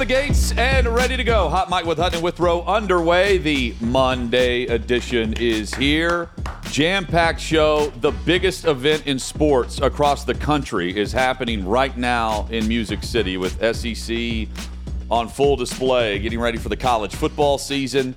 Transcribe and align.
the 0.00 0.06
gates 0.06 0.52
and 0.52 0.88
ready 0.88 1.14
to 1.14 1.22
go. 1.22 1.50
Hot 1.50 1.68
Mic 1.68 1.84
with 1.84 1.98
Hutton 1.98 2.14
and 2.14 2.24
Withrow 2.24 2.62
underway. 2.62 3.36
The 3.36 3.74
Monday 3.82 4.62
edition 4.62 5.34
is 5.34 5.74
here. 5.74 6.30
Jam 6.70 7.04
packed 7.04 7.38
show. 7.38 7.90
The 8.00 8.12
biggest 8.24 8.64
event 8.64 9.06
in 9.06 9.18
sports 9.18 9.78
across 9.82 10.24
the 10.24 10.32
country 10.32 10.96
is 10.96 11.12
happening 11.12 11.68
right 11.68 11.94
now 11.98 12.48
in 12.50 12.66
Music 12.66 13.02
City 13.02 13.36
with 13.36 13.58
SEC 13.76 14.48
on 15.10 15.28
full 15.28 15.54
display, 15.54 16.18
getting 16.18 16.40
ready 16.40 16.56
for 16.56 16.70
the 16.70 16.78
college 16.78 17.14
football 17.14 17.58
season. 17.58 18.14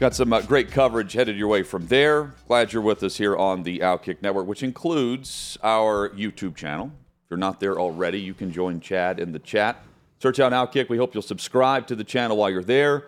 Got 0.00 0.14
some 0.14 0.32
uh, 0.32 0.40
great 0.40 0.70
coverage 0.70 1.12
headed 1.12 1.36
your 1.36 1.48
way 1.48 1.62
from 1.62 1.86
there. 1.88 2.32
Glad 2.46 2.72
you're 2.72 2.80
with 2.80 3.02
us 3.02 3.18
here 3.18 3.36
on 3.36 3.64
the 3.64 3.80
Outkick 3.80 4.22
Network, 4.22 4.46
which 4.46 4.62
includes 4.62 5.58
our 5.62 6.08
YouTube 6.08 6.56
channel. 6.56 6.90
If 7.26 7.32
you're 7.32 7.36
not 7.36 7.60
there 7.60 7.78
already, 7.78 8.18
you 8.18 8.32
can 8.32 8.50
join 8.50 8.80
Chad 8.80 9.20
in 9.20 9.32
the 9.32 9.40
chat. 9.40 9.84
Search 10.20 10.40
out 10.40 10.52
Outkick. 10.52 10.88
We 10.88 10.96
hope 10.96 11.14
you'll 11.14 11.22
subscribe 11.22 11.86
to 11.88 11.96
the 11.96 12.04
channel 12.04 12.36
while 12.36 12.50
you're 12.50 12.64
there. 12.64 13.06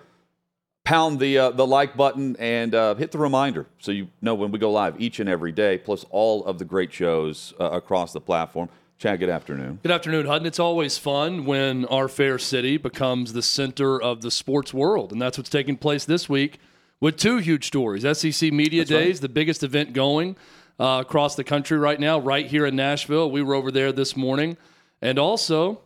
Pound 0.85 1.21
the 1.21 1.37
uh, 1.37 1.51
the 1.51 1.67
like 1.67 1.97
button 1.97 2.37
and 2.39 2.75
uh, 2.75 2.95
hit 2.95 3.11
the 3.11 3.19
reminder 3.19 3.67
so 3.79 3.93
you 3.93 4.09
know 4.23 4.35
when 4.35 4.51
we 4.51 4.59
go 4.59 4.71
live 4.71 5.01
each 5.01 5.21
and 5.21 5.29
every 5.29 5.53
day. 5.53 5.77
Plus 5.77 6.07
all 6.11 6.45
of 6.45 6.59
the 6.59 6.65
great 6.65 6.93
shows 6.93 7.53
uh, 7.61 7.65
across 7.65 8.13
the 8.13 8.21
platform. 8.21 8.69
Chad, 8.97 9.19
good 9.19 9.31
afternoon. 9.31 9.79
Good 9.83 9.93
afternoon, 9.93 10.27
Hutton. 10.27 10.47
It's 10.47 10.59
always 10.59 10.99
fun 10.99 11.47
when 11.47 11.87
our 11.87 12.07
fair 12.07 12.39
city 12.39 12.77
becomes 12.77 13.33
the 13.33 13.43
center 13.43 14.01
of 14.01 14.21
the 14.21 14.31
sports 14.31 14.75
world, 14.75 15.11
and 15.11 15.21
that's 15.21 15.39
what's 15.39 15.49
taking 15.49 15.77
place 15.77 16.05
this 16.05 16.29
week 16.29 16.59
with 17.01 17.17
two 17.17 17.39
huge 17.39 17.67
stories. 17.67 18.03
SEC 18.19 18.53
Media 18.53 18.83
That's 18.83 18.93
right. 18.93 18.99
Days, 19.01 19.21
the 19.21 19.29
biggest 19.29 19.63
event 19.63 19.95
going 19.95 20.37
uh, 20.79 20.99
across 21.01 21.35
the 21.35 21.45
country 21.45 21.79
right 21.79 21.99
now, 21.99 22.19
right 22.19 22.47
here 22.47 22.67
in 22.67 22.77
Nashville. 22.77 23.31
We 23.31 23.43
were 23.43 23.55
over 23.55 23.71
there 23.71 23.91
this 23.91 24.17
morning, 24.17 24.59
and 25.01 25.19
also 25.19 25.81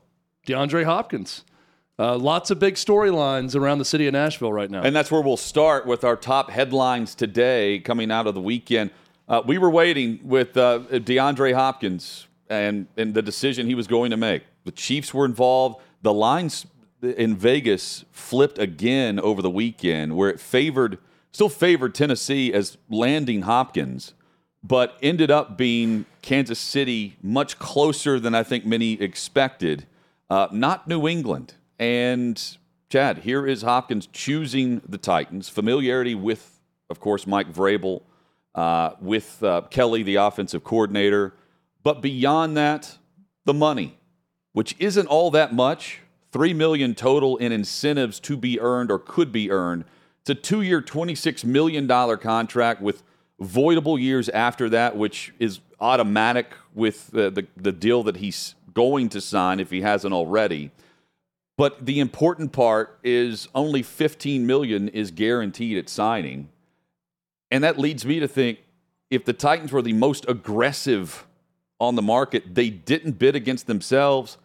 DeAndre 0.47 0.85
Hopkins. 0.85 1.45
Uh, 1.99 2.17
lots 2.17 2.51
of 2.51 2.59
big 2.59 2.75
storylines 2.75 3.55
around 3.55 3.79
the 3.79 3.85
city 3.85 4.07
of 4.07 4.13
Nashville 4.13 4.53
right 4.53 4.71
now. 4.71 4.83
And 4.83 4.95
that's 4.95 5.13
where 5.13 5.21
we'll 5.21 5.37
start 5.37 5.87
with 5.87 6.03
our 6.03 6.17
top 6.17 6.51
headlines 6.51 7.15
today 7.15 7.79
coming 7.79 8.11
out 8.11 8.27
of 8.27 8.35
the 8.35 8.41
weekend. 8.41 8.91
Uh, 9.29 9.43
we 9.47 9.59
were 9.59 9.71
waiting 9.71 10.19
with 10.25 10.57
uh, 10.57 10.81
DeAndre 10.91 11.55
Hopkins 11.55 12.27
and, 12.51 12.89
and 12.97 13.15
the 13.15 13.23
decision 13.23 13.67
he 13.67 13.75
was 13.75 13.87
going 13.87 14.11
to 14.11 14.17
make. 14.17 14.43
The 14.65 14.73
Chiefs 14.73 15.15
were 15.15 15.25
involved. 15.25 15.81
The 16.03 16.13
lines 16.13 16.67
in 17.01 17.37
Vegas 17.37 18.05
flipped 18.11 18.59
again 18.59 19.21
over 19.21 19.41
the 19.41 19.51
weekend, 19.51 20.17
where 20.17 20.31
it 20.31 20.41
favored, 20.41 20.99
still 21.33 21.49
favored 21.49 21.95
Tennessee 21.95 22.53
as 22.53 22.77
landing 22.91 23.43
Hopkins, 23.43 24.15
but 24.63 24.99
ended 25.03 25.31
up 25.31 25.57
being 25.57 26.07
Kansas 26.23 26.59
City 26.59 27.17
much 27.23 27.59
closer 27.59 28.19
than 28.19 28.35
I 28.35 28.43
think 28.43 28.65
many 28.67 28.95
expected. 28.95 29.87
Uh, 30.31 30.49
not 30.51 30.89
New 30.89 31.07
England. 31.07 31.55
And 31.79 32.41
Chad, 32.89 33.19
here 33.19 33.47
is 33.47 33.63
Hopkins 33.63 34.09
choosing 34.13 34.81
the 34.89 34.99
Titans. 34.99 35.49
Familiarity 35.49 36.15
with, 36.15 36.61
of 36.89 37.01
course, 37.01 37.27
Mike 37.27 37.53
Vrabel, 37.53 38.03
uh, 38.55 38.91
with 39.01 39.43
uh, 39.43 39.63
Kelly, 39.71 40.03
the 40.03 40.17
offensive 40.17 40.63
coordinator. 40.63 41.35
But 41.83 42.01
beyond 42.01 42.57
that, 42.57 42.99
the 43.45 43.55
money, 43.55 43.99
which 44.53 44.77
isn't 44.79 45.07
all 45.07 45.31
that 45.33 45.53
much. 45.53 46.01
Three 46.33 46.55
million 46.55 46.95
total 46.95 47.37
in 47.37 47.53
incentives 47.53 48.19
to 48.21 48.37
be 48.37 48.59
earned 48.59 48.91
or 48.91 48.99
could 48.99 49.31
be 49.31 49.51
earned. 49.51 49.85
It's 50.23 50.31
a 50.31 50.35
two-year, 50.35 50.81
twenty-six 50.81 51.45
million 51.45 51.87
dollar 51.87 52.17
contract 52.17 52.81
with 52.81 53.03
voidable 53.41 54.01
years 54.01 54.29
after 54.31 54.69
that, 54.71 54.97
which 54.97 55.35
is 55.39 55.61
automatic 55.81 56.53
with 56.75 57.09
the, 57.11 57.31
the, 57.31 57.47
the 57.57 57.73
deal 57.73 58.03
that 58.05 58.17
he's 58.17 58.55
going 58.75 59.09
to 59.11 59.21
sign 59.21 59.61
if 59.61 59.71
he 59.71 59.81
hasn't 59.81 60.13
already. 60.13 60.71
But 61.57 61.87
the 61.87 62.01
important 62.01 62.53
part 62.53 62.99
is 63.03 63.49
only 63.55 63.83
15 63.83 64.47
million 64.47 64.89
is 64.89 65.11
guaranteed 65.11 65.79
at 65.79 65.89
signing. 65.89 66.49
And 67.51 67.63
that 67.63 67.79
leads 67.79 68.05
me 68.05 68.21
to 68.21 68.29
think 68.29 68.59
if 69.11 69.25
the 69.25 69.33
Titans 69.33 69.71
were 69.71 69.83
the 69.83 69.93
most 69.93 70.25
aggressive 70.29 71.27
on 71.79 71.95
the 71.95 72.03
market, 72.03 72.55
they 72.55 72.71
didn't 72.71 73.19
bid 73.19 73.37
against 73.37 73.67
themselves 73.67 74.39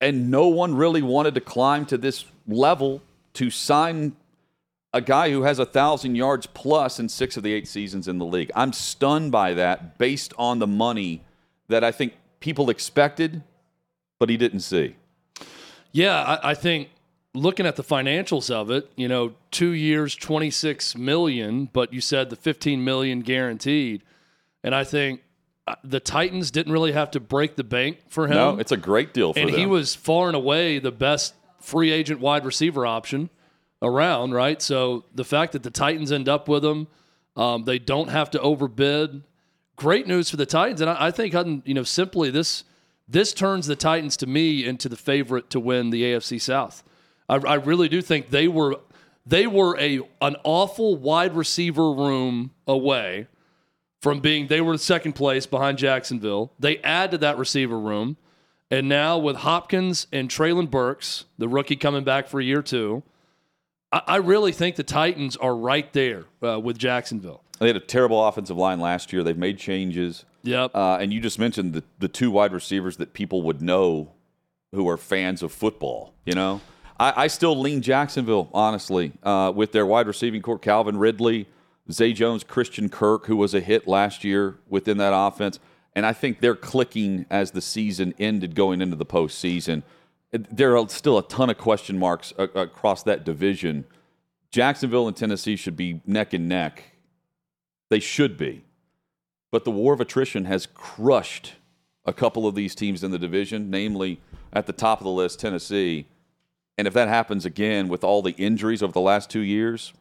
and 0.00 0.30
no 0.30 0.48
one 0.48 0.74
really 0.74 1.02
wanted 1.02 1.34
to 1.34 1.40
climb 1.40 1.84
to 1.86 1.98
this 1.98 2.24
level 2.46 3.02
to 3.34 3.50
sign 3.50 4.14
a 4.92 5.00
guy 5.00 5.30
who 5.30 5.42
has 5.42 5.58
a 5.58 5.66
thousand 5.66 6.14
yards 6.14 6.46
plus 6.46 6.98
in 6.98 7.08
six 7.08 7.36
of 7.36 7.42
the 7.42 7.52
eight 7.52 7.68
seasons 7.68 8.08
in 8.08 8.18
the 8.18 8.24
league. 8.24 8.50
I'm 8.54 8.72
stunned 8.72 9.32
by 9.32 9.54
that 9.54 9.98
based 9.98 10.32
on 10.38 10.60
the 10.60 10.66
money 10.66 11.22
that 11.68 11.84
I 11.84 11.92
think 11.92 12.14
people 12.40 12.70
expected, 12.70 13.42
but 14.18 14.28
he 14.28 14.36
didn't 14.36 14.60
see. 14.60 14.96
Yeah, 15.92 16.20
I, 16.20 16.50
I 16.50 16.54
think 16.54 16.90
looking 17.34 17.66
at 17.66 17.76
the 17.76 17.84
financials 17.84 18.50
of 18.50 18.70
it, 18.70 18.90
you 18.96 19.08
know, 19.08 19.34
two 19.50 19.70
years, 19.70 20.14
twenty 20.14 20.50
six 20.50 20.96
million, 20.96 21.68
but 21.72 21.92
you 21.92 22.00
said 22.00 22.30
the 22.30 22.36
fifteen 22.36 22.84
million 22.84 23.20
guaranteed, 23.20 24.02
and 24.62 24.74
I 24.74 24.84
think 24.84 25.22
uh, 25.66 25.74
the 25.84 26.00
Titans 26.00 26.50
didn't 26.50 26.72
really 26.72 26.92
have 26.92 27.10
to 27.12 27.20
break 27.20 27.56
the 27.56 27.64
bank 27.64 27.98
for 28.08 28.26
him. 28.26 28.34
No, 28.34 28.58
it's 28.58 28.72
a 28.72 28.76
great 28.76 29.12
deal 29.12 29.32
for 29.32 29.40
him. 29.40 29.48
and 29.48 29.54
them. 29.54 29.60
he 29.60 29.66
was 29.66 29.94
far 29.94 30.28
and 30.28 30.36
away 30.36 30.78
the 30.78 30.92
best 30.92 31.34
free 31.60 31.90
agent 31.90 32.20
wide 32.20 32.44
receiver 32.44 32.86
option 32.86 33.30
around, 33.82 34.32
right? 34.32 34.60
So 34.60 35.04
the 35.14 35.24
fact 35.24 35.52
that 35.52 35.62
the 35.62 35.70
Titans 35.70 36.12
end 36.12 36.28
up 36.28 36.48
with 36.48 36.64
him, 36.64 36.88
um, 37.36 37.64
they 37.64 37.78
don't 37.78 38.08
have 38.08 38.30
to 38.32 38.40
overbid. 38.40 39.22
Great 39.78 40.08
news 40.08 40.28
for 40.28 40.36
the 40.36 40.44
Titans, 40.44 40.80
and 40.80 40.90
I, 40.90 41.06
I 41.06 41.10
think 41.12 41.34
you 41.64 41.72
know, 41.72 41.84
simply 41.84 42.30
this 42.30 42.64
this 43.08 43.32
turns 43.32 43.66
the 43.66 43.76
Titans 43.76 44.16
to 44.18 44.26
me 44.26 44.66
into 44.66 44.88
the 44.88 44.96
favorite 44.96 45.48
to 45.50 45.60
win 45.60 45.90
the 45.90 46.02
AFC 46.02 46.40
South. 46.40 46.82
I, 47.28 47.36
I 47.36 47.54
really 47.54 47.88
do 47.88 48.02
think 48.02 48.30
they 48.30 48.48
were 48.48 48.80
they 49.24 49.46
were 49.46 49.78
a 49.78 50.00
an 50.20 50.34
awful 50.42 50.96
wide 50.96 51.34
receiver 51.36 51.92
room 51.92 52.50
away 52.66 53.28
from 54.00 54.18
being 54.18 54.48
they 54.48 54.60
were 54.60 54.72
in 54.72 54.78
second 54.78 55.12
place 55.12 55.46
behind 55.46 55.78
Jacksonville. 55.78 56.52
They 56.58 56.78
add 56.78 57.12
to 57.12 57.18
that 57.18 57.38
receiver 57.38 57.78
room. 57.78 58.16
And 58.70 58.88
now 58.88 59.16
with 59.16 59.36
Hopkins 59.36 60.08
and 60.12 60.28
Treylon 60.28 60.70
Burks, 60.70 61.24
the 61.38 61.48
rookie 61.48 61.76
coming 61.76 62.04
back 62.04 62.28
for 62.28 62.40
a 62.40 62.44
year 62.44 62.62
two, 62.62 63.02
I, 63.92 64.02
I 64.06 64.16
really 64.16 64.52
think 64.52 64.74
the 64.76 64.82
Titans 64.82 65.36
are 65.36 65.56
right 65.56 65.90
there 65.92 66.24
uh, 66.42 66.60
with 66.60 66.76
Jacksonville. 66.78 67.42
They 67.58 67.66
had 67.66 67.76
a 67.76 67.80
terrible 67.80 68.24
offensive 68.24 68.56
line 68.56 68.80
last 68.80 69.12
year. 69.12 69.22
They've 69.22 69.36
made 69.36 69.58
changes. 69.58 70.24
Yep. 70.42 70.74
Uh, 70.74 70.98
and 71.00 71.12
you 71.12 71.20
just 71.20 71.38
mentioned 71.38 71.72
the, 71.74 71.84
the 71.98 72.08
two 72.08 72.30
wide 72.30 72.52
receivers 72.52 72.96
that 72.98 73.12
people 73.12 73.42
would 73.42 73.60
know 73.60 74.12
who 74.72 74.88
are 74.88 74.96
fans 74.96 75.42
of 75.42 75.52
football. 75.52 76.14
You 76.24 76.34
know, 76.34 76.60
I, 76.98 77.24
I 77.24 77.26
still 77.26 77.58
lean 77.58 77.82
Jacksonville, 77.82 78.48
honestly, 78.52 79.12
uh, 79.22 79.52
with 79.54 79.72
their 79.72 79.86
wide 79.86 80.06
receiving 80.06 80.42
core, 80.42 80.58
Calvin 80.58 80.96
Ridley, 80.98 81.48
Zay 81.90 82.12
Jones, 82.12 82.44
Christian 82.44 82.88
Kirk, 82.88 83.26
who 83.26 83.36
was 83.36 83.54
a 83.54 83.60
hit 83.60 83.88
last 83.88 84.24
year 84.24 84.58
within 84.68 84.98
that 84.98 85.12
offense. 85.14 85.58
And 85.94 86.06
I 86.06 86.12
think 86.12 86.40
they're 86.40 86.54
clicking 86.54 87.26
as 87.30 87.50
the 87.50 87.60
season 87.60 88.14
ended 88.18 88.54
going 88.54 88.80
into 88.80 88.96
the 88.96 89.06
postseason. 89.06 89.82
There 90.30 90.76
are 90.76 90.88
still 90.88 91.18
a 91.18 91.26
ton 91.26 91.50
of 91.50 91.58
question 91.58 91.98
marks 91.98 92.32
a- 92.38 92.44
across 92.44 93.02
that 93.04 93.24
division. 93.24 93.84
Jacksonville 94.50 95.08
and 95.08 95.16
Tennessee 95.16 95.56
should 95.56 95.76
be 95.76 96.00
neck 96.06 96.34
and 96.34 96.48
neck. 96.48 96.84
They 97.90 98.00
should 98.00 98.36
be. 98.36 98.64
But 99.50 99.64
the 99.64 99.70
war 99.70 99.94
of 99.94 100.00
attrition 100.00 100.44
has 100.44 100.66
crushed 100.66 101.54
a 102.04 102.12
couple 102.12 102.46
of 102.46 102.54
these 102.54 102.74
teams 102.74 103.02
in 103.02 103.10
the 103.10 103.18
division, 103.18 103.70
namely 103.70 104.20
at 104.52 104.66
the 104.66 104.72
top 104.72 105.00
of 105.00 105.04
the 105.04 105.10
list, 105.10 105.40
Tennessee. 105.40 106.06
And 106.76 106.86
if 106.86 106.94
that 106.94 107.08
happens 107.08 107.44
again 107.44 107.88
with 107.88 108.04
all 108.04 108.22
the 108.22 108.32
injuries 108.32 108.82
over 108.82 108.92
the 108.92 109.00
last 109.00 109.30
two 109.30 109.40
years, 109.40 109.92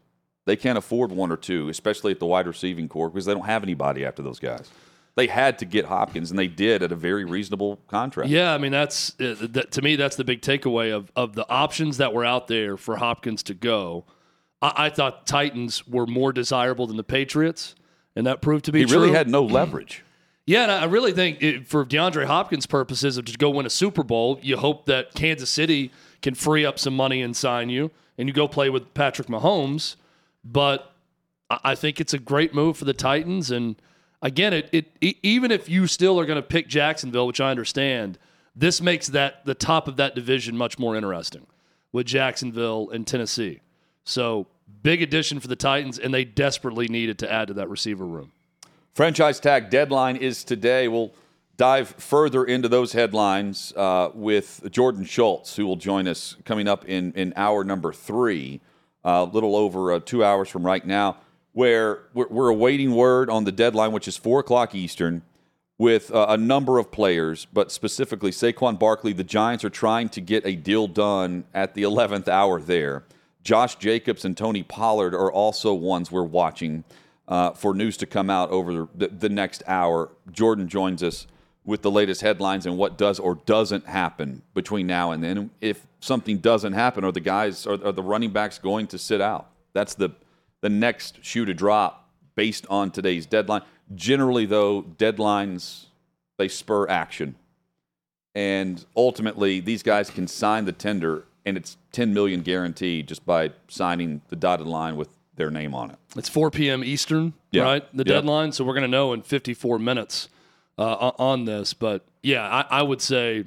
they 0.45 0.55
can't 0.55 0.77
afford 0.77 1.11
one 1.11 1.31
or 1.31 1.37
two, 1.37 1.69
especially 1.69 2.11
at 2.11 2.19
the 2.19 2.25
wide 2.25 2.47
receiving 2.47 2.87
core, 2.87 3.09
because 3.09 3.25
they 3.25 3.33
don't 3.33 3.45
have 3.45 3.63
anybody 3.63 4.05
after 4.05 4.21
those 4.21 4.39
guys. 4.39 4.69
They 5.15 5.27
had 5.27 5.57
to 5.59 5.65
get 5.65 5.85
Hopkins, 5.85 6.29
and 6.29 6.37
they 6.37 6.47
did 6.47 6.83
at 6.83 6.91
a 6.91 6.95
very 6.95 7.25
reasonable 7.25 7.79
contract. 7.87 8.29
Yeah, 8.29 8.53
I 8.53 8.59
mean 8.59 8.71
that's 8.71 9.19
uh, 9.19 9.63
to 9.71 9.81
me 9.81 9.95
that's 9.95 10.15
the 10.15 10.23
big 10.23 10.41
takeaway 10.41 10.93
of 10.93 11.11
of 11.15 11.33
the 11.33 11.49
options 11.49 11.97
that 11.97 12.13
were 12.13 12.23
out 12.23 12.47
there 12.47 12.77
for 12.77 12.97
Hopkins 12.97 13.41
to 13.43 13.55
go. 13.55 14.05
I, 14.61 14.73
I 14.85 14.89
thought 14.89 15.27
Titans 15.27 15.87
were 15.87 16.07
more 16.07 16.31
desirable 16.31 16.87
than 16.87 16.97
the 16.97 17.03
Patriots, 17.03 17.75
and 18.15 18.25
that 18.27 18.41
proved 18.41 18.65
to 18.65 18.71
be 18.71 18.79
He 18.79 18.85
true. 18.85 18.99
really 18.99 19.13
had 19.13 19.29
no 19.29 19.45
mm. 19.45 19.51
leverage. 19.51 20.03
Yeah, 20.45 20.63
and 20.63 20.71
I 20.71 20.85
really 20.85 21.11
think 21.11 21.43
it, 21.43 21.67
for 21.67 21.85
DeAndre 21.85 22.25
Hopkins' 22.25 22.65
purposes 22.65 23.17
of 23.17 23.25
just 23.25 23.37
go 23.37 23.49
win 23.49 23.65
a 23.65 23.69
Super 23.69 24.03
Bowl, 24.03 24.39
you 24.41 24.55
hope 24.57 24.85
that 24.85 25.13
Kansas 25.13 25.49
City 25.49 25.91
can 26.21 26.35
free 26.35 26.65
up 26.65 26.79
some 26.79 26.95
money 26.95 27.21
and 27.21 27.35
sign 27.35 27.69
you, 27.69 27.91
and 28.17 28.29
you 28.29 28.33
go 28.33 28.47
play 28.47 28.69
with 28.69 28.93
Patrick 28.93 29.27
Mahomes. 29.27 29.97
But 30.43 30.93
I 31.49 31.59
I 31.63 31.75
think 31.75 31.99
it's 31.99 32.13
a 32.13 32.19
great 32.19 32.53
move 32.53 32.77
for 32.77 32.85
the 32.85 32.93
Titans, 32.93 33.51
and 33.51 33.75
again, 34.21 34.53
it, 34.53 34.69
it 34.71 35.17
even 35.21 35.51
if 35.51 35.69
you 35.69 35.85
still 35.87 36.19
are 36.19 36.25
going 36.25 36.41
to 36.41 36.47
pick 36.47 36.67
Jacksonville, 36.67 37.27
which 37.27 37.41
I 37.41 37.51
understand, 37.51 38.17
this 38.55 38.81
makes 38.81 39.07
that 39.07 39.45
the 39.45 39.53
top 39.53 39.87
of 39.87 39.97
that 39.97 40.15
division 40.15 40.57
much 40.57 40.79
more 40.79 40.95
interesting 40.95 41.45
with 41.91 42.07
Jacksonville 42.07 42.89
and 42.89 43.05
Tennessee. 43.05 43.59
So 44.07 44.47
big 44.83 45.01
addition 45.01 45.41
for 45.41 45.49
the 45.49 45.55
Titans, 45.57 45.99
and 45.99 46.13
they 46.13 46.23
desperately 46.23 46.87
needed 46.87 47.19
to 47.19 47.31
add 47.31 47.49
to 47.49 47.53
that 47.55 47.69
receiver 47.69 48.05
room. 48.05 48.31
Franchise 48.93 49.39
tag 49.41 49.69
deadline 49.69 50.15
is 50.15 50.45
today. 50.45 50.87
We'll 50.87 51.13
dive 51.57 51.89
further 51.89 52.45
into 52.45 52.69
those 52.69 52.93
headlines 52.93 53.73
uh, 53.75 54.09
with 54.13 54.65
Jordan 54.71 55.03
Schultz, 55.03 55.57
who 55.57 55.67
will 55.67 55.75
join 55.75 56.07
us 56.07 56.37
coming 56.45 56.69
up 56.69 56.85
in, 56.85 57.11
in 57.13 57.33
hour 57.35 57.65
number 57.65 57.91
three, 57.91 58.61
a 59.03 59.09
uh, 59.09 59.23
little 59.25 59.57
over 59.57 59.91
uh, 59.91 59.99
two 59.99 60.23
hours 60.23 60.47
from 60.47 60.65
right 60.65 60.85
now, 60.85 61.17
where 61.51 62.03
we're, 62.13 62.29
we're, 62.29 62.49
awaiting 62.49 62.95
word 62.95 63.29
on 63.29 63.43
the 63.43 63.51
deadline, 63.51 63.91
which 63.91 64.07
is 64.07 64.15
4 64.15 64.39
o'clock 64.39 64.73
Eastern, 64.73 65.21
with 65.77 66.13
uh, 66.13 66.27
a 66.29 66.37
number 66.37 66.79
of 66.79 66.91
players, 66.91 67.45
but 67.51 67.73
specifically 67.73 68.31
Saquon 68.31 68.79
Barkley. 68.79 69.11
The 69.11 69.25
Giants 69.25 69.65
are 69.65 69.69
trying 69.69 70.07
to 70.09 70.21
get 70.21 70.45
a 70.45 70.55
deal 70.55 70.87
done 70.87 71.43
at 71.53 71.73
the 71.73 71.83
11th 71.83 72.29
hour 72.29 72.61
there. 72.61 73.03
Josh 73.47 73.77
Jacobs 73.77 74.25
and 74.25 74.35
Tony 74.35 74.61
Pollard 74.61 75.15
are 75.15 75.31
also 75.31 75.73
ones 75.73 76.11
we're 76.11 76.21
watching 76.21 76.83
uh, 77.29 77.51
for 77.51 77.73
news 77.73 77.95
to 77.95 78.05
come 78.05 78.29
out 78.29 78.49
over 78.49 78.89
the, 78.93 79.07
the 79.07 79.29
next 79.29 79.63
hour. 79.67 80.09
Jordan 80.29 80.67
joins 80.67 81.01
us 81.01 81.27
with 81.63 81.81
the 81.81 81.89
latest 81.89 82.19
headlines 82.19 82.65
and 82.65 82.77
what 82.77 82.97
does 82.97 83.19
or 83.19 83.35
doesn't 83.45 83.85
happen 83.85 84.41
between 84.53 84.85
now 84.85 85.11
and 85.11 85.23
then. 85.23 85.49
If 85.61 85.87
something 86.01 86.39
doesn't 86.39 86.73
happen, 86.73 87.05
are 87.05 87.13
the 87.13 87.21
guys, 87.21 87.65
are, 87.65 87.81
are 87.85 87.93
the 87.93 88.03
running 88.03 88.31
backs 88.31 88.59
going 88.59 88.85
to 88.87 88.97
sit 88.97 89.21
out? 89.21 89.49
That's 89.71 89.95
the 89.95 90.09
the 90.59 90.69
next 90.69 91.23
shoe 91.23 91.45
to 91.45 91.53
drop 91.53 92.09
based 92.35 92.67
on 92.69 92.91
today's 92.91 93.25
deadline. 93.25 93.61
Generally, 93.95 94.47
though, 94.47 94.81
deadlines 94.81 95.85
they 96.37 96.49
spur 96.49 96.89
action, 96.89 97.37
and 98.35 98.85
ultimately 98.97 99.61
these 99.61 99.83
guys 99.83 100.09
can 100.09 100.27
sign 100.27 100.65
the 100.65 100.73
tender, 100.73 101.23
and 101.47 101.55
it's 101.55 101.77
10 101.93 102.13
million 102.13 102.41
guaranteed 102.41 103.07
just 103.07 103.25
by 103.25 103.51
signing 103.69 104.21
the 104.27 104.35
dotted 104.35 104.67
line 104.67 104.97
with 104.97 105.07
their 105.37 105.49
name 105.49 105.73
on 105.73 105.91
it. 105.91 105.97
It's 106.17 106.27
4 106.27 106.51
p.m. 106.51 106.83
Eastern, 106.83 107.33
yeah. 107.51 107.63
right? 107.63 107.95
The 107.95 108.03
deadline, 108.03 108.51
so 108.51 108.65
we're 108.65 108.73
going 108.73 108.81
to 108.81 108.89
know 108.89 109.13
in 109.13 109.21
54 109.21 109.79
minutes 109.79 110.27
uh, 110.77 111.11
on 111.17 111.45
this. 111.45 111.73
But 111.73 112.05
yeah, 112.21 112.45
I, 112.45 112.79
I 112.79 112.81
would 112.81 113.01
say 113.01 113.45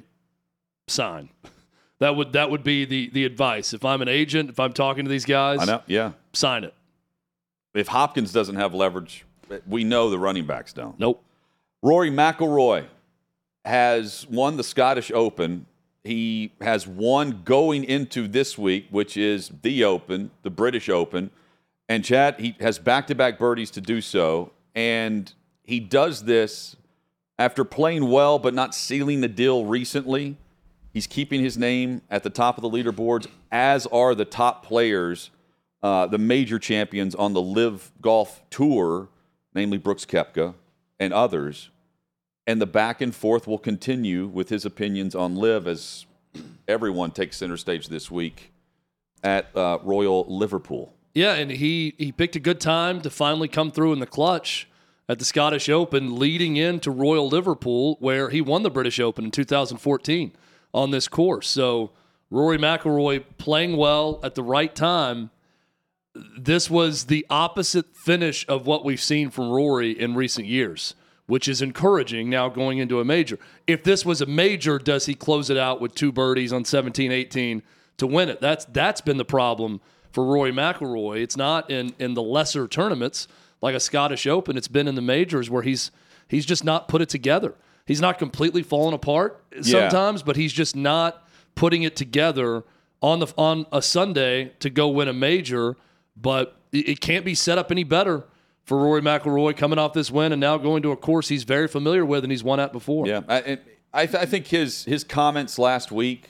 sign. 0.87 1.29
That 1.99 2.15
would 2.15 2.33
that 2.33 2.49
would 2.49 2.63
be 2.63 2.85
the 2.85 3.11
the 3.11 3.25
advice. 3.25 3.75
If 3.75 3.85
I'm 3.85 4.01
an 4.01 4.07
agent, 4.07 4.49
if 4.49 4.59
I'm 4.59 4.73
talking 4.73 5.05
to 5.05 5.09
these 5.09 5.25
guys, 5.25 5.59
I 5.59 5.65
know, 5.65 5.83
yeah, 5.85 6.13
sign 6.33 6.63
it. 6.63 6.73
If 7.75 7.87
Hopkins 7.89 8.33
doesn't 8.33 8.55
have 8.55 8.73
leverage, 8.73 9.23
we 9.67 9.83
know 9.83 10.09
the 10.09 10.17
running 10.17 10.47
backs 10.47 10.73
don't. 10.73 10.99
Nope. 10.99 11.23
Rory 11.83 12.09
McIlroy 12.09 12.85
has 13.63 14.25
won 14.27 14.57
the 14.57 14.63
Scottish 14.63 15.11
Open. 15.13 15.67
He 16.03 16.53
has 16.61 16.87
one 16.87 17.41
going 17.43 17.83
into 17.83 18.27
this 18.27 18.57
week, 18.57 18.87
which 18.89 19.15
is 19.15 19.51
the 19.61 19.83
Open, 19.83 20.31
the 20.41 20.49
British 20.49 20.89
Open. 20.89 21.29
And 21.87 22.03
Chad, 22.03 22.39
he 22.39 22.55
has 22.59 22.79
back 22.79 23.07
to 23.07 23.15
back 23.15 23.37
birdies 23.37 23.69
to 23.71 23.81
do 23.81 24.01
so. 24.01 24.51
And 24.73 25.31
he 25.63 25.79
does 25.79 26.23
this 26.23 26.75
after 27.41 27.63
playing 27.63 28.09
well 28.09 28.39
but 28.39 28.53
not 28.53 28.75
sealing 28.75 29.21
the 29.21 29.27
deal 29.27 29.65
recently, 29.65 30.37
he's 30.93 31.07
keeping 31.07 31.41
his 31.41 31.57
name 31.57 32.01
at 32.09 32.23
the 32.23 32.29
top 32.29 32.57
of 32.57 32.61
the 32.61 32.69
leaderboards, 32.69 33.27
as 33.51 33.87
are 33.87 34.13
the 34.13 34.25
top 34.25 34.63
players, 34.63 35.31
uh, 35.81 36.05
the 36.05 36.19
major 36.19 36.59
champions 36.59 37.15
on 37.15 37.33
the 37.33 37.41
LIV 37.41 37.91
Golf 37.99 38.43
Tour, 38.51 39.09
namely 39.55 39.79
Brooks 39.79 40.05
Koepka 40.05 40.53
and 40.99 41.13
others. 41.13 41.71
And 42.51 42.61
the 42.61 42.65
back 42.65 42.99
and 42.99 43.15
forth 43.15 43.47
will 43.47 43.57
continue 43.57 44.27
with 44.27 44.49
his 44.49 44.65
opinions 44.65 45.15
on 45.15 45.37
LIV 45.37 45.67
as 45.67 46.05
everyone 46.67 47.11
takes 47.11 47.37
center 47.37 47.55
stage 47.55 47.87
this 47.87 48.11
week 48.11 48.51
at 49.23 49.55
uh, 49.55 49.77
Royal 49.83 50.25
Liverpool. 50.27 50.93
Yeah, 51.13 51.35
and 51.35 51.49
he 51.49 51.95
he 51.97 52.11
picked 52.11 52.35
a 52.35 52.41
good 52.41 52.59
time 52.59 52.99
to 53.03 53.09
finally 53.09 53.47
come 53.47 53.71
through 53.71 53.93
in 53.93 53.99
the 53.99 54.05
clutch 54.05 54.67
at 55.07 55.17
the 55.17 55.23
Scottish 55.23 55.69
Open 55.69 56.19
leading 56.19 56.57
into 56.57 56.91
Royal 56.91 57.29
Liverpool, 57.29 57.95
where 58.01 58.27
he 58.27 58.41
won 58.41 58.63
the 58.63 58.69
British 58.69 58.99
Open 58.99 59.23
in 59.23 59.31
2014 59.31 60.33
on 60.73 60.91
this 60.91 61.07
course. 61.07 61.47
So 61.47 61.91
Rory 62.29 62.57
McIlroy 62.57 63.23
playing 63.37 63.77
well 63.77 64.19
at 64.23 64.35
the 64.35 64.43
right 64.43 64.75
time. 64.75 65.29
This 66.37 66.69
was 66.69 67.05
the 67.05 67.25
opposite 67.29 67.95
finish 67.95 68.45
of 68.49 68.67
what 68.67 68.83
we've 68.83 68.99
seen 68.99 69.29
from 69.29 69.51
Rory 69.51 69.97
in 69.97 70.15
recent 70.15 70.47
years, 70.47 70.95
which 71.31 71.47
is 71.47 71.61
encouraging 71.61 72.29
now 72.29 72.49
going 72.49 72.79
into 72.79 72.99
a 72.99 73.05
major. 73.05 73.39
If 73.65 73.85
this 73.85 74.05
was 74.05 74.19
a 74.19 74.25
major, 74.25 74.77
does 74.77 75.05
he 75.05 75.15
close 75.15 75.49
it 75.49 75.55
out 75.55 75.79
with 75.79 75.95
two 75.95 76.11
birdies 76.11 76.51
on 76.51 76.65
17 76.65 77.09
18 77.09 77.63
to 77.99 78.05
win 78.05 78.27
it? 78.27 78.41
That's 78.41 78.65
that's 78.65 78.99
been 78.99 79.15
the 79.15 79.23
problem 79.23 79.79
for 80.11 80.25
Rory 80.25 80.51
McIlroy. 80.51 81.21
It's 81.21 81.37
not 81.37 81.71
in 81.71 81.95
in 81.99 82.15
the 82.15 82.21
lesser 82.21 82.67
tournaments 82.67 83.29
like 83.61 83.73
a 83.73 83.79
Scottish 83.79 84.27
Open. 84.27 84.57
It's 84.57 84.67
been 84.67 84.89
in 84.89 84.95
the 84.95 85.01
majors 85.01 85.49
where 85.49 85.61
he's 85.61 85.89
he's 86.27 86.45
just 86.45 86.65
not 86.65 86.89
put 86.89 87.01
it 87.01 87.07
together. 87.07 87.55
He's 87.85 88.01
not 88.01 88.19
completely 88.19 88.61
fallen 88.61 88.93
apart 88.93 89.41
sometimes, 89.61 90.19
yeah. 90.19 90.25
but 90.25 90.35
he's 90.35 90.51
just 90.51 90.75
not 90.75 91.25
putting 91.55 91.83
it 91.83 91.95
together 91.95 92.65
on 93.01 93.19
the 93.19 93.33
on 93.37 93.67
a 93.71 93.81
Sunday 93.81 94.51
to 94.59 94.69
go 94.69 94.89
win 94.89 95.07
a 95.07 95.13
major. 95.13 95.77
But 96.17 96.57
it 96.73 96.99
can't 96.99 97.23
be 97.23 97.35
set 97.35 97.57
up 97.57 97.71
any 97.71 97.85
better 97.85 98.25
for 98.63 98.77
Rory 98.77 99.01
McIlroy 99.01 99.55
coming 99.55 99.79
off 99.79 99.93
this 99.93 100.11
win 100.11 100.31
and 100.31 100.39
now 100.39 100.57
going 100.57 100.83
to 100.83 100.91
a 100.91 100.97
course 100.97 101.27
he's 101.29 101.43
very 101.43 101.67
familiar 101.67 102.05
with 102.05 102.23
and 102.23 102.31
he's 102.31 102.43
won 102.43 102.59
at 102.59 102.71
before. 102.71 103.07
Yeah, 103.07 103.21
I, 103.27 103.59
I, 103.93 104.05
th- 104.05 104.21
I 104.21 104.25
think 104.25 104.47
his 104.47 104.85
his 104.85 105.03
comments 105.03 105.59
last 105.59 105.91
week 105.91 106.29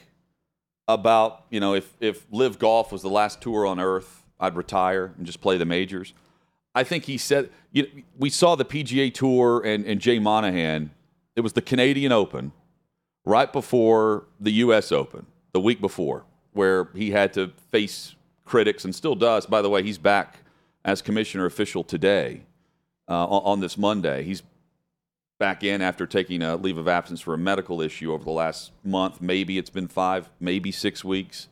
about 0.87 1.45
you 1.49 1.59
know 1.59 1.75
if 1.75 1.93
if 1.99 2.25
LIV 2.31 2.59
Golf 2.59 2.91
was 2.91 3.01
the 3.01 3.09
last 3.09 3.41
tour 3.41 3.65
on 3.65 3.79
earth, 3.79 4.25
I'd 4.39 4.55
retire 4.55 5.13
and 5.17 5.25
just 5.25 5.41
play 5.41 5.57
the 5.57 5.65
majors. 5.65 6.13
I 6.73 6.83
think 6.83 7.05
he 7.05 7.17
said 7.17 7.49
you 7.71 7.83
know, 7.83 7.89
we 8.17 8.29
saw 8.29 8.55
the 8.55 8.65
PGA 8.65 9.13
Tour 9.13 9.61
and, 9.65 9.85
and 9.85 9.99
Jay 9.99 10.19
Monahan. 10.19 10.91
It 11.35 11.41
was 11.41 11.53
the 11.53 11.61
Canadian 11.61 12.11
Open 12.11 12.51
right 13.25 13.51
before 13.51 14.25
the 14.39 14.51
U.S. 14.51 14.91
Open, 14.91 15.25
the 15.53 15.61
week 15.61 15.79
before, 15.79 16.25
where 16.53 16.89
he 16.95 17.11
had 17.11 17.33
to 17.33 17.51
face 17.71 18.15
critics 18.45 18.83
and 18.83 18.93
still 18.93 19.15
does. 19.15 19.45
By 19.45 19.61
the 19.61 19.69
way, 19.69 19.83
he's 19.83 19.97
back 19.97 20.40
as 20.83 21.01
commissioner 21.01 21.45
official 21.45 21.83
today 21.83 22.41
uh, 23.07 23.27
on, 23.27 23.59
this 23.59 23.77
Monday. 23.77 24.23
He's 24.23 24.43
back 25.39 25.63
in 25.63 25.81
after 25.81 26.05
taking 26.05 26.41
a 26.41 26.55
leave 26.55 26.77
of 26.77 26.87
absence 26.87 27.21
for 27.21 27.33
a 27.33 27.37
medical 27.37 27.81
issue 27.81 28.13
over 28.13 28.23
the 28.23 28.31
last 28.31 28.71
month. 28.83 29.21
Maybe 29.21 29.57
it's 29.57 29.69
been 29.69 29.87
five, 29.87 30.29
maybe 30.39 30.71
six 30.71 31.03
weeks 31.03 31.47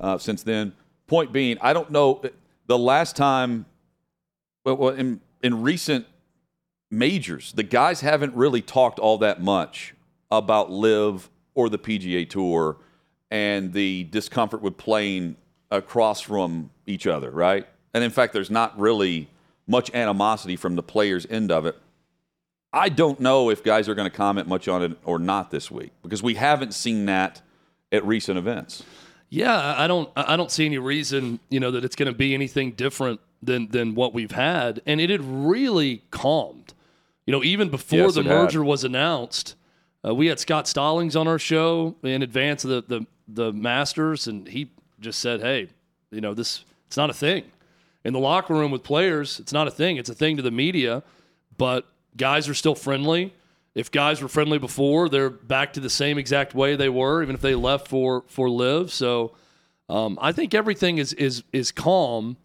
uh, 0.00 0.18
since 0.18 0.42
then. 0.42 0.72
Point 1.06 1.32
being, 1.32 1.56
I 1.60 1.72
don't 1.72 1.90
know. 1.90 2.22
The 2.66 2.78
last 2.78 3.16
time 3.16 3.66
well, 4.64 4.90
in 4.90 5.20
in 5.42 5.62
recent 5.62 6.06
majors, 6.90 7.52
the 7.52 7.62
guys 7.62 8.00
haven't 8.00 8.34
really 8.34 8.60
talked 8.60 8.98
all 8.98 9.18
that 9.18 9.40
much 9.40 9.94
about 10.30 10.70
LIV 10.70 11.30
or 11.54 11.68
the 11.68 11.78
PGA 11.78 12.28
Tour 12.28 12.76
and 13.30 13.72
the 13.72 14.04
discomfort 14.04 14.62
with 14.62 14.76
playing 14.76 15.36
across 15.70 16.20
from 16.20 16.70
each 16.86 17.06
other, 17.06 17.30
right? 17.30 17.66
And 17.94 18.04
in 18.04 18.10
fact, 18.10 18.32
there's 18.32 18.50
not 18.50 18.78
really 18.78 19.28
much 19.66 19.92
animosity 19.94 20.56
from 20.56 20.74
the 20.76 20.82
players' 20.82 21.26
end 21.28 21.52
of 21.52 21.66
it. 21.66 21.78
I 22.72 22.88
don't 22.88 23.18
know 23.20 23.50
if 23.50 23.62
guys 23.62 23.88
are 23.88 23.94
going 23.94 24.10
to 24.10 24.16
comment 24.16 24.46
much 24.46 24.68
on 24.68 24.82
it 24.82 24.98
or 25.04 25.18
not 25.18 25.50
this 25.50 25.70
week 25.70 25.92
because 26.02 26.22
we 26.22 26.34
haven't 26.34 26.74
seen 26.74 27.06
that 27.06 27.40
at 27.90 28.04
recent 28.04 28.36
events. 28.38 28.82
Yeah, 29.30 29.74
I 29.76 29.86
don't 29.86 30.10
I 30.16 30.36
don't 30.36 30.50
see 30.50 30.66
any 30.66 30.78
reason, 30.78 31.40
you 31.50 31.60
know, 31.60 31.70
that 31.70 31.84
it's 31.84 31.96
going 31.96 32.10
to 32.10 32.16
be 32.16 32.34
anything 32.34 32.72
different 32.72 33.20
than 33.42 33.68
than 33.68 33.94
what 33.94 34.14
we've 34.14 34.32
had, 34.32 34.80
and 34.86 35.00
it 35.00 35.10
had 35.10 35.22
really 35.22 36.02
calmed. 36.10 36.74
You 37.26 37.32
know, 37.32 37.44
even 37.44 37.68
before 37.68 37.98
yes, 37.98 38.14
the 38.14 38.22
merger 38.22 38.60
had. 38.60 38.68
was 38.68 38.84
announced, 38.84 39.54
uh, 40.06 40.14
we 40.14 40.28
had 40.28 40.38
Scott 40.38 40.66
Stallings 40.66 41.14
on 41.14 41.28
our 41.28 41.38
show 41.38 41.94
in 42.02 42.22
advance 42.22 42.64
of 42.64 42.70
the, 42.70 42.98
the 42.98 43.06
the 43.28 43.52
Masters, 43.52 44.26
and 44.26 44.48
he 44.48 44.70
just 44.98 45.20
said, 45.20 45.40
"Hey, 45.40 45.68
you 46.10 46.22
know, 46.22 46.32
this 46.32 46.64
it's 46.86 46.96
not 46.96 47.10
a 47.10 47.14
thing 47.14 47.44
in 48.08 48.12
the 48.12 48.18
locker 48.18 48.54
room 48.54 48.70
with 48.70 48.82
players. 48.82 49.38
It's 49.38 49.52
not 49.52 49.68
a 49.68 49.70
thing. 49.70 49.96
It's 49.96 50.10
a 50.10 50.14
thing 50.14 50.36
to 50.36 50.42
the 50.42 50.50
media, 50.50 51.02
but 51.56 51.86
guys 52.16 52.48
are 52.48 52.54
still 52.54 52.74
friendly." 52.74 53.32
If 53.74 53.92
guys 53.92 54.20
were 54.20 54.28
friendly 54.28 54.58
before, 54.58 55.08
they're 55.08 55.30
back 55.30 55.74
to 55.74 55.80
the 55.80 55.90
same 55.90 56.18
exact 56.18 56.52
way 56.52 56.74
they 56.74 56.88
were, 56.88 57.22
even 57.22 57.36
if 57.36 57.40
they 57.40 57.54
left 57.54 57.86
for 57.86 58.24
for 58.26 58.50
LIV. 58.50 58.92
So, 58.92 59.36
um, 59.88 60.18
I 60.20 60.32
think 60.32 60.52
everything 60.52 60.98
is 60.98 61.12
is 61.12 61.44
is 61.52 61.70
calm 61.70 62.36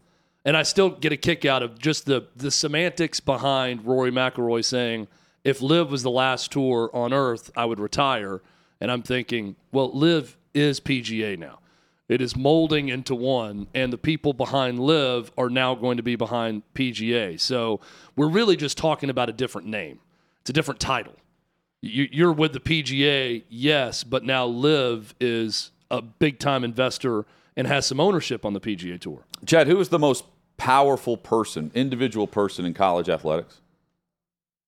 and 0.45 0.57
I 0.57 0.63
still 0.63 0.89
get 0.89 1.11
a 1.11 1.17
kick 1.17 1.45
out 1.45 1.63
of 1.63 1.79
just 1.79 2.05
the 2.05 2.27
the 2.35 2.51
semantics 2.51 3.19
behind 3.19 3.85
Rory 3.85 4.11
McIlroy 4.11 4.63
saying, 4.63 5.07
"If 5.43 5.61
LIV 5.61 5.89
was 5.91 6.03
the 6.03 6.11
last 6.11 6.51
tour 6.51 6.89
on 6.93 7.13
Earth, 7.13 7.51
I 7.55 7.65
would 7.65 7.79
retire." 7.79 8.41
And 8.79 8.91
I'm 8.91 9.01
thinking, 9.01 9.55
well, 9.71 9.89
LIV 9.93 10.37
is 10.53 10.81
PGA 10.81 11.37
now. 11.37 11.59
It 12.13 12.21
is 12.21 12.35
molding 12.35 12.89
into 12.89 13.15
one, 13.15 13.65
and 13.73 13.91
the 13.91 13.97
people 13.97 14.33
behind 14.33 14.79
LIV 14.79 15.31
are 15.35 15.49
now 15.49 15.73
going 15.73 15.97
to 15.97 16.03
be 16.03 16.15
behind 16.15 16.61
PGA. 16.75 17.39
So 17.39 17.79
we're 18.15 18.29
really 18.29 18.55
just 18.55 18.77
talking 18.77 19.09
about 19.09 19.29
a 19.29 19.33
different 19.33 19.67
name. 19.67 19.97
It's 20.41 20.51
a 20.51 20.53
different 20.53 20.79
title. 20.79 21.15
You're 21.81 22.31
with 22.31 22.53
the 22.53 22.59
PGA, 22.59 23.45
yes, 23.49 24.03
but 24.03 24.23
now 24.23 24.45
LIV 24.45 25.15
is 25.19 25.71
a 25.89 26.03
big 26.03 26.37
time 26.37 26.63
investor 26.63 27.25
and 27.57 27.65
has 27.65 27.87
some 27.87 27.99
ownership 27.99 28.45
on 28.45 28.53
the 28.53 28.61
PGA 28.61 29.01
Tour. 29.01 29.25
Chad, 29.47 29.65
who 29.65 29.79
is 29.79 29.89
the 29.89 29.97
most 29.97 30.23
powerful 30.57 31.17
person, 31.17 31.71
individual 31.73 32.27
person 32.27 32.63
in 32.63 32.75
college 32.75 33.09
athletics? 33.09 33.59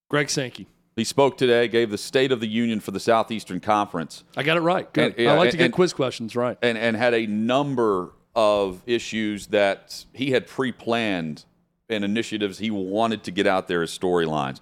Greg 0.09 0.31
Sankey. 0.31 0.65
He 0.95 1.03
spoke 1.03 1.37
today, 1.37 1.67
gave 1.67 1.89
the 1.89 1.97
State 1.97 2.31
of 2.31 2.39
the 2.39 2.47
Union 2.47 2.79
for 2.79 2.91
the 2.91 3.01
Southeastern 3.01 3.59
Conference. 3.59 4.23
I 4.37 4.43
got 4.43 4.55
it 4.55 4.61
right. 4.61 4.91
Good. 4.93 5.15
And- 5.15 5.25
yeah, 5.25 5.33
I 5.33 5.37
like 5.37 5.51
to 5.51 5.57
get 5.57 5.65
and- 5.65 5.73
quiz 5.73 5.93
questions 5.93 6.35
right. 6.35 6.57
and, 6.61 6.77
and 6.77 6.95
had 6.95 7.13
a 7.13 7.25
number 7.27 8.11
of 8.35 8.81
issues 8.85 9.47
that 9.47 10.05
he 10.13 10.31
had 10.31 10.47
pre-planned 10.47 11.45
and 11.89 12.03
initiatives 12.03 12.57
he 12.57 12.71
wanted 12.71 13.23
to 13.23 13.31
get 13.31 13.45
out 13.45 13.67
there 13.67 13.81
as 13.81 13.97
storylines. 13.97 14.59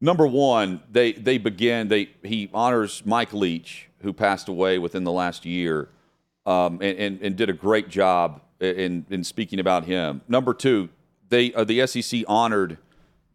Number 0.00 0.26
one, 0.26 0.80
they 0.90 1.12
they 1.12 1.38
begin. 1.38 1.88
They 1.88 2.10
he 2.22 2.50
honors 2.52 3.02
Mike 3.06 3.32
Leach, 3.32 3.88
who 4.02 4.12
passed 4.12 4.48
away 4.48 4.78
within 4.78 5.04
the 5.04 5.12
last 5.12 5.46
year, 5.46 5.88
um, 6.44 6.74
and, 6.82 6.98
and 6.98 7.20
and 7.22 7.36
did 7.36 7.48
a 7.48 7.52
great 7.54 7.88
job 7.88 8.42
in 8.60 9.06
in 9.08 9.24
speaking 9.24 9.60
about 9.60 9.84
him. 9.84 10.20
Number 10.28 10.52
two, 10.52 10.90
they 11.28 11.54
uh, 11.54 11.64
the 11.64 11.86
SEC 11.86 12.22
honored 12.28 12.78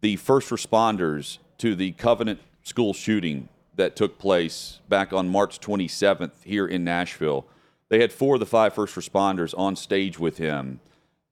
the 0.02 0.18
first 0.18 0.50
responders 0.50 1.40
to 1.60 1.76
the 1.76 1.92
Covenant 1.94 2.40
school 2.64 2.94
shooting 2.94 3.50
that 3.76 3.96
took 3.96 4.18
place 4.18 4.80
back 4.90 5.14
on 5.14 5.30
March 5.30 5.60
27th 5.60 6.44
here 6.44 6.68
in 6.68 6.84
Nashville. 6.84 7.46
They 7.90 8.02
had 8.02 8.12
four 8.12 8.36
of 8.36 8.40
the 8.40 8.46
five 8.46 8.74
first 8.74 8.96
responders 8.96 9.58
on 9.58 9.76
stage 9.76 10.20
with 10.20 10.38
him, 10.38 10.80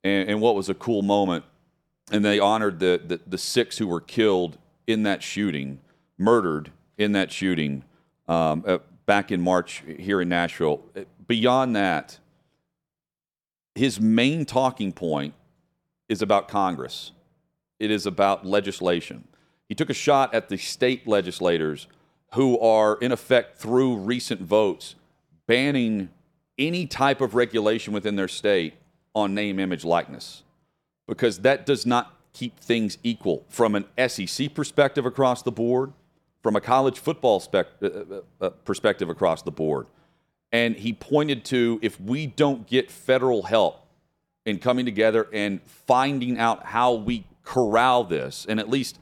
and, 0.03 0.29
and 0.29 0.41
what 0.41 0.55
was 0.55 0.69
a 0.69 0.73
cool 0.73 1.01
moment. 1.01 1.43
And 2.11 2.23
they 2.23 2.39
honored 2.39 2.79
the, 2.79 3.01
the 3.05 3.19
the 3.27 3.37
six 3.37 3.77
who 3.77 3.87
were 3.87 3.99
killed 3.99 4.57
in 4.87 5.03
that 5.03 5.21
shooting, 5.21 5.79
murdered 6.17 6.71
in 6.97 7.11
that 7.11 7.31
shooting 7.31 7.83
um, 8.29 8.63
uh, 8.65 8.77
back 9.05 9.31
in 9.31 9.41
March 9.41 9.83
here 9.99 10.21
in 10.21 10.29
Nashville. 10.29 10.81
Beyond 11.27 11.75
that, 11.75 12.19
his 13.75 13.99
main 13.99 14.45
talking 14.45 14.93
point 14.93 15.33
is 16.07 16.21
about 16.21 16.47
Congress. 16.47 17.11
It 17.79 17.91
is 17.91 18.05
about 18.05 18.45
legislation. 18.45 19.26
He 19.67 19.75
took 19.75 19.89
a 19.89 19.93
shot 19.93 20.33
at 20.33 20.49
the 20.49 20.57
state 20.57 21.07
legislators 21.07 21.87
who 22.33 22.59
are, 22.59 22.95
in 22.95 23.11
effect, 23.11 23.57
through 23.57 23.97
recent 23.97 24.41
votes, 24.41 24.95
banning 25.45 26.09
any 26.57 26.85
type 26.85 27.21
of 27.21 27.35
regulation 27.35 27.93
within 27.93 28.15
their 28.15 28.27
state 28.27 28.73
on 29.13 29.33
name, 29.33 29.59
image, 29.59 29.83
likeness, 29.83 30.43
because 31.07 31.39
that 31.39 31.65
does 31.65 31.85
not 31.85 32.13
keep 32.33 32.59
things 32.59 32.97
equal 33.03 33.45
from 33.49 33.75
an 33.75 33.85
SEC 34.07 34.53
perspective 34.53 35.05
across 35.05 35.41
the 35.41 35.51
board, 35.51 35.91
from 36.43 36.55
a 36.55 36.61
college 36.61 36.99
football 36.99 37.39
spec- 37.39 37.67
uh, 37.81 37.87
uh, 37.87 38.21
uh, 38.39 38.49
perspective 38.63 39.09
across 39.09 39.41
the 39.41 39.51
board. 39.51 39.87
And 40.51 40.75
he 40.75 40.93
pointed 40.93 41.43
to 41.45 41.79
if 41.81 41.99
we 41.99 42.27
don't 42.27 42.67
get 42.67 42.91
federal 42.91 43.43
help 43.43 43.85
in 44.45 44.59
coming 44.59 44.85
together 44.85 45.27
and 45.33 45.61
finding 45.63 46.37
out 46.37 46.65
how 46.67 46.93
we 46.93 47.25
corral 47.43 48.03
this 48.03 48.45
and 48.47 48.59
at 48.59 48.69
least 48.69 48.99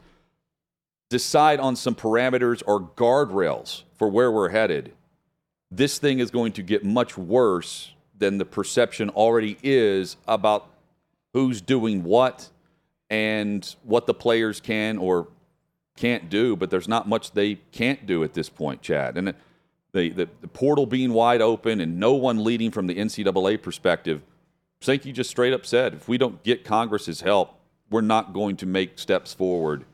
decide 1.08 1.60
on 1.60 1.76
some 1.76 1.94
parameters 1.94 2.62
or 2.66 2.80
guardrails 2.80 3.82
for 3.94 4.08
where 4.08 4.30
we're 4.30 4.48
headed, 4.48 4.92
this 5.70 5.98
thing 5.98 6.18
is 6.18 6.30
going 6.30 6.52
to 6.52 6.62
get 6.62 6.84
much 6.84 7.16
worse 7.16 7.92
than 8.18 8.38
the 8.38 8.44
perception 8.44 9.10
already 9.10 9.58
is 9.62 10.16
about 10.26 10.68
who's 11.32 11.60
doing 11.60 12.02
what 12.02 12.48
and 13.10 13.76
what 13.82 14.06
the 14.06 14.14
players 14.14 14.60
can 14.60 14.98
or 14.98 15.28
can't 15.96 16.28
do. 16.28 16.56
But 16.56 16.70
there's 16.70 16.88
not 16.88 17.08
much 17.08 17.32
they 17.32 17.56
can't 17.72 18.06
do 18.06 18.24
at 18.24 18.34
this 18.34 18.48
point, 18.48 18.82
Chad. 18.82 19.16
And 19.16 19.34
the, 19.92 20.10
the, 20.10 20.28
the 20.40 20.48
portal 20.48 20.86
being 20.86 21.12
wide 21.12 21.42
open 21.42 21.80
and 21.80 21.98
no 21.98 22.14
one 22.14 22.42
leading 22.42 22.70
from 22.70 22.86
the 22.86 22.94
NCAA 22.94 23.60
perspective, 23.62 24.22
Sankey 24.80 25.12
just 25.12 25.30
straight 25.30 25.52
up 25.52 25.66
said 25.66 25.94
if 25.94 26.08
we 26.08 26.18
don't 26.18 26.42
get 26.42 26.64
Congress's 26.64 27.20
help, 27.20 27.58
we're 27.90 28.00
not 28.00 28.32
going 28.32 28.56
to 28.56 28.66
make 28.66 28.98
steps 28.98 29.32
forward 29.32 29.84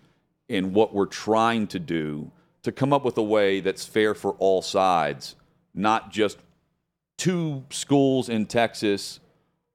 in 0.49 0.73
what 0.73 0.95
we're 0.95 1.07
trying 1.07 1.67
to 1.69 1.79
do 1.79 2.31
to 2.63 2.73
come 2.73 2.93
up 2.93 3.05
with 3.05 3.17
a 3.19 3.23
way 3.23 3.61
that's 3.61 3.85
fair 3.85 4.15
for 4.15 4.33
all 4.33 4.63
sides, 4.63 5.37
not 5.75 6.11
just 6.11 6.39
two 7.17 7.65
schools 7.71 8.29
in 8.29 8.47
Texas, 8.47 9.21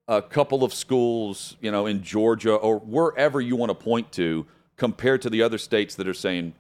a 0.08 0.22
couple 0.22 0.64
of 0.64 0.74
schools, 0.74 1.58
you 1.60 1.72
know, 1.72 1.86
in 1.86 2.02
Georgia 2.02 2.54
or 2.54 2.80
wherever 2.80 3.42
you 3.42 3.56
want 3.56 3.70
to 3.70 3.76
point 3.76 4.12
to, 4.14 4.46
compared 4.78 5.22
to 5.22 5.30
the 5.30 5.42
other 5.42 5.58
states 5.58 5.96
that 5.96 6.08
are 6.08 6.14
saying 6.14 6.54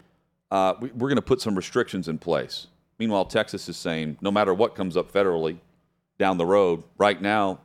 uh, 0.52 0.74
we, 0.80 0.90
we're 0.92 1.10
going 1.10 1.16
to 1.16 1.22
put 1.22 1.42
some 1.42 1.56
restrictions 1.56 2.08
in 2.08 2.18
place. 2.18 2.68
Meanwhile, 3.00 3.26
Texas 3.26 3.70
is 3.70 3.78
saying 3.78 4.18
no 4.22 4.32
matter 4.32 4.54
what 4.54 4.76
comes 4.76 4.98
up 4.98 5.12
federally 5.12 5.60
down 6.18 6.38
the 6.38 6.46
road, 6.46 6.84
right 6.98 7.22
now, 7.22 7.60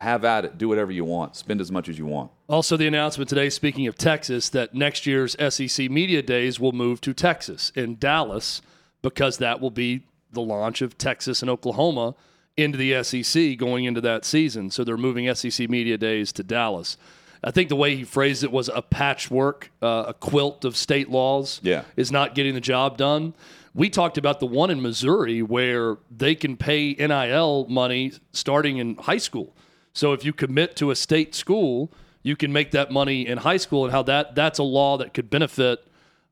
have 0.00 0.24
at 0.24 0.44
it, 0.44 0.58
do 0.58 0.68
whatever 0.68 0.92
you 0.92 1.04
want, 1.04 1.36
spend 1.36 1.60
as 1.60 1.72
much 1.72 1.88
as 1.88 1.98
you 1.98 2.06
want. 2.06 2.30
Also, 2.48 2.76
the 2.76 2.86
announcement 2.86 3.28
today, 3.28 3.48
speaking 3.48 3.86
of 3.86 3.96
Texas, 3.96 4.48
that 4.50 4.74
next 4.74 5.06
year's 5.06 5.34
SEC 5.54 5.90
Media 5.90 6.22
Days 6.22 6.60
will 6.60 6.72
move 6.72 7.00
to 7.02 7.14
Texas 7.14 7.72
in 7.74 7.96
Dallas 7.98 8.60
because 9.02 9.38
that 9.38 9.60
will 9.60 9.70
be 9.70 10.02
the 10.32 10.42
launch 10.42 10.82
of 10.82 10.98
Texas 10.98 11.40
and 11.40 11.50
Oklahoma 11.50 12.14
into 12.56 12.76
the 12.76 13.02
SEC 13.02 13.56
going 13.56 13.84
into 13.84 14.00
that 14.02 14.24
season. 14.24 14.70
So 14.70 14.84
they're 14.84 14.96
moving 14.96 15.32
SEC 15.34 15.68
Media 15.70 15.96
Days 15.96 16.30
to 16.32 16.42
Dallas. 16.42 16.96
I 17.42 17.50
think 17.50 17.68
the 17.68 17.76
way 17.76 17.96
he 17.96 18.04
phrased 18.04 18.44
it 18.44 18.50
was 18.52 18.68
a 18.68 18.82
patchwork, 18.82 19.70
uh, 19.82 20.04
a 20.08 20.14
quilt 20.14 20.64
of 20.64 20.76
state 20.76 21.10
laws 21.10 21.60
Yeah. 21.62 21.82
is 21.96 22.10
not 22.12 22.34
getting 22.34 22.54
the 22.54 22.60
job 22.60 22.96
done. 22.98 23.34
We 23.74 23.88
talked 23.90 24.18
about 24.18 24.40
the 24.40 24.46
one 24.46 24.70
in 24.70 24.80
Missouri 24.82 25.42
where 25.42 25.98
they 26.10 26.34
can 26.34 26.56
pay 26.56 26.94
NIL 26.98 27.66
money 27.68 28.12
starting 28.32 28.78
in 28.78 28.96
high 28.96 29.18
school. 29.18 29.54
So 29.96 30.12
if 30.12 30.26
you 30.26 30.34
commit 30.34 30.76
to 30.76 30.90
a 30.90 30.94
state 30.94 31.34
school, 31.34 31.90
you 32.22 32.36
can 32.36 32.52
make 32.52 32.72
that 32.72 32.90
money 32.90 33.26
in 33.26 33.38
high 33.38 33.56
school, 33.56 33.84
and 33.84 33.92
how 33.92 34.02
that 34.02 34.34
that's 34.34 34.58
a 34.58 34.62
law 34.62 34.98
that 34.98 35.14
could 35.14 35.30
benefit 35.30 35.86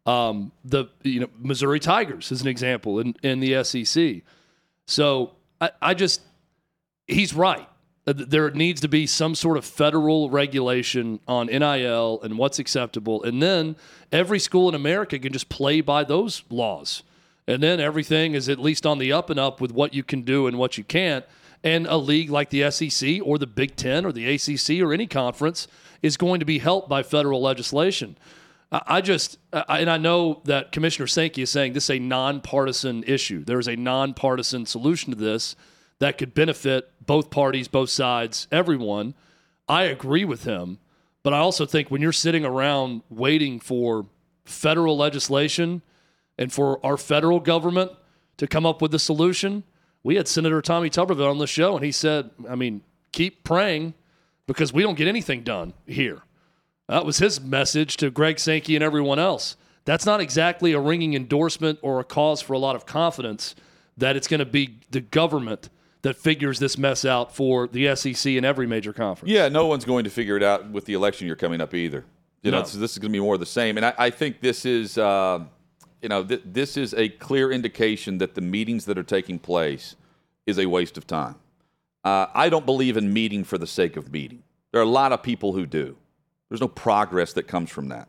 um, 0.04 0.52
the 0.66 0.85
you 1.02 1.21
know 1.21 1.28
Missouri 1.38 1.80
Tigers 1.80 2.30
as 2.30 2.42
an 2.42 2.49
example 2.49 3.00
in, 3.00 3.16
in 3.23 3.40
the 3.40 3.64
SEC. 3.64 4.23
So 4.87 5.33
I, 5.62 5.71
I 5.80 5.94
just 5.94 6.21
he's 7.06 7.33
right. 7.33 7.66
Uh, 8.06 8.12
There 8.14 8.50
needs 8.50 8.83
to 8.83 8.88
be 8.88 9.06
some 9.06 9.35
sort 9.35 9.56
of 9.56 9.64
federal 9.64 10.28
regulation 10.28 11.21
on 11.26 11.47
NIL 11.47 12.21
and 12.23 12.37
what's 12.37 12.59
acceptable, 12.59 13.23
and 13.23 13.42
then 13.42 13.76
every 14.12 14.40
school 14.40 14.68
in 14.68 14.75
America 14.75 15.18
can 15.18 15.33
just 15.33 15.49
play 15.49 15.80
by 15.80 16.04
those 16.04 16.44
laws, 16.50 17.02
and 17.49 17.62
then 17.62 17.80
everything 17.80 18.35
is 18.35 18.50
at 18.50 18.59
least 18.59 18.85
on 18.85 18.99
the 18.99 19.11
up 19.11 19.30
and 19.30 19.40
up 19.40 19.59
with 19.62 19.73
what 19.73 19.94
you 19.94 20.02
can 20.02 20.21
do 20.21 20.47
and 20.47 20.59
what 20.59 20.76
you 20.76 20.85
can't. 20.85 21.25
And 21.64 21.87
a 21.87 21.97
league 21.97 22.30
like 22.30 22.50
the 22.50 22.71
SEC 22.71 23.21
or 23.25 23.38
the 23.38 23.47
Big 23.47 23.75
Ten 23.75 24.04
or 24.04 24.12
the 24.12 24.35
ACC 24.35 24.80
or 24.80 24.92
any 24.92 25.06
conference 25.06 25.66
is 26.02 26.16
going 26.16 26.38
to 26.40 26.47
be 26.47 26.59
helped 26.59 26.88
by 26.88 27.02
federal 27.02 27.40
legislation. 27.40 28.16
I 28.71 29.00
just, 29.00 29.38
and 29.52 29.88
I 29.88 29.99
know 29.99 30.42
that 30.44 30.73
Commissioner 30.73 31.06
Sankey 31.06 31.42
is 31.42 31.50
saying 31.50 31.73
this 31.73 31.85
is 31.85 31.97
a 31.97 31.99
nonpartisan 31.99 33.02
issue. 33.04 33.44
There 33.44 33.59
is 33.59 33.68
a 33.68 33.76
nonpartisan 33.76 34.66
solution 34.66 35.11
to 35.12 35.18
this 35.18 35.56
that 36.00 36.18
could 36.18 36.35
benefit 36.35 36.90
both 37.04 37.30
parties, 37.30 37.68
both 37.68 37.88
sides, 37.88 38.49
everyone. 38.50 39.14
I 39.68 39.85
agree 39.85 40.25
with 40.25 40.44
him, 40.44 40.78
but 41.23 41.33
I 41.33 41.38
also 41.38 41.66
think 41.66 41.90
when 41.90 42.02
you're 42.02 42.12
sitting 42.12 42.44
around 42.44 43.02
waiting 43.09 43.61
for 43.61 44.06
federal 44.44 44.97
legislation 44.97 45.83
and 46.37 46.52
for 46.52 46.85
our 46.85 46.97
federal 46.97 47.40
government 47.40 47.92
to 48.37 48.47
come 48.47 48.66
up 48.66 48.83
with 48.83 48.92
a 48.92 48.99
solution, 48.99 49.62
we 50.04 50.14
had 50.16 50.28
Senator 50.28 50.62
Tommy 50.62 50.90
Tuberville 50.90 51.30
on 51.30 51.38
the 51.38 51.46
show, 51.49 51.75
and 51.75 51.84
he 51.84 51.90
said, 51.90 52.30
I 52.49 52.54
mean, 52.54 52.82
keep 53.11 53.42
praying 53.42 53.94
because 54.46 54.73
we 54.73 54.82
don't 54.82 54.94
get 54.96 55.08
anything 55.08 55.42
done 55.42 55.73
here. 55.87 56.23
That 56.88 57.04
was 57.06 57.18
his 57.18 57.40
message 57.40 57.96
to 57.96 58.11
Greg 58.11 58.38
Sankey 58.38 58.76
and 58.76 58.84
everyone 58.84 59.18
else. 59.18 59.56
That's 59.87 60.06
not 60.06 60.20
exactly 60.20 60.73
a 60.73 60.80
ringing 60.80 61.14
endorsement 61.14 61.78
or 61.82 61.99
a 62.00 62.04
cause 62.04 62.40
for 62.42 62.52
a 62.52 62.58
lot 62.58 62.76
of 62.76 62.87
confidence 62.87 63.54
that 63.96 64.16
it's 64.16 64.28
going 64.28 64.40
to 64.40 64.44
be 64.46 64.78
the 64.90 65.00
government 65.00 65.70
that 66.02 66.16
figures 66.16 66.58
this 66.58 66.76
mess 66.76 67.04
out 67.06 67.34
for 67.34 67.66
the 67.68 67.94
SEC 67.96 68.32
and 68.34 68.44
every 68.44 68.66
major 68.66 68.92
conference. 68.92 69.30
Yeah, 69.32 69.49
no 69.49 69.66
one's 69.66 69.87
going 69.87 70.04
to 70.04 70.11
figure 70.11 70.37
it 70.37 70.42
out 70.42 70.70
with 70.70 70.84
the 70.84 70.92
election 70.92 71.26
year 71.26 71.37
coming 71.37 71.62
up 71.62 71.73
either. 71.73 72.04
You 72.42 72.50
know, 72.50 72.58
No. 72.58 72.64
so 72.64 72.78
this 72.78 72.92
is 72.92 72.99
going 72.99 73.11
to 73.11 73.16
be 73.16 73.20
more 73.23 73.34
of 73.34 73.40
the 73.40 73.46
same. 73.46 73.78
And 73.78 73.87
I, 73.87 73.94
I 73.96 74.11
think 74.11 74.42
this 74.42 74.66
is, 74.66 74.99
uh, 74.99 75.44
you 76.04 76.08
know, 76.11 76.23
th- 76.23 76.42
this 76.44 76.76
is 76.76 76.92
a 76.92 77.08
clear 77.08 77.50
indication 77.50 78.18
that 78.18 78.34
the 78.34 78.42
meetings 78.42 78.84
that 78.84 78.99
are 78.99 79.02
taking 79.02 79.38
place 79.38 79.96
is 80.44 80.58
a 80.58 80.66
waste 80.66 80.99
of 80.99 81.06
time. 81.06 81.37
Uh, 82.04 82.26
I 82.34 82.50
don't 82.50 82.66
believe 82.66 82.99
in 82.99 83.11
meeting 83.11 83.42
for 83.42 83.56
the 83.56 83.66
sake 83.66 83.96
of 83.96 84.12
meeting. 84.12 84.42
There 84.70 84.82
are 84.82 84.84
a 84.84 84.88
lot 84.88 85.12
of 85.12 85.23
people 85.23 85.54
who 85.54 85.64
do. 85.64 85.96
There's 86.50 86.61
no 86.61 86.68
progress 86.68 87.32
that 87.32 87.44
comes 87.44 87.70
from 87.70 87.88
that. 87.88 88.08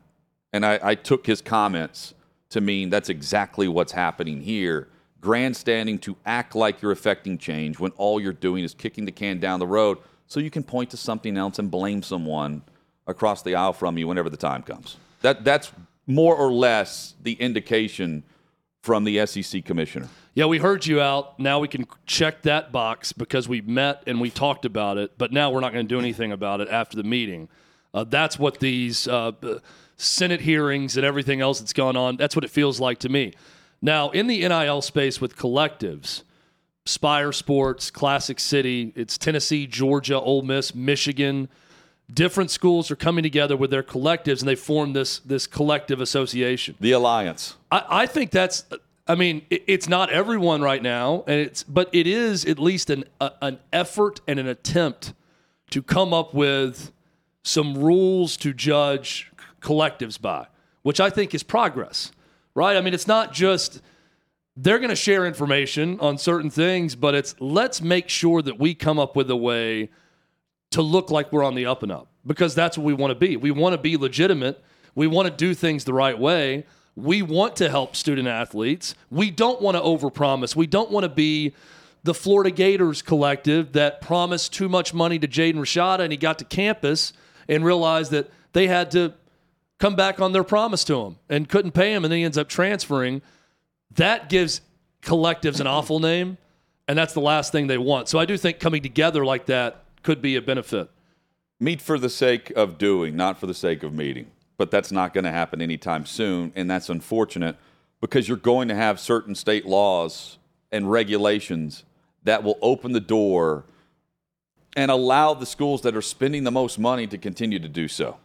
And 0.52 0.66
I, 0.66 0.78
I 0.82 0.94
took 0.94 1.26
his 1.26 1.40
comments 1.40 2.12
to 2.50 2.60
mean 2.60 2.90
that's 2.90 3.08
exactly 3.08 3.66
what's 3.66 3.92
happening 3.92 4.42
here. 4.42 4.88
Grandstanding 5.22 5.98
to 6.00 6.18
act 6.26 6.54
like 6.54 6.82
you're 6.82 6.92
affecting 6.92 7.38
change 7.38 7.78
when 7.78 7.92
all 7.92 8.20
you're 8.20 8.34
doing 8.34 8.62
is 8.62 8.74
kicking 8.74 9.06
the 9.06 9.12
can 9.12 9.40
down 9.40 9.58
the 9.58 9.66
road 9.66 9.96
so 10.26 10.38
you 10.38 10.50
can 10.50 10.62
point 10.62 10.90
to 10.90 10.98
something 10.98 11.38
else 11.38 11.58
and 11.58 11.70
blame 11.70 12.02
someone 12.02 12.62
across 13.06 13.40
the 13.40 13.54
aisle 13.54 13.72
from 13.72 13.96
you 13.96 14.06
whenever 14.06 14.28
the 14.28 14.36
time 14.36 14.62
comes. 14.62 14.98
That, 15.22 15.44
that's 15.44 15.72
more 16.06 16.36
or 16.36 16.52
less 16.52 17.14
the 17.22 17.32
indication 17.34 18.22
from 18.82 19.04
the 19.04 19.26
SEC 19.26 19.64
commissioner. 19.64 20.08
Yeah, 20.34 20.46
we 20.46 20.58
heard 20.58 20.86
you 20.86 21.00
out. 21.00 21.40
Now 21.40 21.58
we 21.58 21.66
can 21.66 21.86
check 22.06 22.42
that 22.42 22.70
box 22.70 23.12
because 23.12 23.48
we 23.48 23.60
met 23.60 24.02
and 24.06 24.20
we 24.20 24.30
talked 24.30 24.64
about 24.64 24.98
it, 24.98 25.18
but 25.18 25.32
now 25.32 25.50
we're 25.50 25.60
not 25.60 25.72
going 25.72 25.86
to 25.86 25.94
do 25.94 25.98
anything 25.98 26.30
about 26.30 26.60
it 26.60 26.68
after 26.68 26.96
the 26.96 27.02
meeting. 27.02 27.48
Uh, 27.92 28.04
that's 28.04 28.38
what 28.38 28.60
these 28.60 29.08
uh, 29.08 29.32
Senate 29.96 30.40
hearings 30.42 30.96
and 30.96 31.06
everything 31.06 31.40
else 31.40 31.58
that's 31.58 31.72
gone 31.72 31.96
on. 31.96 32.16
That's 32.16 32.36
what 32.36 32.44
it 32.44 32.50
feels 32.50 32.78
like 32.78 32.98
to 32.98 33.08
me. 33.08 33.32
Now, 33.82 34.10
in 34.10 34.26
the 34.26 34.46
NIL 34.46 34.82
space 34.82 35.20
with 35.20 35.36
collectives, 35.36 36.22
Spyre 36.84 37.32
Sports, 37.32 37.90
Classic 37.90 38.38
City, 38.38 38.92
it's 38.94 39.18
Tennessee, 39.18 39.66
Georgia, 39.66 40.20
Ole 40.20 40.42
Miss, 40.42 40.74
Michigan. 40.74 41.48
Different 42.12 42.50
schools 42.50 42.90
are 42.90 42.96
coming 42.96 43.22
together 43.22 43.56
with 43.56 43.70
their 43.70 43.82
collectives 43.82 44.40
and 44.40 44.48
they 44.48 44.54
form 44.54 44.92
this 44.92 45.18
this 45.20 45.46
collective 45.46 46.00
association. 46.00 46.76
The 46.80 46.92
alliance. 46.92 47.56
I, 47.70 47.84
I 47.88 48.06
think 48.06 48.30
that's 48.30 48.64
I 49.08 49.14
mean, 49.14 49.42
it, 49.50 49.64
it's 49.66 49.88
not 49.88 50.10
everyone 50.10 50.62
right 50.62 50.82
now, 50.82 51.24
and 51.26 51.40
it's 51.40 51.62
but 51.62 51.88
it 51.92 52.06
is 52.06 52.44
at 52.44 52.58
least 52.58 52.90
an 52.90 53.04
a, 53.20 53.32
an 53.42 53.58
effort 53.72 54.20
and 54.26 54.38
an 54.38 54.46
attempt 54.46 55.14
to 55.70 55.82
come 55.82 56.14
up 56.14 56.32
with 56.32 56.92
some 57.42 57.74
rules 57.74 58.36
to 58.38 58.52
judge 58.52 59.32
collectives 59.60 60.20
by, 60.20 60.46
which 60.82 61.00
I 61.00 61.10
think 61.10 61.34
is 61.34 61.42
progress. 61.42 62.12
Right? 62.54 62.76
I 62.76 62.80
mean, 62.80 62.94
it's 62.94 63.06
not 63.06 63.32
just 63.32 63.82
they're 64.56 64.78
going 64.78 64.90
to 64.90 64.96
share 64.96 65.26
information 65.26 66.00
on 66.00 66.18
certain 66.18 66.50
things, 66.50 66.96
but 66.96 67.14
it's 67.14 67.34
let's 67.38 67.82
make 67.82 68.08
sure 68.08 68.42
that 68.42 68.58
we 68.58 68.74
come 68.74 68.98
up 68.98 69.14
with 69.14 69.30
a 69.30 69.36
way 69.36 69.90
to 70.70 70.82
look 70.82 71.10
like 71.10 71.32
we're 71.32 71.44
on 71.44 71.54
the 71.54 71.66
up 71.66 71.82
and 71.82 71.92
up 71.92 72.08
because 72.26 72.54
that's 72.54 72.76
what 72.76 72.84
we 72.84 72.92
want 72.92 73.10
to 73.10 73.14
be. 73.14 73.36
We 73.36 73.50
want 73.50 73.74
to 73.74 73.78
be 73.78 73.96
legitimate. 73.96 74.62
We 74.94 75.06
want 75.06 75.28
to 75.28 75.34
do 75.34 75.54
things 75.54 75.84
the 75.84 75.94
right 75.94 76.18
way. 76.18 76.66
We 76.96 77.22
want 77.22 77.56
to 77.56 77.68
help 77.68 77.94
student 77.94 78.26
athletes. 78.26 78.94
We 79.10 79.30
don't 79.30 79.60
want 79.60 79.76
to 79.76 79.82
overpromise. 79.82 80.56
We 80.56 80.66
don't 80.66 80.90
want 80.90 81.04
to 81.04 81.10
be 81.10 81.54
the 82.02 82.14
Florida 82.14 82.50
Gators 82.50 83.02
collective 83.02 83.72
that 83.72 84.00
promised 84.00 84.52
too 84.52 84.68
much 84.68 84.94
money 84.94 85.18
to 85.18 85.28
Jaden 85.28 85.56
Rashada 85.56 86.00
and 86.00 86.12
he 86.12 86.16
got 86.16 86.38
to 86.38 86.44
campus 86.44 87.12
and 87.48 87.64
realized 87.64 88.12
that 88.12 88.30
they 88.52 88.66
had 88.66 88.90
to 88.92 89.12
come 89.78 89.96
back 89.96 90.20
on 90.20 90.32
their 90.32 90.44
promise 90.44 90.84
to 90.84 91.02
him 91.02 91.16
and 91.28 91.48
couldn't 91.48 91.72
pay 91.72 91.92
him 91.92 92.04
and 92.04 92.12
then 92.12 92.18
he 92.18 92.24
ends 92.24 92.38
up 92.38 92.48
transferring. 92.48 93.22
That 93.90 94.28
gives 94.28 94.60
collectives 95.02 95.60
an 95.60 95.66
awful 95.66 96.00
name 96.00 96.38
and 96.88 96.96
that's 96.96 97.12
the 97.12 97.20
last 97.20 97.52
thing 97.52 97.66
they 97.66 97.78
want. 97.78 98.08
So 98.08 98.18
I 98.18 98.24
do 98.24 98.36
think 98.36 98.60
coming 98.60 98.82
together 98.82 99.24
like 99.24 99.46
that 99.46 99.84
could 100.06 100.22
be 100.22 100.36
a 100.36 100.40
benefit. 100.40 100.88
Meet 101.58 101.82
for 101.82 101.98
the 101.98 102.08
sake 102.08 102.50
of 102.54 102.78
doing, 102.78 103.16
not 103.16 103.38
for 103.38 103.46
the 103.46 103.54
sake 103.54 103.82
of 103.82 103.92
meeting. 103.92 104.30
But 104.56 104.70
that's 104.70 104.90
not 104.92 105.12
going 105.12 105.24
to 105.24 105.32
happen 105.32 105.60
anytime 105.60 106.06
soon, 106.06 106.52
and 106.56 106.70
that's 106.70 106.88
unfortunate 106.88 107.56
because 108.00 108.28
you're 108.28 108.36
going 108.38 108.68
to 108.68 108.74
have 108.74 108.98
certain 109.00 109.34
state 109.34 109.66
laws 109.66 110.38
and 110.72 110.90
regulations 110.90 111.84
that 112.22 112.42
will 112.42 112.56
open 112.62 112.92
the 112.92 113.00
door 113.00 113.64
and 114.76 114.90
allow 114.90 115.34
the 115.34 115.44
schools 115.46 115.82
that 115.82 115.96
are 115.96 116.02
spending 116.02 116.44
the 116.44 116.50
most 116.50 116.78
money 116.78 117.06
to 117.08 117.18
continue 117.18 117.58
to 117.58 117.68
do 117.68 117.88
so. 117.88 118.16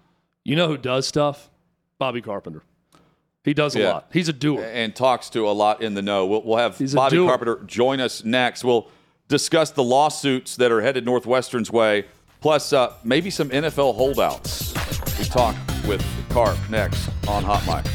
You 0.45 0.55
know 0.55 0.67
who 0.67 0.77
does 0.77 1.07
stuff? 1.07 1.49
Bobby 1.97 2.21
Carpenter. 2.21 2.61
He 3.43 3.53
does 3.53 3.75
a 3.75 3.79
Yeah. 3.79 3.93
lot. 3.93 4.07
He's 4.13 4.29
a 4.29 4.33
doer. 4.33 4.61
and 4.63 4.95
talks 4.95 5.29
to 5.31 5.47
a 5.49 5.51
lot 5.51 5.81
in 5.81 5.95
the 5.95 6.01
know. 6.01 6.25
We'll, 6.27 6.43
we'll 6.43 6.57
have 6.57 6.77
He's 6.77 6.93
Bobby. 6.93 7.17
Carpenter 7.17 7.59
join 7.65 7.99
us 7.99 8.23
next. 8.23 8.63
We'll 8.63 8.87
discuss 9.31 9.71
the 9.71 9.83
lawsuits 9.83 10.57
that 10.57 10.71
are 10.73 10.81
headed 10.81 11.05
Northwestern's 11.05 11.71
way, 11.71 12.05
plus 12.41 12.73
uh, 12.73 12.93
maybe 13.03 13.29
some 13.29 13.49
NFL 13.49 13.95
holdouts. 13.95 14.73
We 15.17 15.25
talk 15.25 15.55
with 15.87 16.05
Carp 16.29 16.57
next 16.69 17.09
on 17.27 17.43
Hot 17.43 17.65
Mic. 17.65 17.91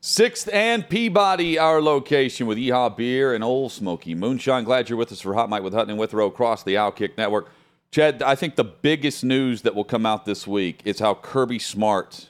Sixth 0.00 0.48
and 0.52 0.88
Peabody, 0.88 1.58
our 1.58 1.82
location 1.82 2.46
with 2.46 2.56
Yeehaw 2.56 2.96
Beer 2.96 3.34
and 3.34 3.42
Ole 3.42 3.68
Smoky 3.68 4.14
Moonshine. 4.14 4.64
Glad 4.64 4.88
you're 4.88 4.98
with 4.98 5.10
us 5.12 5.20
for 5.20 5.34
Hot 5.34 5.50
Mic 5.50 5.62
with 5.62 5.72
Hutton 5.74 5.90
and 5.90 5.98
Withrow 5.98 6.26
across 6.26 6.62
the 6.62 6.74
Outkick 6.74 7.16
Network. 7.18 7.50
Chad, 7.94 8.24
I 8.24 8.34
think 8.34 8.56
the 8.56 8.64
biggest 8.64 9.22
news 9.22 9.62
that 9.62 9.72
will 9.76 9.84
come 9.84 10.04
out 10.04 10.24
this 10.24 10.48
week 10.48 10.80
is 10.84 10.98
how 10.98 11.14
Kirby 11.14 11.60
Smart 11.60 12.28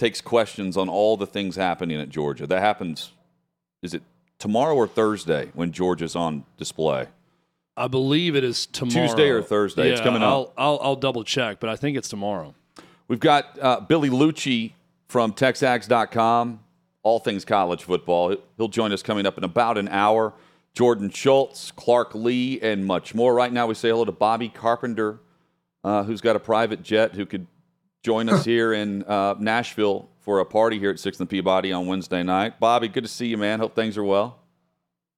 takes 0.00 0.20
questions 0.20 0.76
on 0.76 0.88
all 0.88 1.16
the 1.16 1.28
things 1.28 1.54
happening 1.54 2.00
at 2.00 2.08
Georgia. 2.08 2.44
That 2.44 2.58
happens, 2.58 3.12
is 3.82 3.94
it 3.94 4.02
tomorrow 4.40 4.74
or 4.74 4.88
Thursday 4.88 5.52
when 5.54 5.70
Georgia's 5.70 6.16
on 6.16 6.44
display? 6.56 7.06
I 7.76 7.86
believe 7.86 8.34
it 8.34 8.42
is 8.42 8.66
tomorrow. 8.66 9.06
Tuesday 9.06 9.28
or 9.28 9.42
Thursday. 9.42 9.92
It's 9.92 10.00
coming 10.00 10.24
up. 10.24 10.28
I'll, 10.28 10.52
I'll, 10.58 10.78
I'll 10.82 10.96
double 10.96 11.22
check, 11.22 11.60
but 11.60 11.70
I 11.70 11.76
think 11.76 11.96
it's 11.96 12.08
tomorrow. 12.08 12.52
We've 13.06 13.20
got 13.20 13.56
uh, 13.62 13.78
Billy 13.78 14.10
Liucci 14.10 14.72
from 15.06 15.34
TexAgs.com, 15.34 16.58
all 17.04 17.20
things 17.20 17.44
college 17.44 17.84
football. 17.84 18.34
He'll 18.56 18.66
join 18.66 18.90
us 18.90 19.04
coming 19.04 19.24
up 19.24 19.38
in 19.38 19.44
about 19.44 19.78
an 19.78 19.86
hour. 19.86 20.32
Jordan 20.74 21.10
Schultz, 21.10 21.70
Clark 21.70 22.14
Lee, 22.14 22.60
and 22.60 22.84
much 22.84 23.14
more. 23.14 23.32
Right 23.34 23.52
now, 23.52 23.66
we 23.66 23.74
say 23.74 23.90
hello 23.90 24.04
to 24.04 24.12
Bobby 24.12 24.48
Carpenter, 24.48 25.20
uh, 25.84 26.02
who's 26.02 26.20
got 26.20 26.34
a 26.36 26.40
private 26.40 26.82
jet 26.82 27.14
who 27.14 27.24
could 27.26 27.46
join 28.02 28.28
us 28.28 28.44
here 28.46 28.72
in 28.72 29.04
uh, 29.04 29.34
Nashville 29.38 30.08
for 30.20 30.40
a 30.40 30.44
party 30.44 30.78
here 30.78 30.90
at 30.90 30.98
Sixth 30.98 31.20
and 31.20 31.30
Peabody 31.30 31.72
on 31.72 31.86
Wednesday 31.86 32.22
night. 32.22 32.58
Bobby, 32.58 32.88
good 32.88 33.04
to 33.04 33.08
see 33.08 33.26
you, 33.26 33.36
man. 33.38 33.60
Hope 33.60 33.76
things 33.76 33.96
are 33.96 34.04
well. 34.04 34.40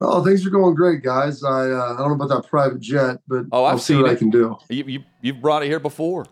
Oh, 0.03 0.23
things 0.23 0.45
are 0.47 0.51
going 0.51 0.75
great, 0.75 1.03
guys. 1.03 1.43
I 1.43 1.71
uh, 1.71 1.95
I 1.95 1.97
don't 1.99 2.09
know 2.19 2.25
about 2.25 2.29
that 2.43 2.51
private 2.51 2.81
jet, 2.81 3.17
but 3.27 3.47
Oh, 3.51 3.65
I've 3.65 3.73
I'll 3.75 3.79
see 3.79 3.97
what 3.97 4.11
it. 4.11 4.13
I 4.13 4.15
can 4.17 4.29
do. 4.29 4.59
You, 4.69 4.85
you, 4.87 5.05
you've 5.23 5.41
brought 5.41 5.63
it 5.63 5.67
here 5.69 5.81
before. 5.81 6.27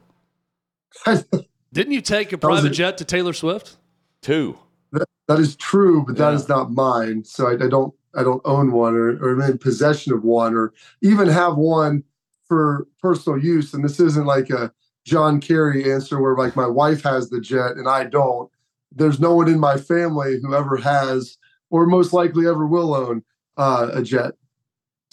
Didn't 1.73 1.93
you 1.93 2.03
take 2.03 2.33
a 2.35 2.39
private 2.39 2.73
a- 2.73 2.75
jet 2.75 2.99
to 2.99 3.07
Taylor 3.07 3.33
Swift? 3.33 3.77
Two. 4.21 4.59
that 4.93 5.39
is 5.39 5.57
true, 5.57 6.05
but 6.07 6.17
that 6.19 6.31
Yeah. 6.31 6.35
is 6.37 6.49
not 6.49 6.73
mine. 6.73 7.25
So 7.25 7.47
I, 7.49 7.53
I 7.53 7.69
don't 7.69 7.95
I 8.17 8.23
don't 8.23 8.43
own 8.45 8.73
one 8.73 8.95
or, 8.95 9.17
or 9.23 9.33
am 9.33 9.51
in 9.51 9.59
possession 9.59 10.13
of 10.13 10.25
one 10.25 10.55
or 10.55 10.73
even 11.03 11.29
have 11.29 11.57
one 11.57 12.03
for 12.47 12.87
personal 13.01 13.39
use. 13.39 13.75
And 13.75 13.85
this 13.85 14.01
isn't 14.01 14.27
like 14.27 14.51
a 14.51 14.73
John 15.05 15.41
Kerry 15.41 15.91
answer 15.93 16.21
where 16.21 16.37
like 16.37 16.57
my 16.57 16.67
wife 16.67 17.03
has 17.03 17.31
the 17.31 17.41
jet 17.41 17.73
and 17.73 17.89
I 17.89 18.05
don't. 18.05 18.51
There's 18.93 19.21
no 19.21 19.35
one 19.35 19.49
in 19.49 19.59
my 19.59 19.77
family 19.77 20.39
who 20.41 20.55
ever 20.55 20.77
has 20.77 21.37
or 21.71 21.87
most 21.87 22.13
likely 22.13 22.47
ever 22.47 22.67
will 22.67 22.95
own 22.95 23.23
uh, 23.57 23.91
a 23.93 24.03
jet. 24.03 24.35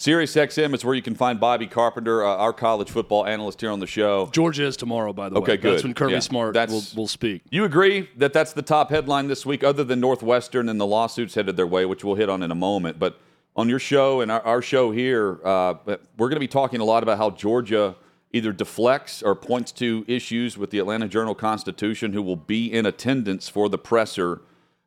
Sirius 0.02 0.34
XM 0.34 0.74
is 0.74 0.84
where 0.84 0.96
you 0.96 1.00
can 1.00 1.14
find 1.14 1.38
Bobby 1.38 1.68
Carpenter, 1.68 2.24
uh, 2.24 2.34
our 2.34 2.52
college 2.52 2.90
football 2.90 3.24
analyst 3.24 3.60
here 3.60 3.70
on 3.70 3.78
the 3.78 3.86
show. 3.86 4.28
Georgia 4.32 4.66
is 4.66 4.76
tomorrow, 4.76 5.12
by 5.12 5.28
the 5.28 5.36
Okay, 5.36 5.52
way. 5.52 5.52
Okay, 5.52 5.62
good. 5.62 5.74
That's 5.74 5.84
when 5.84 5.94
Kirby 5.94 6.14
Yeah, 6.14 6.18
Smart 6.18 6.56
will, 6.56 6.82
will 6.96 7.06
speak. 7.06 7.42
You 7.52 7.62
agree 7.62 8.08
that 8.16 8.32
that's 8.32 8.52
the 8.52 8.62
top 8.62 8.90
headline 8.90 9.28
this 9.28 9.46
week, 9.46 9.62
other 9.62 9.84
than 9.84 10.00
Northwestern 10.00 10.68
and 10.68 10.80
the 10.80 10.86
lawsuits 10.86 11.36
headed 11.36 11.56
their 11.56 11.68
way, 11.68 11.86
which 11.86 12.02
we'll 12.02 12.16
hit 12.16 12.28
on 12.28 12.42
in 12.42 12.50
a 12.50 12.54
moment. 12.56 12.98
But 12.98 13.16
on 13.54 13.68
your 13.68 13.78
show 13.78 14.22
and 14.22 14.32
our, 14.32 14.40
our 14.40 14.60
show 14.60 14.90
here, 14.90 15.38
uh, 15.46 15.74
we're 15.86 16.28
going 16.28 16.32
to 16.32 16.40
be 16.40 16.48
talking 16.48 16.80
a 16.80 16.84
lot 16.84 17.04
about 17.04 17.18
how 17.18 17.30
Georgia 17.30 17.94
either 18.32 18.52
deflects 18.52 19.22
or 19.22 19.36
points 19.36 19.70
to 19.70 20.04
issues 20.08 20.58
with 20.58 20.70
the 20.70 20.80
Atlanta 20.80 21.06
Journal 21.06 21.36
Constitution, 21.36 22.12
who 22.12 22.22
will 22.22 22.34
be 22.34 22.72
in 22.72 22.86
attendance 22.86 23.48
for 23.48 23.68
the 23.68 23.78
presser 23.78 24.42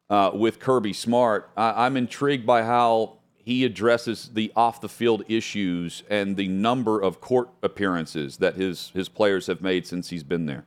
uh, 0.10 0.32
with 0.34 0.60
Kirby 0.60 0.92
Smart. 0.92 1.50
I, 1.56 1.86
I'm 1.86 1.96
intrigued 1.96 2.46
by 2.46 2.64
how 2.64 3.20
he 3.46 3.64
addresses 3.64 4.32
the 4.34 4.52
off 4.56 4.82
the 4.82 4.90
field 4.90 5.24
issues 5.28 6.02
and 6.10 6.36
the 6.36 6.48
number 6.48 7.00
of 7.00 7.22
court 7.22 7.48
appearances 7.62 8.38
that 8.38 8.56
his 8.56 8.90
his 8.96 9.08
players 9.08 9.46
have 9.46 9.62
made 9.62 9.86
since 9.86 10.10
he's 10.10 10.24
been 10.24 10.48
there. 10.48 10.66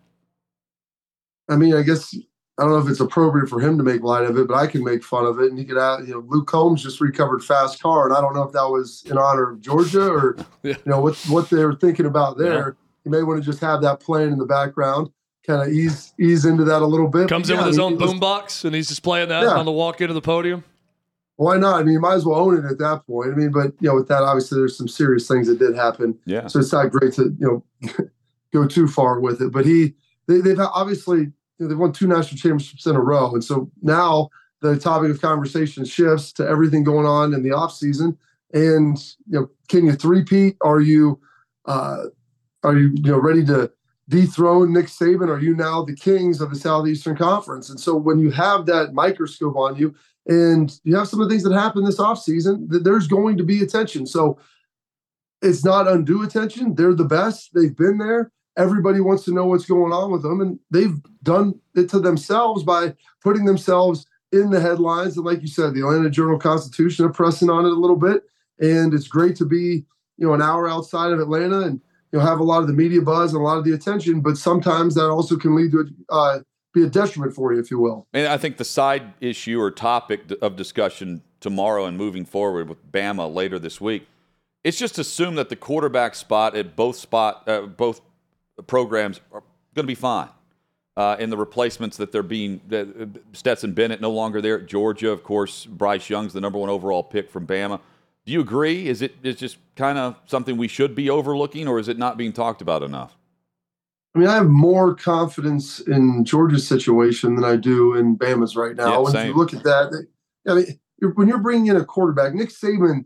I 1.49 1.57
mean, 1.57 1.75
I 1.75 1.83
guess 1.83 2.14
I 2.57 2.62
don't 2.62 2.71
know 2.71 2.79
if 2.79 2.88
it's 2.88 3.01
appropriate 3.01 3.49
for 3.49 3.61
him 3.61 3.79
to 3.79 3.85
make 3.85 4.03
light 4.03 4.25
of 4.25 4.38
it, 4.38 4.47
but 4.47 4.55
I 4.55 4.69
can 4.69 4.85
make 4.85 5.03
fun 5.03 5.25
of 5.25 5.41
it. 5.41 5.51
And 5.51 5.59
he 5.59 5.64
could 5.64 5.77
add, 5.79 6.07
you 6.07 6.14
know, 6.14 6.25
Luke 6.29 6.47
Combs 6.47 6.83
just 6.83 7.01
recovered 7.01 7.43
fast 7.45 7.83
car, 7.83 8.07
and 8.09 8.17
I 8.17 8.21
don't 8.21 8.35
know 8.35 8.43
if 8.45 8.53
that 8.53 8.69
was 8.69 9.03
in 9.11 9.19
honor 9.19 9.51
of 9.51 9.61
Georgia 9.61 10.09
or 10.09 10.37
Yeah. 10.62 10.75
you 10.85 10.91
know 10.91 11.01
what 11.01 11.17
what 11.29 11.51
they 11.51 11.64
were 11.64 11.75
thinking 11.75 12.07
about 12.07 12.38
there. 12.38 12.77
You 13.05 13.11
may 13.11 13.25
want 13.25 13.43
to 13.43 13.45
just 13.51 13.61
have 13.61 13.83
that 13.83 13.99
playing 13.99 14.31
in 14.33 14.38
the 14.38 14.47
background, 14.47 15.11
kind 15.45 15.62
of 15.62 15.69
ease 15.69 16.12
ease 16.21 16.45
into 16.45 16.62
that 16.64 16.81
a 16.83 16.87
little 16.87 17.09
bit. 17.09 17.29
Comes 17.29 17.49
But 17.49 17.55
in 17.55 17.59
yeah, 17.59 17.64
with 17.67 17.73
his 17.75 17.79
I 17.81 17.83
own 17.83 17.93
mean, 17.95 18.01
listen, 18.03 18.21
boombox, 18.21 18.64
and 18.64 18.75
he's 18.75 18.87
just 18.88 19.03
playing 19.03 19.31
that 19.31 19.43
Yeah. 19.43 19.57
on 19.59 19.64
the 19.64 19.73
walk 19.73 20.01
into 20.01 20.14
the 20.14 20.21
podium. 20.21 20.62
Why 21.38 21.57
not? 21.57 21.81
I 21.81 21.85
mean, 21.85 21.92
you 21.92 22.01
might 22.01 22.14
as 22.14 22.27
well 22.27 22.40
own 22.40 22.59
it 22.59 22.68
at 22.68 22.79
that 22.79 23.07
point. 23.07 23.33
I 23.33 23.37
mean, 23.37 23.53
but 23.53 23.72
you 23.81 23.88
know, 23.88 23.94
with 23.94 24.09
that, 24.09 24.24
obviously, 24.24 24.59
there's 24.59 24.77
some 24.77 24.88
serious 24.88 25.29
things 25.29 25.46
that 25.46 25.61
did 25.61 25.77
happen. 25.77 26.18
Yeah. 26.24 26.48
So 26.48 26.59
it's 26.59 26.72
not 26.72 26.90
great 26.90 27.12
to 27.14 27.33
you 27.38 27.64
know 27.87 27.88
go 28.53 28.66
too 28.66 28.88
far 28.88 29.20
with 29.20 29.40
it. 29.40 29.53
But 29.53 29.64
he 29.64 29.94
they, 30.27 30.40
they've 30.40 30.59
obviously 30.59 31.18
you 31.18 31.33
know, 31.61 31.68
they've 31.68 31.79
won 31.79 31.92
two 31.92 32.09
national 32.09 32.38
championships 32.38 32.87
in 32.87 32.96
a 32.96 33.01
row, 33.01 33.33
and 33.33 33.44
so 33.44 33.70
now 33.83 34.31
the 34.62 34.77
topic 34.77 35.12
of 35.12 35.20
conversation 35.20 35.85
shifts 35.85 36.33
to 36.33 36.48
everything 36.48 36.83
going 36.83 37.07
on 37.07 37.33
in 37.33 37.44
the 37.44 37.53
off 37.53 37.72
season. 37.72 38.18
And 38.53 38.98
you 39.29 39.40
know, 39.40 39.51
can 39.68 39.87
you 39.87 39.92
three-peat? 39.92 40.57
Are 40.62 40.81
you 40.81 41.20
uh, 41.66 42.07
are 42.64 42.77
you 42.77 42.90
you 42.96 43.12
know 43.12 43.20
ready 43.20 43.44
to 43.46 43.70
dethrone 44.09 44.72
Nick 44.72 44.87
Saban? 44.87 45.29
Are 45.29 45.38
you 45.38 45.55
now 45.55 45.85
the 45.85 45.94
kings 45.94 46.40
of 46.40 46.51
the 46.51 46.57
Southeastern 46.57 47.16
Conference? 47.16 47.70
And 47.70 47.79
so 47.79 47.94
when 47.94 48.18
you 48.18 48.33
have 48.33 48.66
that 48.66 48.92
microscope 48.92 49.55
on 49.55 49.77
you, 49.77 49.94
and 50.29 50.79
you 50.85 50.95
have 50.97 51.09
some 51.09 51.21
of 51.21 51.29
the 51.29 51.35
things 51.35 51.45
that 51.45 51.55
happen 51.55 51.85
this 51.85 51.99
offseason, 51.99 52.69
that 52.69 52.85
there's 52.85 53.09
going 53.09 53.38
to 53.38 53.45
be 53.45 53.62
attention. 53.62 54.07
So 54.07 54.38
it's 55.41 55.64
not 55.64 55.88
undue 55.88 56.23
attention. 56.23 56.75
They're 56.75 56.95
the 56.95 57.05
best. 57.05 57.51
They've 57.55 57.75
been 57.75 57.99
there. 57.99 58.31
Everybody 58.57 59.01
wants 59.01 59.25
to 59.25 59.33
know 59.33 59.47
what's 59.47 59.64
going 59.64 59.93
on 59.93 60.11
with 60.11 60.23
them, 60.23 60.41
and 60.41 60.59
they've 60.71 60.97
done 61.23 61.59
it 61.75 61.88
to 61.91 62.01
themselves 62.01 62.62
by 62.64 62.95
putting 63.23 63.45
themselves 63.45 64.05
in 64.33 64.51
the 64.51 64.61
headlines. 64.61 65.17
And 65.17 65.25
like 65.25 65.41
you 65.41 65.49
said, 65.49 65.75
the 65.75 65.81
Atlanta 65.81 66.11
Journal 66.11 66.38
Constitution 66.38 67.05
are 67.05 67.12
pressing 67.12 67.51
on 67.51 67.64
it 67.64 67.73
a 67.73 67.81
little 67.81 67.97
bit. 67.97 68.25
And 68.61 68.93
it's 68.93 69.09
great 69.09 69.37
to 69.37 69.45
be, 69.45 69.85
you 70.17 70.27
know, 70.27 70.35
an 70.35 70.43
hour 70.43 70.69
outside 70.69 71.12
of 71.12 71.21
Atlanta 71.21 71.61
and 71.61 71.81
you 72.12 72.19
know 72.19 72.25
have 72.25 72.41
a 72.41 72.45
lot 72.45 72.61
of 72.61 72.67
the 72.67 72.73
media 72.73 73.01
buzz 73.01 73.33
and 73.33 73.41
a 73.41 73.45
lot 73.45 73.59
of 73.59 73.64
the 73.64 73.73
attention. 73.73 74.21
But 74.21 74.37
sometimes 74.37 74.95
that 74.95 75.09
also 75.09 75.37
can 75.37 75.55
lead 75.55 75.71
to 75.73 75.87
uh, 76.09 76.41
be 76.81 76.87
a 76.87 76.91
detriment 76.91 77.35
for 77.35 77.53
you, 77.53 77.61
if 77.61 77.71
you 77.71 77.79
will. 77.79 78.07
And 78.12 78.27
I 78.27 78.37
think 78.37 78.57
the 78.57 78.64
side 78.64 79.14
issue 79.21 79.61
or 79.61 79.71
topic 79.71 80.33
of 80.43 80.57
discussion 80.57 81.23
tomorrow 81.41 81.85
and 81.87 81.97
moving 81.97 82.25
forward 82.25 82.69
with 82.69 82.91
Bama 82.91 83.33
later 83.33 83.59
this 83.59 83.81
week, 83.81 84.07
it's 84.64 84.79
just 84.79 84.99
assume 84.99 85.37
that 85.37 85.49
the 85.49 85.57
quarterback 85.57 86.14
spot 86.14 86.57
at 86.57 86.77
both 86.77 86.97
spot 86.97 87.49
uh, 87.49 87.62
both 87.62 88.01
programs 88.67 89.21
are 89.33 89.43
going 89.75 89.85
to 89.85 89.91
be 89.91 89.95
fine. 89.95 90.29
Uh, 90.97 91.14
the 91.25 91.37
replacements 91.37 91.97
that 91.97 92.11
they're 92.11 92.25
being 92.25 92.61
uh, 92.73 92.85
Stetson 93.33 93.73
Bennett 93.73 94.01
no 94.01 94.11
longer 94.11 94.41
there 94.41 94.59
at 94.59 94.67
Georgia. 94.67 95.11
Of 95.11 95.23
course, 95.23 95.64
Bryce 95.64 96.11
Young's 96.11 96.33
the 96.33 96.41
number 96.41 96.59
one 96.59 96.69
overall 96.69 97.05
pick 97.05 97.31
from 97.31 97.47
Bama. 97.47 97.81
Do 98.27 98.33
you 98.33 98.41
agree? 98.41 98.88
Is 98.88 99.01
it 99.01 99.14
is 99.23 99.37
just 99.37 99.59
kind 99.77 99.97
of 99.97 100.17
something 100.27 100.57
we 100.57 100.69
should 100.69 100.95
be 100.95 101.09
overlooking, 101.09 101.69
or 101.69 101.79
is 101.79 101.88
it 101.88 101.99
not 101.99 102.17
being 102.17 102.33
talked 102.33 102.61
about 102.61 102.83
enough? 102.83 103.17
I 104.14 104.18
mean, 104.18 104.29
I 104.29 104.35
have 104.35 104.49
more 104.49 104.94
confidence 104.94 105.81
in 105.81 106.25
Georgia's 106.25 106.66
situation 106.66 107.35
than 107.35 107.44
I 107.44 107.57
do 107.57 107.94
in 107.94 108.16
Bama's 108.16 108.57
right 108.57 108.75
now. 108.75 108.90
Yeah, 108.90 108.99
when 108.99 109.27
you 109.27 109.35
look 109.35 109.55
at 109.55 109.62
that, 109.64 110.07
I 110.49 110.55
mean, 110.55 110.81
you're, 111.01 111.12
when 111.12 111.29
you're 111.29 111.38
bringing 111.38 111.66
in 111.66 111.77
a 111.77 111.85
quarterback, 111.85 112.35
Nick 112.35 112.49
Saban 112.49 113.05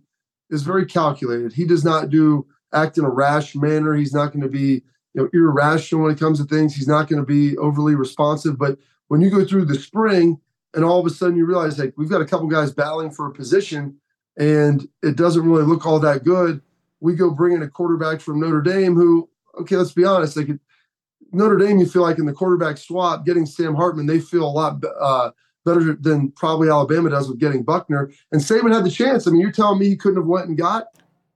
is 0.51 0.63
very 0.63 0.87
calculated. 0.87 1.53
He 1.53 1.67
does 1.67 1.85
not 1.85 2.09
do 2.09 2.47
act 2.73 2.99
in 2.99 3.05
a 3.05 3.11
rash 3.11 3.55
manner. 3.55 3.95
He's 3.95 4.15
not 4.15 4.33
going 4.33 4.43
to 4.43 4.49
be 4.49 4.83
you 5.15 5.23
know 5.23 5.29
irrational 5.33 6.05
when 6.05 6.13
it 6.13 6.19
comes 6.19 6.39
to 6.39 6.45
things. 6.45 6.75
He's 6.75 6.89
not 6.89 7.09
going 7.09 7.21
to 7.21 7.27
be 7.27 7.57
overly 7.59 7.95
responsive. 7.95 8.59
But 8.59 8.79
when 9.09 9.21
you 9.21 9.31
go 9.31 9.45
through 9.45 9.67
the 9.67 9.75
spring 9.75 10.41
and 10.75 10.85
all 10.85 11.01
of 11.01 11.07
a 11.07 11.11
sudden 11.11 11.37
you 11.37 11.45
realize 11.45 11.79
like 11.79 11.95
we've 11.97 12.11
got 12.11 12.23
a 12.23 12.27
couple 12.27 12.47
guys 12.47 12.73
battling 12.73 13.11
for 13.11 13.27
a 13.27 13.33
position 13.33 13.97
and 14.39 14.89
it 15.03 15.17
doesn't 15.17 15.45
really 15.45 15.65
look 15.65 15.85
all 15.85 16.01
that 16.01 16.25
good, 16.25 16.63
we 17.01 17.15
go 17.15 17.31
bring 17.31 17.55
in 17.55 17.63
a 17.63 17.69
quarterback 17.69 18.21
from 18.21 18.41
Notre 18.41 18.63
Dame 18.63 18.95
who, 18.95 19.29
okay, 19.61 19.77
let's 19.77 19.93
be 19.93 20.05
honest, 20.05 20.37
like 20.37 20.49
Notre 21.33 21.57
Dame, 21.57 21.79
you 21.79 21.87
feel 21.87 22.03
like 22.03 22.19
in 22.19 22.27
the 22.27 22.33
quarterback 22.33 22.77
swap, 22.77 23.25
getting 23.25 23.47
Sam 23.47 23.75
Hartman, 23.75 24.07
they 24.07 24.21
feel 24.21 24.45
a 24.45 24.51
lot 24.51 24.83
uh, 25.01 25.31
better 25.65 25.95
than 25.95 26.31
probably 26.33 26.69
Alabama 26.69 27.11
does 27.11 27.29
with 27.29 27.39
getting 27.39 27.63
Buchner. 27.63 28.11
And 28.31 28.41
Saban 28.41 28.73
had 28.73 28.85
the 28.85 28.91
chance. 28.91 29.27
I 29.27 29.31
mean, 29.31 29.41
you're 29.41 29.53
telling 29.53 29.79
me 29.79 29.89
he 29.89 29.97
couldn't 29.97 30.19
have 30.19 30.27
went 30.27 30.49
and 30.49 30.59
got, 30.59 30.87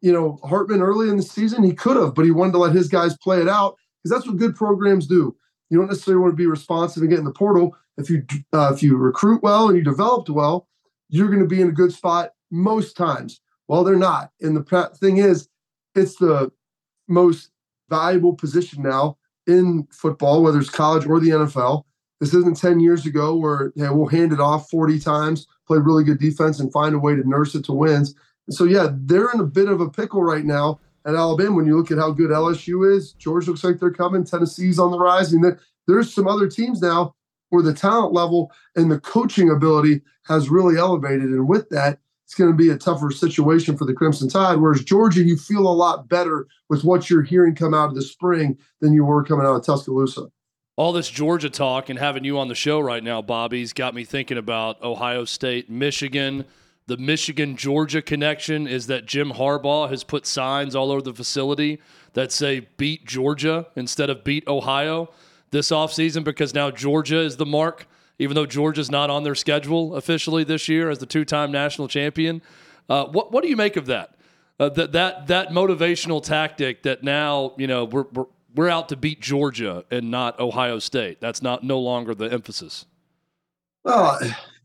you 0.01 0.13
know, 0.13 0.39
Hartman 0.45 0.83
early 0.83 1.09
in 1.09 1.17
the 1.17 1.23
season? 1.23 1.63
He 1.63 1.73
could 1.73 1.97
have, 1.97 2.15
but 2.15 2.25
he 2.25 2.31
wanted 2.31 2.53
to 2.53 2.59
let 2.59 2.75
his 2.75 2.89
guys 2.89 3.17
play 3.17 3.41
it 3.41 3.49
out 3.49 3.77
because 4.03 4.17
that's 4.17 4.27
what 4.27 4.39
good 4.39 4.55
programs 4.55 5.07
do. 5.07 5.35
You 5.71 5.79
don't 5.79 5.89
necessarily 5.89 6.21
want 6.21 6.33
to 6.33 6.37
be 6.37 6.47
responsive 6.47 7.03
and 7.03 7.11
get 7.11 7.19
in 7.19 7.25
the 7.25 7.33
portal. 7.33 7.77
If 7.97 8.11
you 8.11 8.25
uh, 8.53 8.73
if 8.75 8.83
you 8.83 8.97
recruit 8.97 9.43
well 9.43 9.69
and 9.69 9.77
you 9.77 9.83
developed 9.83 10.29
well, 10.29 10.69
you're 11.09 11.29
going 11.29 11.41
to 11.41 11.47
be 11.47 11.63
in 11.63 11.69
a 11.69 11.73
good 11.73 11.93
spot 11.93 12.33
most 12.51 12.97
times. 12.97 13.41
Well, 13.69 13.83
they're 13.83 13.97
not. 13.97 14.31
And 14.41 14.57
the 14.57 14.91
thing 15.01 15.17
is, 15.17 15.49
it's 15.95 16.17
the 16.17 16.53
most 17.09 17.51
valuable 17.89 18.35
position 18.35 18.83
now 18.83 19.17
in 19.47 19.87
football, 19.91 20.43
whether 20.43 20.59
it's 20.59 20.71
college 20.71 21.07
or 21.07 21.21
the 21.21 21.31
NFL. 21.31 21.85
This 22.21 22.33
isn't 22.35 22.57
10 22.57 22.81
years 22.81 23.07
ago 23.07 23.37
where 23.37 23.73
hey, 23.77 23.89
we'll 23.91 24.07
hand 24.07 24.33
it 24.33 24.41
off 24.41 24.71
40 24.71 24.99
times, 25.01 25.47
play 25.67 25.79
really 25.79 26.05
good 26.05 26.19
defense, 26.19 26.61
and 26.61 26.73
find 26.73 26.95
a 26.95 26.99
way 26.99 27.15
to 27.15 27.29
nurse 27.29 27.55
it 27.55 27.65
to 27.67 27.73
wins. 27.73 28.15
And 28.47 28.55
so, 28.55 28.65
yeah, 28.65 28.89
they're 28.93 29.31
in 29.33 29.41
a 29.41 29.45
bit 29.45 29.69
of 29.69 29.81
a 29.81 29.91
pickle 29.91 30.23
right 30.23 30.45
now 30.45 30.81
at 31.05 31.15
Alabama. 31.15 31.57
When 31.57 31.67
you 31.67 31.77
look 31.77 31.91
at 31.91 31.99
how 31.99 32.11
good 32.11 32.31
LSU 32.31 32.95
is, 32.95 33.13
Georgia 33.13 33.51
looks 33.51 33.65
like 33.65 33.79
they're 33.79 33.91
coming, 33.91 34.25
Tennessee's 34.25 34.79
on 34.79 34.91
the 34.91 34.99
rise. 34.99 35.33
Mean, 35.33 35.59
there's 35.87 36.13
some 36.13 36.27
other 36.27 36.49
teams 36.49 36.81
now 36.81 37.15
where 37.51 37.63
the 37.63 37.75
talent 37.75 38.13
level 38.13 38.51
and 38.75 38.91
the 38.91 39.01
coaching 39.01 39.51
ability 39.51 40.01
has 40.25 40.49
really 40.49 40.79
elevated. 40.79 41.25
And 41.25 41.49
with 41.49 41.69
that, 41.71 41.99
it's 42.27 42.35
going 42.35 42.51
to 42.51 42.57
be 42.57 42.71
a 42.71 42.77
tougher 42.77 43.13
situation 43.13 43.77
for 43.77 43.85
the 43.85 43.95
Crimson 43.95 44.29
Tide. 44.29 44.57
Whereas 44.57 44.83
Georgia, 44.83 45.23
you 45.23 45.37
feel 45.37 45.61
a 45.61 45.71
lot 45.71 46.09
better 46.09 46.49
with 46.69 46.83
what 46.83 47.09
you're 47.09 47.23
hearing 47.23 47.55
come 47.55 47.73
out 47.73 47.91
of 47.91 47.95
the 47.95 48.03
spring 48.03 48.59
than 48.81 48.93
you 48.93 49.05
were 49.05 49.23
coming 49.23 49.47
out 49.47 49.55
of 49.55 49.65
Tuscaloosa. 49.65 50.27
All 50.75 50.93
this 50.93 51.09
Georgia 51.09 51.49
talk 51.49 51.89
and 51.89 51.97
having 51.97 52.25
you 52.25 52.37
on 52.37 52.49
the 52.49 52.57
show 52.57 52.81
right 52.81 53.03
now, 53.03 53.23
Bobby's 53.23 53.73
got 53.73 53.95
me 53.95 54.05
thinking 54.05 54.39
about 54.39 54.83
Ohio 54.83 55.25
State, 55.25 55.71
Michigan. 55.71 56.45
The 56.89 56.97
Michigan 56.97 57.57
Georgia 57.57 58.03
connection 58.03 58.67
is 58.67 58.89
that 58.89 59.07
Jim 59.07 59.31
Harbaugh 59.31 59.89
has 59.89 60.03
put 60.03 60.27
signs 60.27 60.75
all 60.75 60.91
over 60.91 61.03
the 61.03 61.15
facility 61.15 61.81
that 62.15 62.33
say 62.33 62.67
beat 62.77 63.07
Georgia 63.07 63.69
instead 63.77 64.11
of 64.11 64.25
beat 64.25 64.49
Ohio 64.49 65.11
this 65.53 65.71
offseason 65.71 66.25
because 66.25 66.55
now 66.55 66.73
Georgia 66.73 67.21
is 67.21 67.37
the 67.37 67.47
mark 67.47 67.87
even 68.19 68.35
though 68.35 68.47
Georgia's 68.47 68.91
not 68.91 69.11
on 69.11 69.25
their 69.25 69.35
schedule 69.35 69.95
officially 69.95 70.45
this 70.45 70.69
year 70.69 70.91
as 70.91 70.99
the 70.99 71.07
two-time 71.07 71.53
national 71.53 71.89
champion. 71.89 72.43
Uh, 72.89 73.05
what 73.07 73.33
what 73.33 73.43
do 73.43 73.49
you 73.49 73.57
make 73.57 73.77
of 73.77 73.87
that? 73.87 74.17
Uh, 74.59 74.69
that 74.71 74.93
that 74.93 75.27
that 75.27 75.49
motivational 75.49 76.23
tactic 76.23 76.83
that 76.83 77.03
now 77.03 77.53
you 77.59 77.67
know 77.67 77.85
we're, 77.85 78.07
we're 78.13 78.27
we're 78.55 78.69
out 78.69 78.89
to 78.89 78.97
beat 78.97 79.21
Georgia 79.21 79.85
and 79.91 80.11
not 80.11 80.41
Ohio 80.41 80.79
State. 80.79 81.21
That's 81.21 81.43
not 81.43 81.63
no 81.63 81.79
longer 81.79 82.15
the 82.15 82.33
emphasis. 82.33 82.87
Well, 83.85 84.19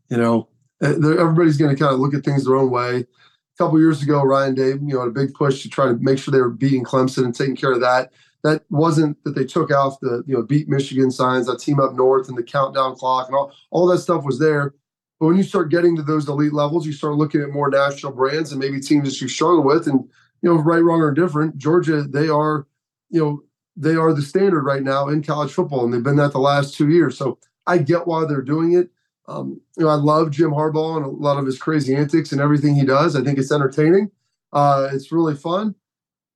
you 0.10 0.18
know, 0.18 0.48
uh, 0.82 0.88
everybody's 0.88 1.58
going 1.58 1.76
to 1.76 1.80
kind 1.80 1.94
of 1.94 2.00
look 2.00 2.14
at 2.14 2.24
things 2.24 2.46
their 2.46 2.56
own 2.56 2.72
way. 2.72 3.00
A 3.00 3.58
couple 3.58 3.80
years 3.80 4.02
ago, 4.02 4.24
Ryan 4.24 4.56
Day, 4.56 4.70
you 4.70 4.80
know, 4.82 5.00
had 5.00 5.10
a 5.10 5.12
big 5.12 5.34
push 5.34 5.62
to 5.64 5.70
try 5.70 5.88
to 5.88 5.96
make 5.96 6.18
sure 6.18 6.32
they 6.32 6.40
were 6.40 6.50
beating 6.50 6.84
Clemson 6.84 7.26
and 7.26 7.36
taking 7.36 7.56
care 7.56 7.74
of 7.74 7.82
that 7.82 8.12
that 8.44 8.64
wasn't 8.70 9.24
that 9.24 9.36
they 9.36 9.46
took 9.46 9.72
off 9.72 10.00
the 10.00 10.24
you 10.26 10.36
know 10.36 10.44
beat 10.44 10.68
Michigan 10.68 11.12
signs, 11.12 11.48
that 11.48 11.60
team 11.60 11.80
up 11.80 11.94
north 11.94 12.28
and 12.28 12.38
the 12.38 12.44
countdown 12.44 12.96
clock 12.96 13.28
and 13.28 13.36
all 13.36 13.54
all 13.70 13.88
that 13.88 14.00
stuff 14.00 14.24
was 14.24 14.40
there. 14.40 14.74
But 15.20 15.28
when 15.28 15.38
you 15.38 15.44
start 15.44 15.70
getting 15.70 15.96
to 15.98 16.02
those 16.02 16.28
elite 16.28 16.54
levels, 16.54 16.86
you 16.88 16.94
start 16.94 17.16
looking 17.16 17.42
at 17.42 17.52
more 17.52 17.70
national 17.70 18.14
brands 18.14 18.52
and 18.52 18.60
maybe 18.60 18.80
teams 18.80 19.08
that 19.08 19.22
you 19.22 19.28
struggle 19.28 19.64
with. 19.64 19.88
And 19.88 20.00
you 20.42 20.50
know, 20.50 20.56
right, 20.56 20.84
wrong, 20.84 21.02
or 21.02 21.12
different, 21.12 21.58
Georgia 21.58 22.04
they 22.04 22.30
are 22.30 22.68
you 23.10 23.22
know 23.22 23.44
they 23.78 23.96
are 23.96 24.14
the 24.14 24.22
standard 24.22 24.64
right 24.64 24.84
now 24.84 25.08
in 25.08 25.24
college 25.24 25.52
football, 25.52 25.86
and 25.86 25.94
they've 25.94 26.04
been 26.04 26.18
that 26.18 26.32
the 26.32 26.40
last 26.40 26.76
two 26.76 26.90
years. 26.90 27.18
So 27.18 27.38
I 27.68 27.78
get 27.78 28.08
why 28.08 28.26
they're 28.26 28.42
doing 28.42 28.74
it. 28.74 28.90
Um, 29.28 29.62
you 29.78 29.86
know, 29.86 29.90
I 29.90 29.96
love 29.96 30.32
Jim 30.32 30.52
Harbaugh 30.52 30.98
and 30.98 31.06
a 31.06 31.10
lot 31.10 31.38
of 31.38 31.46
his 31.46 31.60
crazy 31.60 31.96
antics 31.96 32.32
and 32.32 32.42
everything 32.42 32.76
he 32.76 32.84
does. 32.84 33.16
I 33.16 33.24
think 33.24 33.38
it's 33.38 33.52
entertaining. 33.52 34.12
Uh, 34.52 34.90
it's 34.92 35.12
really 35.12 35.36
fun 35.36 35.76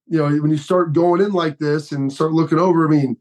you 0.07 0.19
know, 0.19 0.29
when 0.41 0.51
you 0.51 0.57
start 0.57 0.93
going 0.93 1.21
in 1.21 1.31
like 1.31 1.57
this 1.57 1.91
and 1.91 2.11
start 2.11 2.31
looking 2.31 2.59
over, 2.59 2.87
I 2.87 2.91
mean, 2.91 3.17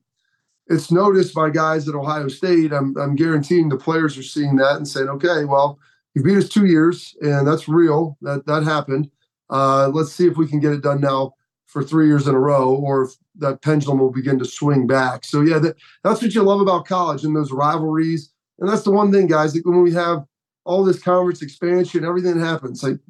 it's 0.67 0.91
noticed 0.91 1.35
by 1.35 1.51
guys 1.51 1.89
at 1.89 1.95
Ohio 1.95 2.29
State. 2.29 2.73
I'm, 2.73 2.97
I'm 2.97 3.17
guaranteeing 3.17 3.69
the 3.69 3.77
players 3.77 4.17
are 4.17 4.23
seeing 4.23 4.57
that 4.57 4.77
and 4.77 4.89
saying, 4.89 5.09
okay, 5.09 5.45
well, 5.45 5.79
you 6.15 6.23
beat 6.23 6.39
us 6.39 6.49
two 6.49 6.67
years, 6.67 7.17
and 7.21 7.47
that's 7.47 7.69
real. 7.69 8.17
That 8.23 8.47
that 8.47 8.63
happened. 8.63 9.11
Uh, 9.51 9.89
let's 9.89 10.13
see 10.13 10.27
if 10.27 10.37
we 10.37 10.47
can 10.47 10.61
get 10.61 10.73
it 10.73 10.83
done 10.83 11.01
now 11.01 11.35
for 11.67 11.83
three 11.83 12.07
years 12.07 12.29
in 12.29 12.35
a 12.35 12.39
row, 12.39 12.75
or 12.75 13.03
if 13.03 13.11
that 13.37 13.63
pendulum 13.63 13.99
will 13.99 14.13
begin 14.13 14.39
to 14.39 14.45
swing 14.45 14.87
back. 14.87 15.25
So 15.25 15.41
yeah, 15.41 15.59
that, 15.59 15.77
that's 16.05 16.23
what 16.23 16.35
you 16.35 16.43
love 16.43 16.61
about 16.61 16.87
college 16.87 17.25
and 17.25 17.35
those 17.35 17.51
rivalries. 17.51 18.31
And 18.59 18.69
that's 18.69 18.85
the 18.85 18.93
one 18.93 19.11
thing, 19.11 19.27
guys. 19.27 19.53
That 19.55 19.67
when 19.67 19.83
we 19.83 19.93
have 19.95 20.25
all 20.65 20.85
this 20.85 21.03
conference 21.03 21.43
expansion, 21.43 22.05
everything 22.05 22.39
happens, 22.39 22.83
like 22.83 23.01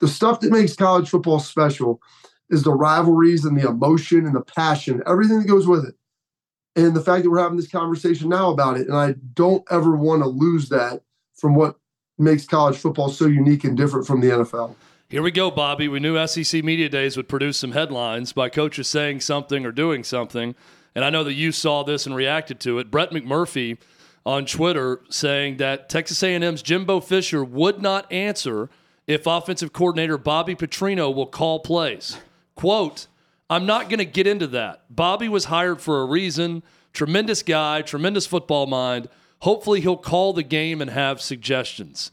the 0.00 0.08
stuff 0.08 0.40
that 0.40 0.50
makes 0.50 0.74
college 0.74 1.08
football 1.08 1.38
special 1.38 2.00
is 2.50 2.62
the 2.62 2.72
rivalries 2.72 3.44
and 3.44 3.58
the 3.58 3.68
emotion 3.68 4.26
and 4.26 4.34
the 4.34 4.42
passion, 4.42 5.02
everything 5.06 5.38
that 5.38 5.48
goes 5.48 5.66
with 5.66 5.84
it. 5.84 5.94
And 6.76 6.94
the 6.94 7.00
fact 7.00 7.24
that 7.24 7.30
we're 7.30 7.42
having 7.42 7.56
this 7.56 7.70
conversation 7.70 8.28
now 8.28 8.50
about 8.50 8.78
it. 8.78 8.86
And 8.86 8.96
I 8.96 9.14
don't 9.34 9.64
ever 9.70 9.96
want 9.96 10.22
to 10.22 10.28
lose 10.28 10.68
that 10.68 11.02
from 11.34 11.54
what 11.54 11.76
makes 12.18 12.46
college 12.46 12.76
football 12.76 13.08
so 13.08 13.26
unique 13.26 13.64
and 13.64 13.76
different 13.76 14.06
from 14.06 14.20
the 14.20 14.28
NFL. 14.28 14.74
Here 15.08 15.22
we 15.22 15.32
go, 15.32 15.50
Bobby. 15.50 15.88
We 15.88 15.98
knew 15.98 16.24
SEC 16.26 16.62
Media 16.62 16.88
Days 16.88 17.16
would 17.16 17.28
produce 17.28 17.56
some 17.56 17.72
headlines 17.72 18.32
by 18.32 18.48
coaches 18.48 18.86
saying 18.86 19.20
something 19.20 19.66
or 19.66 19.72
doing 19.72 20.04
something. 20.04 20.54
And 20.94 21.04
I 21.04 21.10
know 21.10 21.24
that 21.24 21.34
you 21.34 21.50
saw 21.50 21.82
this 21.82 22.06
and 22.06 22.14
reacted 22.14 22.60
to 22.60 22.78
it. 22.78 22.90
Brett 22.90 23.10
McMurphy 23.10 23.78
on 24.24 24.46
Twitter 24.46 25.00
saying 25.08 25.56
that 25.56 25.88
Texas 25.88 26.22
A&M's 26.22 26.62
Jimbo 26.62 27.00
Fisher 27.00 27.42
would 27.42 27.82
not 27.82 28.10
answer 28.12 28.68
if 29.06 29.26
offensive 29.26 29.72
coordinator 29.72 30.16
Bobby 30.16 30.54
Petrino 30.54 31.12
will 31.12 31.26
call 31.26 31.58
plays. 31.58 32.18
Quote, 32.54 33.06
I'm 33.50 33.66
not 33.66 33.88
going 33.88 33.98
to 33.98 34.04
get 34.04 34.28
into 34.28 34.46
that. 34.48 34.84
Bobby 34.88 35.28
was 35.28 35.46
hired 35.46 35.80
for 35.80 36.00
a 36.02 36.06
reason. 36.06 36.62
Tremendous 36.92 37.42
guy, 37.42 37.82
tremendous 37.82 38.26
football 38.26 38.66
mind. 38.66 39.08
Hopefully, 39.40 39.80
he'll 39.80 39.96
call 39.96 40.32
the 40.32 40.42
game 40.42 40.80
and 40.80 40.90
have 40.90 41.20
suggestions. 41.20 42.12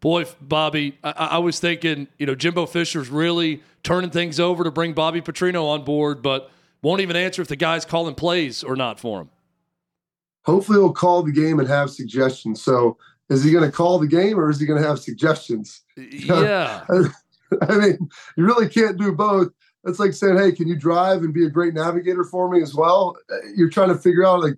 Boy, 0.00 0.26
Bobby, 0.40 0.98
I, 1.02 1.10
I 1.10 1.38
was 1.38 1.58
thinking, 1.58 2.06
you 2.18 2.26
know, 2.26 2.36
Jimbo 2.36 2.66
Fisher's 2.66 3.08
really 3.08 3.62
turning 3.82 4.10
things 4.10 4.38
over 4.38 4.62
to 4.62 4.70
bring 4.70 4.92
Bobby 4.92 5.20
Petrino 5.20 5.64
on 5.64 5.84
board, 5.84 6.22
but 6.22 6.50
won't 6.82 7.00
even 7.00 7.16
answer 7.16 7.42
if 7.42 7.48
the 7.48 7.56
guy's 7.56 7.84
calling 7.84 8.14
plays 8.14 8.62
or 8.62 8.76
not 8.76 9.00
for 9.00 9.22
him. 9.22 9.30
Hopefully, 10.44 10.78
he'll 10.78 10.92
call 10.92 11.22
the 11.22 11.32
game 11.32 11.58
and 11.58 11.68
have 11.68 11.90
suggestions. 11.90 12.62
So, 12.62 12.96
is 13.28 13.42
he 13.42 13.50
going 13.50 13.64
to 13.64 13.76
call 13.76 13.98
the 13.98 14.06
game 14.06 14.38
or 14.38 14.48
is 14.48 14.60
he 14.60 14.66
going 14.66 14.80
to 14.80 14.86
have 14.86 15.00
suggestions? 15.00 15.82
Yeah. 15.96 16.84
I 17.62 17.76
mean, 17.76 18.08
you 18.36 18.44
really 18.44 18.68
can't 18.68 18.96
do 18.96 19.12
both 19.12 19.48
it's 19.88 19.98
like 19.98 20.12
saying, 20.12 20.38
"Hey, 20.38 20.52
can 20.52 20.68
you 20.68 20.76
drive 20.76 21.22
and 21.22 21.34
be 21.34 21.44
a 21.46 21.50
great 21.50 21.74
navigator 21.74 22.24
for 22.24 22.48
me 22.50 22.62
as 22.62 22.74
well?" 22.74 23.16
You're 23.54 23.70
trying 23.70 23.88
to 23.88 23.98
figure 23.98 24.26
out 24.26 24.42
like, 24.42 24.56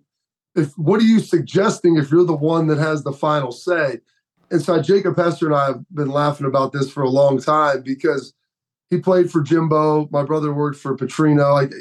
if 0.54 0.76
what 0.76 1.00
are 1.00 1.04
you 1.04 1.20
suggesting 1.20 1.96
if 1.96 2.10
you're 2.10 2.24
the 2.24 2.34
one 2.34 2.66
that 2.68 2.78
has 2.78 3.02
the 3.02 3.12
final 3.12 3.52
say? 3.52 4.00
And 4.50 4.60
so 4.60 4.82
Jacob 4.82 5.16
Hester 5.16 5.46
and 5.46 5.54
I 5.54 5.66
have 5.66 5.84
been 5.94 6.10
laughing 6.10 6.46
about 6.46 6.72
this 6.72 6.90
for 6.90 7.02
a 7.02 7.08
long 7.08 7.40
time 7.40 7.82
because 7.82 8.34
he 8.90 8.98
played 8.98 9.30
for 9.30 9.42
Jimbo. 9.42 10.08
My 10.10 10.24
brother 10.24 10.52
worked 10.52 10.78
for 10.78 10.96
Petrino. 10.96 11.52
Like 11.54 11.72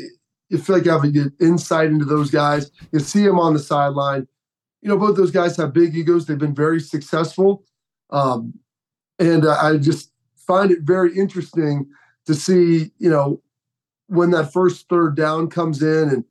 you 0.49 0.59
feel 0.59 0.77
like 0.77 0.85
you 0.85 0.91
have 0.91 1.31
insight 1.39 1.89
into 1.89 2.05
those 2.05 2.29
guys. 2.29 2.71
You 2.91 2.99
see 2.99 3.25
them 3.25 3.39
on 3.39 3.53
the 3.53 3.59
sideline. 3.59 4.27
You 4.81 4.89
know, 4.89 4.97
both 4.97 5.17
those 5.17 5.31
guys 5.31 5.57
have 5.57 5.73
big 5.73 5.95
egos. 5.95 6.25
They've 6.25 6.37
been 6.37 6.55
very 6.55 6.79
successful. 6.79 7.63
Um, 8.11 8.53
and 9.17 9.45
uh, 9.45 9.57
I 9.61 9.77
just 9.77 10.11
find 10.35 10.71
it 10.71 10.81
very 10.81 11.17
interesting 11.17 11.87
to 12.29 12.35
see, 12.35 12.91
you 12.99 13.09
know, 13.09 13.41
when 14.05 14.29
that 14.29 14.53
first 14.53 14.87
third 14.87 15.15
down 15.15 15.49
comes 15.49 15.81
in 15.81 16.09
and 16.09 16.23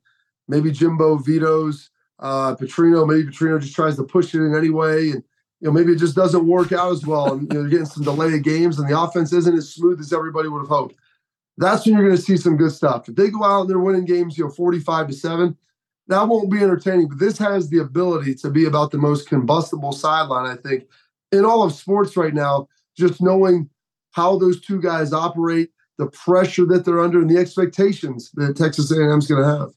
maybe 0.47 0.71
Jimbo 0.71 1.17
vetoes 1.17 1.89
uh, 2.19 2.55
Petrino, 2.55 3.05
maybe 3.05 3.29
Petrino 3.29 3.59
just 3.59 3.75
tries 3.75 3.97
to 3.97 4.03
push 4.03 4.33
it 4.33 4.41
in 4.41 4.55
anyway. 4.55 5.11
And, 5.11 5.23
you 5.59 5.67
know, 5.67 5.71
maybe 5.71 5.91
it 5.91 5.99
just 5.99 6.15
doesn't 6.15 6.47
work 6.47 6.71
out 6.71 6.93
as 6.93 7.05
well. 7.05 7.33
And, 7.33 7.41
you 7.41 7.47
know, 7.49 7.61
you're 7.61 7.69
getting 7.69 7.85
some 7.85 8.03
delay 8.03 8.33
of 8.33 8.43
games 8.43 8.79
and 8.79 8.89
the 8.89 8.97
offense 8.97 9.33
isn't 9.33 9.57
as 9.57 9.73
smooth 9.73 9.99
as 9.99 10.13
everybody 10.13 10.47
would 10.47 10.59
have 10.59 10.69
hoped. 10.69 10.95
That's 11.57 11.85
when 11.85 11.95
you're 11.95 12.05
going 12.05 12.15
to 12.15 12.21
see 12.21 12.37
some 12.37 12.55
good 12.55 12.71
stuff. 12.71 13.09
If 13.09 13.15
they 13.15 13.29
go 13.29 13.43
out 13.43 13.61
and 13.61 13.69
they're 13.69 13.79
winning 13.79 14.05
games, 14.05 14.37
you 14.37 14.45
know, 14.45 14.49
45 14.49 15.07
to 15.07 15.13
7, 15.13 15.57
that 16.07 16.27
won't 16.27 16.49
be 16.49 16.63
entertaining. 16.63 17.09
But 17.09 17.19
this 17.19 17.37
has 17.39 17.69
the 17.69 17.79
ability 17.79 18.35
to 18.35 18.49
be 18.49 18.65
about 18.65 18.91
the 18.91 18.97
most 18.97 19.27
combustible 19.27 19.91
sideline, 19.91 20.45
I 20.45 20.55
think, 20.55 20.85
in 21.33 21.43
all 21.43 21.63
of 21.63 21.73
sports 21.73 22.15
right 22.15 22.33
now. 22.33 22.69
Just 22.97 23.21
knowing 23.21 23.69
how 24.11 24.37
those 24.37 24.61
two 24.61 24.81
guys 24.81 25.13
operate, 25.13 25.71
the 25.99 26.07
pressure 26.07 26.65
that 26.65 26.85
they're 26.85 27.01
under, 27.01 27.19
and 27.19 27.29
the 27.29 27.37
expectations 27.37 28.31
that 28.35 28.55
Texas 28.55 28.89
A&M 28.89 29.19
is 29.19 29.27
going 29.27 29.43
to 29.43 29.47
have. 29.47 29.73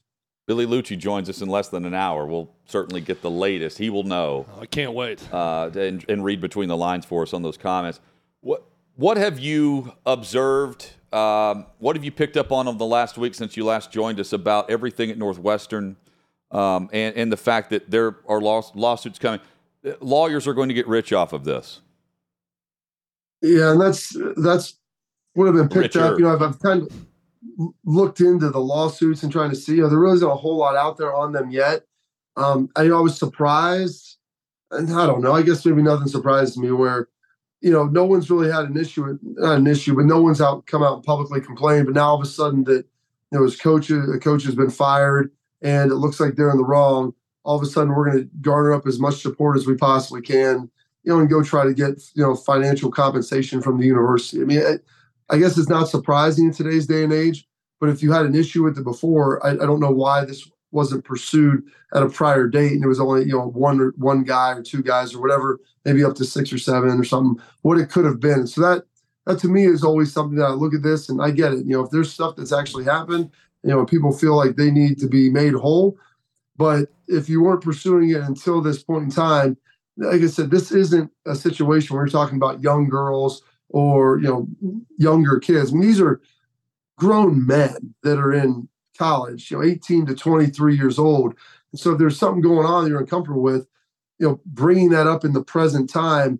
Billy 0.47 0.65
Liucci 0.65 0.97
joins 0.97 1.29
us 1.29 1.41
in 1.41 1.49
less 1.49 1.67
than 1.67 1.85
an 1.85 1.93
hour. 1.93 2.25
We'll 2.25 2.49
certainly 2.65 3.01
get 3.01 3.21
the 3.21 3.29
latest. 3.29 3.77
He 3.77 3.89
will 3.89 4.03
know. 4.03 4.45
I 4.59 4.65
can't 4.65 4.93
wait. 4.93 5.21
Uh, 5.31 5.69
and, 5.75 6.03
and, 6.09 6.23
read 6.23 6.41
between 6.41 6.69
the 6.69 6.77
lines 6.77 7.05
for 7.05 7.23
us 7.23 7.33
on 7.33 7.41
those 7.41 7.57
comments. 7.57 7.99
What 8.39 8.63
what 8.95 9.17
have 9.17 9.39
you 9.39 9.93
observed? 10.05 10.91
Um, 11.11 11.65
what 11.79 11.95
have 11.95 12.05
you 12.05 12.11
picked 12.11 12.37
up 12.37 12.51
on 12.51 12.67
over 12.67 12.77
the 12.77 12.85
last 12.85 13.17
week 13.17 13.35
since 13.35 13.55
you 13.57 13.65
last 13.65 13.91
joined 13.91 14.19
us 14.19 14.33
about 14.33 14.69
everything 14.69 15.11
at 15.11 15.17
Northwestern 15.17 15.97
um, 16.51 16.89
and, 16.91 17.15
and 17.15 17.31
the 17.31 17.37
fact 17.37 17.69
that 17.69 17.91
there 17.91 18.17
are 18.27 18.39
law, 18.39 18.61
lawsuits 18.75 19.19
coming? 19.19 19.39
Lawyers 19.99 20.47
are 20.47 20.53
going 20.53 20.69
to 20.69 20.75
get 20.75 20.87
rich 20.87 21.11
off 21.11 21.33
of 21.33 21.43
this. 21.43 21.81
Yeah, 23.41 23.71
and 23.71 23.81
that's 23.81 24.15
that's 24.37 24.75
what 25.33 25.45
have 25.45 25.55
been 25.55 25.69
picked 25.69 25.95
Richer. 25.95 26.01
up. 26.01 26.19
You 26.19 26.25
know, 26.25 26.33
I've, 26.33 26.41
I've 26.41 26.59
kind 26.59 26.83
of 26.83 27.05
looked 27.83 28.21
into 28.21 28.49
the 28.49 28.59
lawsuits 28.59 29.23
and 29.23 29.31
trying 29.31 29.49
to 29.49 29.55
see. 29.55 29.75
You 29.75 29.83
know, 29.83 29.89
there 29.89 29.99
really 29.99 30.15
isn't 30.15 30.29
a 30.29 30.35
whole 30.35 30.57
lot 30.57 30.75
out 30.75 30.97
there 30.97 31.13
on 31.13 31.31
them 31.31 31.51
yet. 31.51 31.85
Um, 32.35 32.69
I, 32.75 32.83
you 32.83 32.89
know, 32.89 32.97
I 32.97 33.01
was 33.01 33.17
surprised, 33.17 34.17
and 34.71 34.91
I 34.91 35.05
don't 35.05 35.21
know. 35.21 35.33
I 35.33 35.41
guess 35.41 35.65
maybe 35.65 35.81
nothing 35.81 36.07
surprised 36.07 36.57
me 36.57 36.71
where, 36.71 37.09
you 37.61 37.71
know, 37.71 37.85
no 37.85 38.05
one's 38.05 38.29
really 38.29 38.51
had 38.51 38.65
an 38.65 38.77
issue, 38.77 39.17
not 39.21 39.57
an 39.57 39.67
issue, 39.67 39.95
but 39.95 40.05
no 40.05 40.21
one's 40.21 40.41
out 40.41 40.65
come 40.65 40.83
out 40.83 40.95
and 40.95 41.03
publicly 41.03 41.41
complained. 41.41 41.85
But 41.85 41.95
now 41.95 42.09
all 42.09 42.15
of 42.15 42.21
a 42.21 42.25
sudden 42.25 42.63
that 42.65 42.85
you 43.31 43.39
know 43.39 43.43
his 43.43 43.59
coach, 43.59 43.89
a 43.89 44.19
coach 44.19 44.43
has 44.43 44.55
been 44.55 44.71
fired, 44.71 45.31
and 45.61 45.91
it 45.91 45.95
looks 45.95 46.19
like 46.19 46.35
they're 46.35 46.51
in 46.51 46.57
the 46.57 46.65
wrong. 46.65 47.13
All 47.43 47.57
of 47.57 47.63
a 47.63 47.65
sudden, 47.65 47.93
we're 47.93 48.09
going 48.09 48.23
to 48.23 48.29
garner 48.41 48.73
up 48.73 48.87
as 48.87 48.99
much 48.99 49.21
support 49.21 49.57
as 49.57 49.67
we 49.67 49.75
possibly 49.75 50.21
can, 50.21 50.69
you 51.03 51.13
know, 51.13 51.19
and 51.19 51.29
go 51.29 51.43
try 51.43 51.65
to 51.65 51.73
get 51.73 52.01
you 52.15 52.23
know 52.23 52.35
financial 52.35 52.89
compensation 52.89 53.61
from 53.61 53.79
the 53.79 53.85
university. 53.85 54.41
I 54.41 54.45
mean. 54.45 54.59
It, 54.59 54.85
I 55.33 55.37
guess 55.39 55.57
it's 55.57 55.67
not 55.67 55.89
surprising 55.89 56.45
in 56.45 56.53
today's 56.53 56.85
day 56.85 57.03
and 57.03 57.11
age. 57.11 57.47
But 57.79 57.89
if 57.89 58.03
you 58.03 58.11
had 58.11 58.27
an 58.27 58.35
issue 58.35 58.63
with 58.63 58.77
it 58.77 58.83
before, 58.83 59.43
I, 59.43 59.53
I 59.53 59.65
don't 59.65 59.79
know 59.79 59.91
why 59.91 60.23
this 60.23 60.47
wasn't 60.71 61.05
pursued 61.05 61.63
at 61.95 62.03
a 62.03 62.09
prior 62.09 62.47
date, 62.47 62.73
and 62.73 62.83
it 62.83 62.87
was 62.87 62.99
only 62.99 63.25
you 63.25 63.33
know 63.33 63.47
one 63.47 63.81
or 63.81 63.93
one 63.97 64.23
guy 64.23 64.51
or 64.51 64.61
two 64.61 64.83
guys 64.83 65.13
or 65.13 65.19
whatever, 65.19 65.59
maybe 65.85 66.03
up 66.03 66.15
to 66.17 66.23
six 66.23 66.53
or 66.53 66.59
seven 66.59 66.99
or 66.99 67.03
something. 67.03 67.43
What 67.63 67.79
it 67.79 67.89
could 67.89 68.05
have 68.05 68.19
been. 68.19 68.45
So 68.45 68.61
that 68.61 68.83
that 69.25 69.39
to 69.39 69.47
me 69.47 69.65
is 69.65 69.83
always 69.83 70.13
something 70.13 70.37
that 70.37 70.45
I 70.45 70.51
look 70.51 70.75
at 70.75 70.83
this 70.83 71.09
and 71.09 71.19
I 71.19 71.31
get 71.31 71.51
it. 71.51 71.65
You 71.65 71.77
know, 71.77 71.83
if 71.83 71.89
there's 71.89 72.13
stuff 72.13 72.35
that's 72.35 72.53
actually 72.53 72.83
happened, 72.83 73.31
you 73.63 73.71
know, 73.71 73.85
people 73.85 74.11
feel 74.11 74.37
like 74.37 74.55
they 74.55 74.69
need 74.69 74.99
to 74.99 75.07
be 75.07 75.31
made 75.31 75.55
whole. 75.55 75.97
But 76.57 76.89
if 77.07 77.27
you 77.27 77.41
weren't 77.41 77.63
pursuing 77.63 78.11
it 78.11 78.21
until 78.21 78.61
this 78.61 78.83
point 78.83 79.05
in 79.05 79.09
time, 79.09 79.57
like 79.97 80.21
I 80.21 80.27
said, 80.27 80.51
this 80.51 80.71
isn't 80.71 81.09
a 81.25 81.33
situation 81.33 81.95
where 81.95 82.05
you're 82.05 82.11
talking 82.11 82.37
about 82.37 82.61
young 82.61 82.87
girls 82.87 83.41
or 83.73 84.19
you 84.19 84.27
know 84.27 84.47
younger 84.97 85.39
kids. 85.39 85.71
I 85.71 85.73
mean, 85.73 85.81
these 85.81 85.99
are 85.99 86.21
grown 86.97 87.45
men 87.45 87.95
that 88.03 88.17
are 88.17 88.31
in 88.31 88.69
college, 88.97 89.51
you 89.51 89.57
know, 89.57 89.63
18 89.63 90.05
to 90.05 90.15
23 90.15 90.77
years 90.77 90.97
old. 90.97 91.33
And 91.71 91.79
so 91.79 91.91
if 91.91 91.97
there's 91.97 92.17
something 92.17 92.41
going 92.41 92.67
on 92.67 92.87
you're 92.87 92.99
uncomfortable 92.99 93.41
with, 93.41 93.67
you 94.19 94.27
know, 94.27 94.41
bringing 94.45 94.91
that 94.91 95.07
up 95.07 95.25
in 95.25 95.33
the 95.33 95.43
present 95.43 95.89
time, 95.89 96.39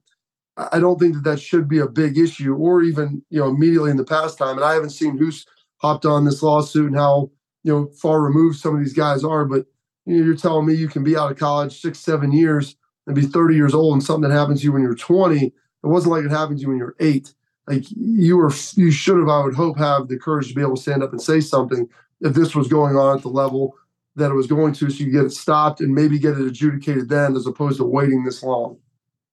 I 0.56 0.80
don't 0.80 1.00
think 1.00 1.16
that 1.16 1.24
that 1.24 1.40
should 1.40 1.68
be 1.68 1.80
a 1.80 1.88
big 1.88 2.18
issue, 2.18 2.54
or 2.54 2.84
even 2.84 3.24
you 3.32 3.40
know 3.40 3.50
immediately 3.50 3.90
in 3.90 3.98
the 3.98 4.06
past 4.06 4.38
time. 4.38 4.58
And 4.58 4.64
I 4.64 4.74
haven't 4.74 4.92
seen 4.92 5.18
who's 5.18 5.48
hopped 5.78 6.06
on 6.06 6.26
this 6.26 6.44
lawsuit 6.44 6.88
and 6.88 6.96
how 6.96 7.32
you 7.64 7.74
know 7.74 7.88
far 8.00 8.22
removed 8.22 8.60
some 8.60 8.76
of 8.76 8.80
these 8.80 8.94
guys 8.94 9.24
are. 9.24 9.46
But 9.46 9.66
you 10.06 10.16
know, 10.18 10.26
you're 10.26 10.36
telling 10.36 10.68
me 10.68 10.76
you 10.76 10.88
can 10.88 11.04
be 11.04 11.18
out 11.18 11.32
of 11.32 11.40
college 11.40 11.82
six, 11.82 12.00
seven 12.00 12.32
years 12.32 12.76
and 13.08 13.16
be 13.16 13.24
30 13.24 13.56
years 13.56 13.74
old, 13.74 13.94
and 13.94 14.04
something 14.04 14.30
that 14.30 14.38
happens 14.38 14.60
to 14.60 14.66
you 14.66 14.72
when 14.72 14.84
you're 14.84 14.94
20 14.94 15.52
it 15.84 15.88
wasn't 15.88 16.14
like 16.14 16.26
it 16.26 16.32
happened 16.32 16.60
to 16.60 16.62
you 16.62 16.70
when 16.70 16.78
you 16.78 16.86
were 16.86 16.96
eight. 17.00 17.34
Like 17.68 17.86
you 17.90 18.38
were, 18.38 18.52
you 18.76 18.92
should 18.92 19.18
have, 19.18 19.30
I 19.30 19.44
would 19.44 19.56
hope, 19.56 19.78
have 19.78 20.08
the 20.08 20.18
courage 20.18 20.50
to 20.50 20.56
be 20.56 20.62
able 20.62 20.76
to 20.76 20.82
stand 20.82 21.04
up 21.04 21.12
and 21.12 21.22
say 21.22 21.40
something 21.40 21.88
if 22.22 22.34
this 22.34 22.56
was 22.56 22.68
going 22.68 22.96
on 22.96 23.18
at 23.18 23.24
the 23.24 23.30
level 23.30 23.76
that 24.16 24.32
it 24.32 24.34
was 24.34 24.48
going 24.48 24.74
to, 24.74 24.90
so 24.90 25.04
you 25.04 25.12
get 25.12 25.26
it 25.26 25.32
stopped 25.32 25.82
and 25.82 25.94
maybe 25.94 26.20
get 26.20 26.38
it 26.38 26.46
adjudicated 26.46 27.10
then, 27.10 27.36
as 27.36 27.48
opposed 27.48 27.78
to 27.78 27.84
waiting 27.84 28.24
this 28.24 28.44
long. 28.44 28.78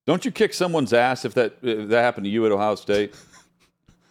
Don't 0.06 0.24
you 0.24 0.30
kick 0.30 0.54
someone's 0.54 0.92
ass 0.92 1.24
if 1.24 1.34
that 1.34 1.56
if 1.62 1.88
that 1.88 2.02
happened 2.02 2.24
to 2.24 2.30
you 2.30 2.46
at 2.46 2.52
Ohio 2.52 2.74
State? 2.74 3.14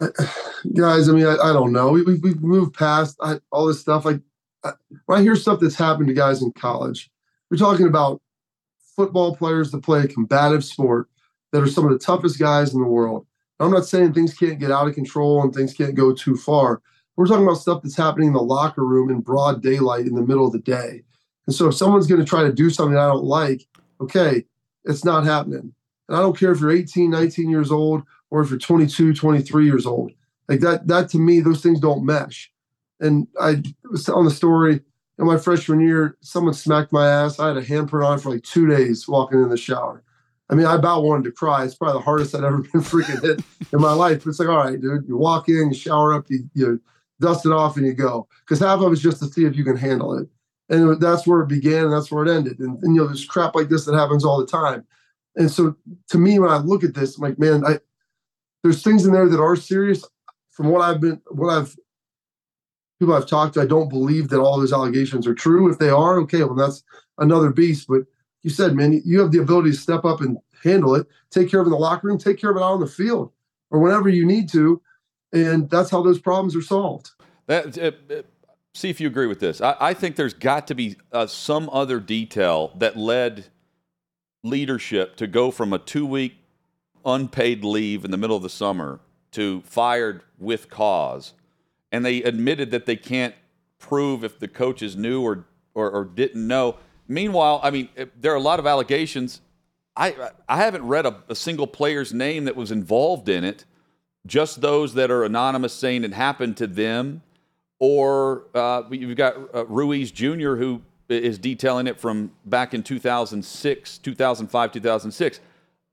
Guys, 0.74 1.08
I 1.08 1.12
mean, 1.12 1.26
I, 1.26 1.36
I 1.36 1.52
don't 1.52 1.72
know. 1.72 1.90
We 1.90 2.02
we, 2.02 2.14
we 2.20 2.34
moved 2.34 2.74
past 2.74 3.16
I, 3.20 3.40
all 3.50 3.66
this 3.66 3.80
stuff. 3.80 4.04
Like 4.04 4.20
I, 4.64 4.72
when 5.06 5.18
I 5.18 5.22
hear 5.22 5.34
stuff 5.34 5.60
that's 5.60 5.74
happened 5.74 6.08
to 6.08 6.14
guys 6.14 6.40
in 6.40 6.52
college, 6.52 7.10
we're 7.50 7.58
talking 7.58 7.86
about 7.86 8.22
football 8.96 9.36
players 9.36 9.72
that 9.72 9.82
play 9.82 10.02
a 10.02 10.08
combative 10.08 10.64
sport 10.64 11.09
that 11.52 11.62
are 11.62 11.68
some 11.68 11.84
of 11.84 11.92
the 11.92 11.98
toughest 11.98 12.38
guys 12.38 12.74
in 12.74 12.80
the 12.80 12.86
world. 12.86 13.26
I'm 13.58 13.70
not 13.70 13.86
saying 13.86 14.14
things 14.14 14.34
can't 14.34 14.58
get 14.58 14.70
out 14.70 14.88
of 14.88 14.94
control 14.94 15.42
and 15.42 15.54
things 15.54 15.74
can't 15.74 15.94
go 15.94 16.14
too 16.14 16.36
far. 16.36 16.80
We're 17.16 17.26
talking 17.26 17.44
about 17.44 17.58
stuff 17.58 17.82
that's 17.82 17.96
happening 17.96 18.28
in 18.28 18.34
the 18.34 18.42
locker 18.42 18.84
room 18.84 19.10
in 19.10 19.20
broad 19.20 19.62
daylight 19.62 20.06
in 20.06 20.14
the 20.14 20.22
middle 20.22 20.46
of 20.46 20.52
the 20.52 20.60
day. 20.60 21.02
And 21.46 21.54
so 21.54 21.68
if 21.68 21.74
someone's 21.74 22.06
going 22.06 22.20
to 22.20 22.26
try 22.26 22.42
to 22.42 22.52
do 22.52 22.70
something 22.70 22.96
I 22.96 23.06
don't 23.06 23.24
like, 23.24 23.66
okay, 24.00 24.44
it's 24.84 25.04
not 25.04 25.24
happening. 25.24 25.74
And 26.08 26.16
I 26.16 26.20
don't 26.20 26.38
care 26.38 26.52
if 26.52 26.60
you're 26.60 26.70
18, 26.70 27.10
19 27.10 27.50
years 27.50 27.70
old 27.70 28.02
or 28.30 28.40
if 28.40 28.48
you're 28.48 28.58
22, 28.58 29.12
23 29.12 29.66
years 29.66 29.84
old. 29.84 30.12
Like 30.48 30.60
that, 30.60 30.86
that 30.88 31.10
to 31.10 31.18
me, 31.18 31.40
those 31.40 31.62
things 31.62 31.80
don't 31.80 32.04
mesh. 32.04 32.50
And 33.00 33.26
I 33.40 33.62
was 33.90 34.08
on 34.08 34.24
the 34.24 34.30
story 34.30 34.80
in 35.20 35.26
my 35.26 35.36
freshman 35.36 35.80
year, 35.80 36.16
someone 36.22 36.54
smacked 36.54 36.92
my 36.92 37.06
ass. 37.06 37.38
I 37.38 37.48
had 37.48 37.58
a 37.58 37.62
handprint 37.62 38.06
on 38.06 38.18
for 38.18 38.30
like 38.30 38.42
two 38.42 38.66
days 38.66 39.06
walking 39.06 39.42
in 39.42 39.50
the 39.50 39.56
shower. 39.56 40.02
I 40.50 40.54
mean, 40.54 40.66
I 40.66 40.74
about 40.74 41.04
wanted 41.04 41.24
to 41.24 41.32
cry. 41.32 41.64
It's 41.64 41.76
probably 41.76 41.98
the 41.98 42.04
hardest 42.04 42.34
I've 42.34 42.44
ever 42.44 42.58
been 42.72 42.80
freaking 42.80 43.22
hit 43.22 43.40
in 43.72 43.80
my 43.80 43.92
life. 43.92 44.26
It's 44.26 44.40
like, 44.40 44.48
all 44.48 44.56
right, 44.56 44.80
dude, 44.80 45.06
you 45.06 45.16
walk 45.16 45.48
in, 45.48 45.68
you 45.70 45.74
shower 45.74 46.12
up, 46.12 46.26
you, 46.28 46.50
you 46.54 46.80
dust 47.20 47.46
it 47.46 47.52
off, 47.52 47.76
and 47.76 47.86
you 47.86 47.94
go. 47.94 48.26
Because 48.40 48.58
half 48.58 48.80
of 48.80 48.90
it 48.90 48.94
is 48.94 49.02
just 49.02 49.20
to 49.20 49.28
see 49.28 49.44
if 49.44 49.56
you 49.56 49.64
can 49.64 49.76
handle 49.76 50.18
it. 50.18 50.28
And 50.68 51.00
that's 51.00 51.26
where 51.26 51.40
it 51.40 51.48
began, 51.48 51.84
and 51.84 51.92
that's 51.92 52.10
where 52.10 52.24
it 52.24 52.34
ended. 52.34 52.58
And, 52.58 52.82
and 52.82 52.94
you 52.94 53.00
know, 53.00 53.06
there's 53.06 53.24
crap 53.24 53.54
like 53.54 53.68
this 53.68 53.84
that 53.86 53.94
happens 53.94 54.24
all 54.24 54.38
the 54.38 54.46
time. 54.46 54.84
And 55.36 55.50
so, 55.50 55.76
to 56.08 56.18
me, 56.18 56.38
when 56.38 56.50
I 56.50 56.58
look 56.58 56.84
at 56.84 56.94
this, 56.94 57.16
I'm 57.16 57.22
like, 57.22 57.38
man, 57.38 57.64
I 57.64 57.78
there's 58.62 58.82
things 58.82 59.06
in 59.06 59.12
there 59.12 59.28
that 59.28 59.40
are 59.40 59.56
serious. 59.56 60.04
From 60.50 60.68
what 60.68 60.82
I've 60.82 61.00
been, 61.00 61.20
what 61.30 61.50
I've 61.50 61.74
people 62.98 63.14
I've 63.14 63.26
talked 63.26 63.54
to, 63.54 63.62
I 63.62 63.66
don't 63.66 63.88
believe 63.88 64.28
that 64.28 64.40
all 64.40 64.58
those 64.58 64.72
allegations 64.72 65.26
are 65.26 65.34
true. 65.34 65.70
If 65.70 65.78
they 65.78 65.88
are, 65.88 66.18
okay, 66.20 66.42
well, 66.44 66.54
that's 66.54 66.82
another 67.18 67.50
beast. 67.50 67.86
But 67.88 68.02
you 68.42 68.50
said, 68.50 68.74
man, 68.74 69.00
you 69.04 69.20
have 69.20 69.32
the 69.32 69.38
ability 69.38 69.70
to 69.70 69.76
step 69.76 70.04
up 70.04 70.20
and 70.20 70.38
handle 70.62 70.94
it, 70.94 71.06
take 71.30 71.50
care 71.50 71.60
of 71.60 71.66
it 71.66 71.68
in 71.68 71.72
the 71.72 71.78
locker 71.78 72.06
room, 72.06 72.18
take 72.18 72.38
care 72.38 72.50
of 72.50 72.56
it 72.56 72.60
out 72.60 72.72
on 72.72 72.80
the 72.80 72.86
field 72.86 73.32
or 73.70 73.80
whenever 73.80 74.08
you 74.08 74.26
need 74.26 74.48
to. 74.50 74.80
And 75.32 75.70
that's 75.70 75.90
how 75.90 76.02
those 76.02 76.18
problems 76.18 76.56
are 76.56 76.62
solved. 76.62 77.10
That, 77.46 77.78
uh, 77.78 77.92
uh, 78.12 78.22
see 78.74 78.90
if 78.90 79.00
you 79.00 79.06
agree 79.06 79.26
with 79.26 79.40
this. 79.40 79.60
I, 79.60 79.76
I 79.80 79.94
think 79.94 80.16
there's 80.16 80.34
got 80.34 80.66
to 80.68 80.74
be 80.74 80.96
uh, 81.12 81.26
some 81.26 81.68
other 81.72 82.00
detail 82.00 82.72
that 82.78 82.96
led 82.96 83.46
leadership 84.42 85.16
to 85.16 85.26
go 85.26 85.50
from 85.50 85.72
a 85.72 85.78
two 85.78 86.06
week 86.06 86.34
unpaid 87.04 87.64
leave 87.64 88.04
in 88.04 88.10
the 88.10 88.16
middle 88.16 88.36
of 88.36 88.42
the 88.42 88.48
summer 88.50 89.00
to 89.32 89.62
fired 89.62 90.22
with 90.38 90.68
cause. 90.68 91.34
And 91.92 92.04
they 92.04 92.22
admitted 92.22 92.70
that 92.70 92.86
they 92.86 92.96
can't 92.96 93.34
prove 93.78 94.22
if 94.24 94.38
the 94.38 94.48
coaches 94.48 94.96
knew 94.96 95.22
or, 95.22 95.44
or, 95.74 95.90
or 95.90 96.04
didn't 96.04 96.46
know. 96.46 96.76
Meanwhile, 97.10 97.58
I 97.64 97.72
mean, 97.72 97.88
there 98.20 98.32
are 98.32 98.36
a 98.36 98.40
lot 98.40 98.60
of 98.60 98.68
allegations. 98.68 99.40
I 99.96 100.30
I 100.48 100.58
haven't 100.58 100.86
read 100.86 101.06
a, 101.06 101.16
a, 101.28 101.34
single 101.34 101.66
player's 101.66 102.14
name 102.14 102.44
that 102.44 102.54
was 102.54 102.70
involved 102.70 103.28
in 103.28 103.42
it. 103.42 103.64
Just 104.26 104.60
those 104.60 104.94
that 104.94 105.10
are 105.10 105.24
anonymous 105.24 105.72
saying 105.72 106.04
it 106.04 106.12
happened 106.12 106.56
to 106.58 106.68
them, 106.68 107.22
or 107.80 108.44
uh, 108.54 108.84
you've 108.92 109.16
got 109.16 109.34
uh, 109.52 109.66
Ruiz 109.66 110.12
Jr. 110.12 110.54
who 110.54 110.82
is 111.08 111.36
detailing 111.36 111.88
it 111.88 111.98
from 111.98 112.30
back 112.46 112.74
in 112.74 112.84
2006, 112.84 113.98
2005, 113.98 114.72
2006. 114.72 115.40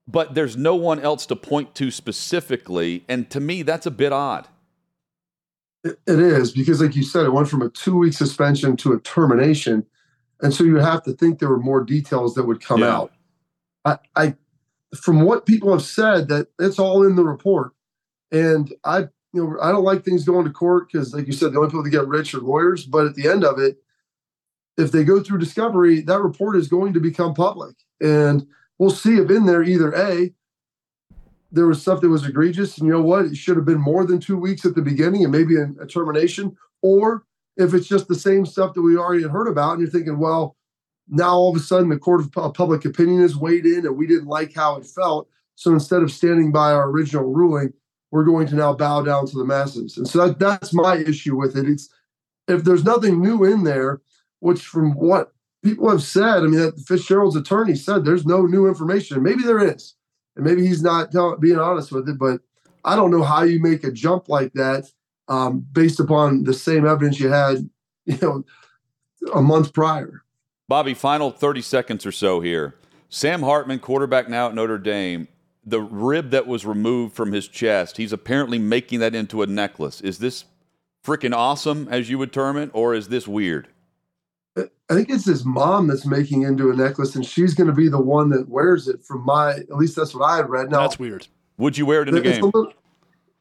but 0.08 0.36
there's 0.36 0.56
no 0.56 0.75
one 0.75 0.99
else 0.99 1.25
to 1.25 1.36
point 1.36 1.73
to 1.73 1.89
specifically. 1.89 3.03
And 3.10 3.27
to 3.32 3.39
me, 3.39 3.63
that's 3.63 3.88
a 3.88 3.91
bit 3.91 4.13
odd. 4.13 4.47
It, 5.84 5.99
it 6.06 6.19
is 6.19 6.51
because, 6.51 6.80
like 6.80 6.95
you 6.95 7.01
said, 7.01 7.25
it 7.25 7.34
went 7.34 7.49
from 7.49 7.63
a 7.63 7.69
two 7.69 7.97
week 7.97 8.13
suspension 8.13 8.77
to 8.77 8.93
a 8.93 8.99
termination. 8.99 9.84
And 10.41 10.54
so 10.54 10.63
you 10.63 10.76
have 10.78 11.04
to 11.04 11.13
think 11.13 11.39
there 11.39 11.50
were 11.50 11.60
more 11.60 11.84
details 11.84 12.36
that 12.36 12.45
would 12.45 12.62
come 12.62 12.82
Yeah. 12.82 12.95
out. 12.95 13.12
I, 13.86 13.97
I, 14.15 14.36
from 14.95 15.21
what 15.21 15.45
people 15.45 15.71
have 15.71 15.82
said, 15.82 16.28
that 16.30 16.47
it's 16.60 16.80
all 16.80 17.04
in 17.06 17.15
the 17.15 17.23
report. 17.23 17.71
And 18.32 18.73
I, 18.84 19.08
you 19.34 19.43
know, 19.43 19.58
I 19.62 19.71
don't 19.71 19.84
like 19.84 20.04
things 20.04 20.26
going 20.26 20.45
to 20.45 20.52
court 20.52 20.89
because, 20.91 21.13
like 21.13 21.28
you 21.28 21.34
said, 21.34 21.54
the 21.54 21.58
only 21.58 21.69
people 21.69 21.84
that 21.84 21.89
get 21.89 22.08
rich 22.08 22.34
are 22.34 22.39
lawyers. 22.39 22.86
But 22.86 23.06
at 23.06 23.15
the 23.15 23.28
end 23.28 23.43
of 23.43 23.60
it, 23.60 23.78
if 24.78 24.91
they 24.91 25.04
go 25.04 25.21
through 25.21 25.39
discovery, 25.39 26.02
that 26.02 26.21
report 26.21 26.56
is 26.56 26.67
going 26.67 26.93
to 26.93 27.00
become 27.00 27.34
public. 27.34 27.76
And 28.02 28.45
we'll 28.78 28.91
see 28.91 29.17
if 29.17 29.30
in 29.32 29.45
there 29.45 29.63
either 29.63 29.93
A, 29.95 30.34
there 31.52 31.67
was 31.67 31.82
stuff 31.82 32.02
that 32.02 32.10
was 32.10 32.28
egregious, 32.28 32.78
and 32.78 32.88
you 32.88 32.93
know 32.93 33.02
what? 33.02 33.26
It 33.26 33.38
should 33.38 33.56
have 33.56 33.65
been 33.65 33.80
more 33.80 34.06
than 34.06 34.19
two 34.19 34.38
weeks 34.38 34.65
at 34.65 34.76
the 34.76 34.82
beginning 34.82 35.23
and 35.23 35.32
maybe 35.32 35.56
a, 35.56 35.69
a 35.82 35.88
termination, 35.88 36.58
or 36.82 37.23
if 37.58 37.74
it's 37.74 37.88
just 37.88 38.08
the 38.08 38.15
same 38.15 38.46
stuff 38.46 38.74
that 38.74 38.82
we 38.82 38.98
already 38.98 39.24
heard 39.24 39.48
about, 39.48 39.74
and 39.74 39.82
you're 39.82 39.89
thinking, 39.89 40.20
well, 40.20 40.56
now 41.10 41.36
all 41.36 41.50
of 41.50 41.56
a 41.56 41.60
sudden 41.60 41.89
the 41.89 41.98
court 41.98 42.22
of 42.22 42.54
public 42.54 42.86
opinion 42.86 43.22
has 43.22 43.36
weighed 43.36 43.65
in 43.65 43.86
and 43.86 43.98
we 43.98 44.08
didn't 44.08 44.28
like 44.28 44.54
how 44.54 44.76
it 44.76 44.86
felt. 44.86 45.30
So 45.56 45.72
instead 45.74 46.04
of 46.04 46.12
standing 46.12 46.52
by 46.52 46.72
our 46.72 46.89
original 46.89 47.26
ruling, 47.26 47.74
we're 48.12 48.26
going 48.26 48.48
to 48.48 48.56
now 48.56 48.74
bow 48.74 49.02
down 49.02 49.26
to 49.28 49.38
the 49.38 49.46
masses. 49.46 49.98
And 49.98 50.08
so 50.08 50.28
that, 50.28 50.39
that's 50.39 50.74
my 50.74 50.98
issue 50.98 51.36
with 51.36 51.58
it. 51.58 51.67
It's 51.67 51.89
if 52.48 52.63
there's 52.63 52.84
nothing 52.84 53.22
new 53.22 53.43
in 53.43 53.63
there, 53.63 54.02
which 54.39 54.65
from 54.65 54.91
what 54.93 55.34
people 55.63 55.89
have 55.89 56.04
said, 56.04 56.38
I 56.38 56.41
mean, 56.41 56.60
that 56.60 56.80
Fitzgerald's 56.80 57.36
attorney 57.36 57.76
said 57.76 58.06
there's 58.06 58.26
no 58.26 58.46
new 58.46 58.67
information. 58.67 59.24
Maybe 59.24 59.43
there 59.43 59.60
is, 59.60 59.96
and 60.36 60.46
maybe 60.46 60.65
he's 60.65 60.84
not 60.84 61.12
being 61.41 61.60
honest 61.60 61.91
with 61.91 62.08
it. 62.08 62.17
But 62.17 62.41
I 62.86 62.96
don't 62.96 63.12
know 63.12 63.24
how 63.24 63.43
you 63.43 63.62
make 63.62 63.84
a 63.84 63.91
jump 63.91 64.30
like 64.30 64.54
that 64.54 64.91
um, 65.28 65.66
based 65.72 66.00
upon 66.00 66.44
the 66.44 66.54
same 66.54 66.86
evidence 66.88 67.20
you 67.20 67.30
had, 67.30 67.70
you 68.06 68.18
know, 68.22 68.44
a 69.34 69.42
month 69.42 69.74
prior. 69.74 70.24
Bobby, 70.68 70.94
final 70.94 71.32
30 71.32 71.62
seconds 71.62 72.06
or 72.06 72.12
so 72.12 72.40
here. 72.42 72.76
Sam 73.10 73.42
Hartman, 73.42 73.80
quarterback 73.80 74.28
now 74.30 74.50
at 74.50 74.56
Notre 74.56 74.78
Dame, 74.78 75.28
the 75.66 75.82
rib 75.82 76.32
that 76.32 76.46
was 76.48 76.66
removed 76.66 77.16
from 77.16 77.32
his 77.32 77.48
chest, 77.48 77.98
he's 77.98 78.12
apparently 78.13 78.60
making 78.60 79.00
that 79.00 79.16
into 79.16 79.42
a 79.42 79.48
necklace. 79.48 80.02
Is 80.02 80.18
this 80.20 80.46
freaking 81.06 81.34
awesome, 81.36 81.88
as 81.90 82.10
you 82.10 82.18
would 82.18 82.34
term 82.34 82.58
it, 82.58 82.70
or 82.74 82.94
is 82.94 83.08
this 83.08 83.28
weird? 83.28 83.68
I 84.58 84.94
think 84.94 85.10
it's 85.10 85.26
his 85.26 85.46
mom 85.46 85.88
that's 85.88 86.06
making 86.06 86.44
into 86.44 86.72
a 86.72 86.76
necklace, 86.76 87.16
and 87.16 87.26
she's 87.26 87.54
going 87.54 87.68
to 87.68 87.74
be 87.74 87.90
the 87.90 88.02
one 88.02 88.30
that 88.30 88.50
wears 88.50 88.88
it. 88.88 89.04
From 89.06 89.24
my, 89.26 89.52
at 89.52 89.76
least 89.76 89.96
that's 89.96 90.13
what 90.16 90.24
I 90.26 90.38
had 90.38 90.50
read. 90.50 90.72
Now 90.72 90.82
That's 90.82 90.98
weird. 90.98 91.28
Would 91.58 91.78
you 91.78 91.86
wear 91.86 92.02
it 92.02 92.08
in 92.10 92.16
the 92.16 92.22
it's 92.22 92.38
a 92.38 92.42
game? 92.42 92.52
little- 92.54 92.74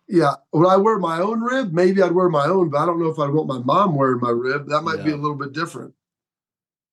yeah, 0.08 0.34
would 0.52 0.68
I 0.68 0.76
wear 0.76 0.98
my 0.98 1.20
own 1.20 1.40
rib? 1.40 1.72
Maybe 1.72 2.02
I'd 2.02 2.12
wear 2.12 2.28
my 2.28 2.46
own, 2.46 2.70
but 2.70 2.78
I 2.78 2.86
don't 2.86 3.00
know 3.00 3.08
if 3.08 3.18
I'd 3.18 3.30
want 3.30 3.48
my 3.48 3.58
mom 3.58 3.94
wearing 3.96 4.20
my 4.20 4.30
rib. 4.30 4.68
That 4.68 4.82
might 4.82 5.04
be 5.04 5.10
a 5.10 5.16
little 5.16 5.36
bit 5.36 5.52
different. 5.52 5.94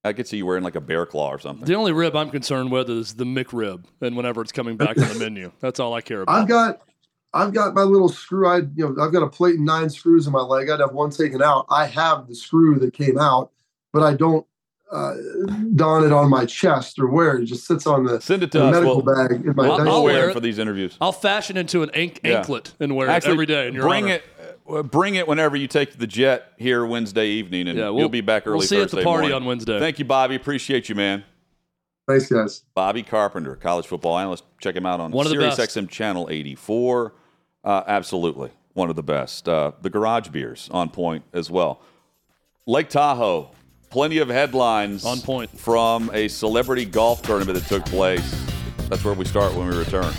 I 0.04 0.14
could 0.14 0.28
see 0.28 0.38
you 0.38 0.46
wearing 0.46 0.64
like 0.64 0.76
a 0.76 0.82
bear 0.82 1.06
claw 1.06 1.30
or 1.30 1.40
something. 1.40 1.66
The 1.66 1.76
only 1.76 1.94
rib 1.94 2.16
I'm 2.16 2.30
concerned 2.30 2.72
with 2.72 2.90
is 2.90 3.16
the 3.16 3.24
McRib, 3.24 3.86
and 4.02 4.18
whenever 4.18 4.42
it's 4.42 4.52
coming 4.52 4.76
back 4.76 4.98
on 4.98 5.08
the 5.08 5.16
menu, 5.20 5.52
that's 5.60 5.80
all 5.80 5.94
I 5.94 6.02
care 6.02 6.24
about. 6.24 6.36
I've 6.36 6.48
got, 6.48 6.82
I've 7.34 7.54
got 7.54 7.74
my 7.74 7.84
little 7.84 8.10
screw. 8.10 8.48
I, 8.48 8.58
you 8.58 8.90
know, 8.90 8.96
I've 9.02 9.14
got 9.14 9.24
a 9.24 9.30
plate 9.30 9.56
and 9.56 9.66
nine 9.66 9.90
screws 9.90 10.28
in 10.28 10.34
my 10.34 10.42
leg. 10.42 10.70
I'd 10.70 10.82
have 10.82 10.94
one 10.94 11.12
taken 11.12 11.42
out. 11.42 11.68
I 11.70 11.86
have 11.86 12.28
the 12.28 12.36
screw 12.36 12.80
that 12.80 12.94
came 12.94 13.18
out, 13.18 13.52
but 13.94 14.04
I 14.04 14.14
don't 14.16 14.46
uh, 14.92 15.14
don 15.76 16.04
it 16.06 16.12
on 16.12 16.30
my 16.30 16.46
chest 16.46 17.00
or 17.00 17.08
wear 17.08 17.38
it. 17.38 17.44
It 17.44 17.46
just 17.48 17.66
sits 17.66 17.88
on 17.88 18.04
the, 18.04 18.22
Send 18.22 18.44
it 18.44 18.52
to 18.52 18.60
the 18.60 18.66
us. 18.66 18.72
medical 18.74 19.02
We'll, 19.02 19.16
bag 19.28 19.32
in 19.46 19.56
my 19.56 19.66
I'll- 19.68 19.78
diaper. 19.78 19.90
I'll 19.90 19.96
I'll 19.96 20.04
wear 20.04 20.14
wear 20.14 20.26
it 20.28 20.30
it. 20.30 20.34
for 20.34 20.40
these 20.40 20.60
interviews. 20.60 20.98
I'll 21.02 21.12
fashion 21.12 21.58
into 21.58 21.82
an 21.84 21.90
ank- 21.94 22.20
Yeah. 22.24 22.40
anklet 22.40 22.74
and 22.80 22.96
wear 22.96 23.10
Actually, 23.10 23.32
it 23.32 23.34
every 23.34 23.46
day. 23.48 23.68
In 23.70 23.74
your 23.74 23.84
bring 23.88 24.06
honor. 24.06 24.14
it. 24.16 24.24
uh, 24.70 24.84
Bring 24.84 25.16
it 25.16 25.28
whenever 25.28 25.56
you 25.58 25.68
take 25.68 25.98
the 25.98 26.08
jet 26.08 26.54
here 26.58 26.86
Wednesday 26.86 27.28
evening, 27.28 27.68
and 27.68 27.78
Yeah, 27.78 27.86
we'll- 27.90 28.00
you'll 28.02 28.10
be 28.10 28.22
back 28.22 28.46
early 28.46 28.60
We'll 28.60 28.68
see 28.68 28.76
you 28.76 28.82
at 28.84 28.86
Thursday 28.92 29.02
the 29.02 29.06
party 29.06 29.22
morning. 29.30 29.36
on 29.36 29.46
Wednesday. 29.46 29.80
Thank 29.80 30.00
you, 30.00 30.06
Bobby. 30.06 30.36
Appreciate 30.36 30.90
you, 30.90 30.96
man. 30.96 31.24
Thanks, 32.08 32.28
guys. 32.30 32.64
Bobby 32.76 33.02
Carpenter, 33.02 33.56
college 33.56 33.88
football 33.88 34.18
analyst. 34.18 34.44
Check 34.60 34.76
him 34.76 34.86
out 34.86 35.00
on 35.00 35.12
One 35.12 35.26
of 35.26 35.30
the 35.32 35.36
Sirius 35.38 35.56
best. 35.58 35.76
XM 35.78 35.88
channel 35.90 36.28
84. 36.30 37.14
Uh, 37.64 37.82
absolutely, 37.88 38.50
one 38.74 38.90
of 38.90 38.96
the 38.98 39.04
best. 39.04 39.48
Uh, 39.48 39.72
the 39.82 39.90
Garage 39.90 40.28
Beers 40.28 40.70
on 40.72 40.90
point 40.90 41.24
as 41.34 41.50
well. 41.50 41.82
Lake 42.68 42.90
Tahoe, 42.90 43.52
plenty 43.94 44.18
of 44.18 44.28
headlines 44.28 45.06
On 45.06 45.20
point. 45.20 45.52
from 45.52 46.10
a 46.16 46.28
celebrity 46.28 46.84
golf 46.84 47.22
tournament 47.22 47.60
that 47.60 47.68
took 47.68 47.86
place. 47.86 48.44
That's 48.90 49.04
where 49.06 49.14
we 49.14 49.24
start 49.24 49.54
when 49.54 49.68
we 49.70 49.78
return. 49.78 50.12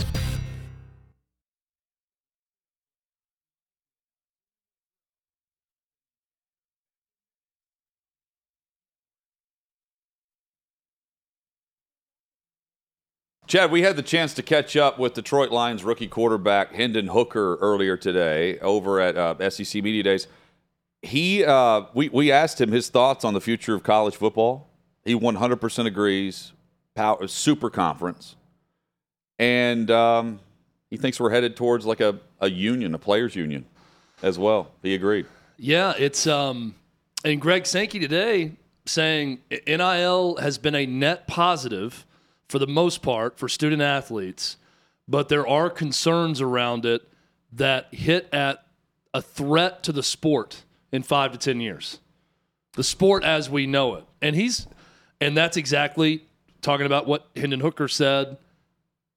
Chad, 13.48 13.72
we 13.72 13.82
had 13.82 13.96
the 13.96 14.02
chance 14.02 14.34
to 14.34 14.42
catch 14.44 14.76
up 14.76 15.00
with 15.00 15.14
Detroit 15.14 15.50
Lions 15.50 15.82
rookie 15.82 16.06
quarterback 16.06 16.72
Hendon 16.72 17.08
Hooker 17.08 17.56
earlier 17.56 17.96
today 17.96 18.56
over 18.60 19.00
at 19.00 19.16
uh, 19.16 19.50
SEC 19.50 19.82
Media 19.82 20.04
Days. 20.04 20.28
He, 21.04 21.44
uh, 21.44 21.82
we, 21.92 22.08
we 22.08 22.32
asked 22.32 22.60
him 22.60 22.72
his 22.72 22.88
thoughts 22.88 23.24
on 23.24 23.34
the 23.34 23.40
future 23.40 23.74
of 23.74 23.82
college 23.82 24.16
football. 24.16 24.70
He 25.04 25.14
100% 25.14 25.86
agrees. 25.86 26.52
Power, 26.94 27.26
super 27.26 27.70
conference, 27.70 28.36
and 29.40 29.90
um, 29.90 30.38
he 30.90 30.96
thinks 30.96 31.18
we're 31.18 31.30
headed 31.30 31.56
towards 31.56 31.84
like 31.84 32.00
a, 32.00 32.20
a 32.40 32.48
union, 32.48 32.94
a 32.94 32.98
players' 32.98 33.34
union, 33.34 33.66
as 34.22 34.38
well. 34.38 34.70
He 34.80 34.94
agreed. 34.94 35.26
Yeah, 35.56 35.94
it's 35.98 36.28
um, 36.28 36.76
and 37.24 37.40
Greg 37.40 37.66
Sankey 37.66 37.98
today 37.98 38.52
saying 38.86 39.40
NIL 39.66 40.36
has 40.36 40.56
been 40.56 40.76
a 40.76 40.86
net 40.86 41.26
positive 41.26 42.06
for 42.48 42.60
the 42.60 42.68
most 42.68 43.02
part 43.02 43.36
for 43.36 43.48
student 43.48 43.82
athletes, 43.82 44.56
but 45.08 45.28
there 45.28 45.46
are 45.48 45.68
concerns 45.68 46.40
around 46.40 46.86
it 46.86 47.02
that 47.52 47.92
hit 47.92 48.28
at 48.32 48.64
a 49.12 49.20
threat 49.20 49.82
to 49.82 49.90
the 49.90 50.02
sport 50.04 50.62
in 50.94 51.02
five 51.02 51.32
to 51.32 51.38
ten 51.38 51.60
years, 51.60 51.98
the 52.74 52.84
sport 52.84 53.24
as 53.24 53.50
we 53.50 53.66
know 53.66 53.96
it, 53.96 54.04
and 54.22 54.36
he's, 54.36 54.66
and 55.20 55.36
that's 55.36 55.56
exactly 55.56 56.24
talking 56.62 56.86
about 56.86 57.06
what 57.06 57.26
Hendon 57.36 57.60
Hooker 57.60 57.88
said. 57.88 58.36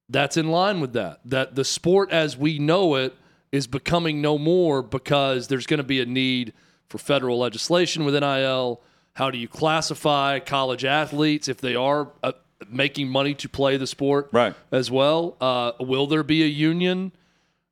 That's 0.09 0.37
in 0.37 0.49
line 0.49 0.79
with 0.79 0.93
that. 0.93 1.19
That 1.25 1.55
the 1.55 1.63
sport 1.65 2.11
as 2.11 2.37
we 2.37 2.59
know 2.59 2.95
it 2.95 3.13
is 3.51 3.67
becoming 3.67 4.21
no 4.21 4.37
more 4.37 4.81
because 4.81 5.47
there's 5.49 5.65
going 5.67 5.79
to 5.79 5.83
be 5.83 5.99
a 6.01 6.05
need 6.05 6.53
for 6.89 6.97
federal 6.97 7.37
legislation 7.39 8.05
with 8.05 8.13
NIL. 8.15 8.81
How 9.13 9.31
do 9.31 9.37
you 9.37 9.47
classify 9.47 10.39
college 10.39 10.85
athletes 10.85 11.47
if 11.49 11.59
they 11.59 11.75
are 11.75 12.09
uh, 12.23 12.31
making 12.69 13.09
money 13.09 13.33
to 13.35 13.49
play 13.49 13.75
the 13.77 13.87
sport 13.87 14.29
Right. 14.31 14.53
as 14.71 14.89
well? 14.89 15.35
Uh, 15.41 15.71
will 15.79 16.07
there 16.07 16.23
be 16.23 16.41
a 16.43 16.47
union? 16.47 17.11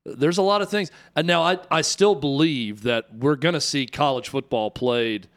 There's 0.05 0.37
a 0.37 0.43
lot 0.43 0.61
of 0.61 0.69
things. 0.69 0.91
And 1.15 1.25
now 1.25 1.41
I, 1.41 1.59
I 1.71 1.81
still 1.81 2.15
believe 2.15 2.83
that 2.83 3.13
we're 3.15 3.35
going 3.35 3.53
to 3.53 3.61
see 3.61 3.87
college 3.87 4.29
football 4.29 4.69
played 4.69 5.27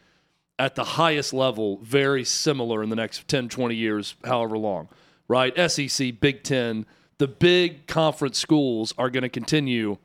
at 0.59 0.75
the 0.75 0.83
highest 0.83 1.33
level 1.33 1.77
very 1.77 2.23
similar 2.23 2.83
in 2.83 2.89
the 2.89 2.95
next 2.95 3.27
10, 3.27 3.49
20 3.49 3.75
years, 3.75 4.15
however 4.25 4.57
long, 4.57 4.89
right? 5.27 5.53
SEC, 5.71 6.19
Big 6.19 6.43
Ten, 6.43 6.85
the 7.17 7.27
big 7.27 7.87
conference 7.87 8.37
schools 8.37 8.93
are 8.97 9.09
going 9.09 9.23
to 9.23 9.29
continue. 9.29 9.97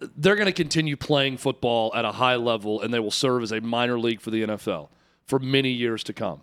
They're 0.00 0.36
going 0.36 0.46
to 0.46 0.52
continue 0.52 0.96
playing 0.96 1.38
football 1.38 1.92
at 1.94 2.04
a 2.04 2.12
high 2.12 2.36
level, 2.36 2.80
and 2.82 2.92
they 2.92 3.00
will 3.00 3.10
serve 3.10 3.42
as 3.42 3.52
a 3.52 3.60
minor 3.60 3.98
league 3.98 4.20
for 4.20 4.30
the 4.30 4.42
NFL 4.42 4.88
for 5.26 5.38
many 5.38 5.70
years 5.70 6.04
to 6.04 6.12
come. 6.12 6.42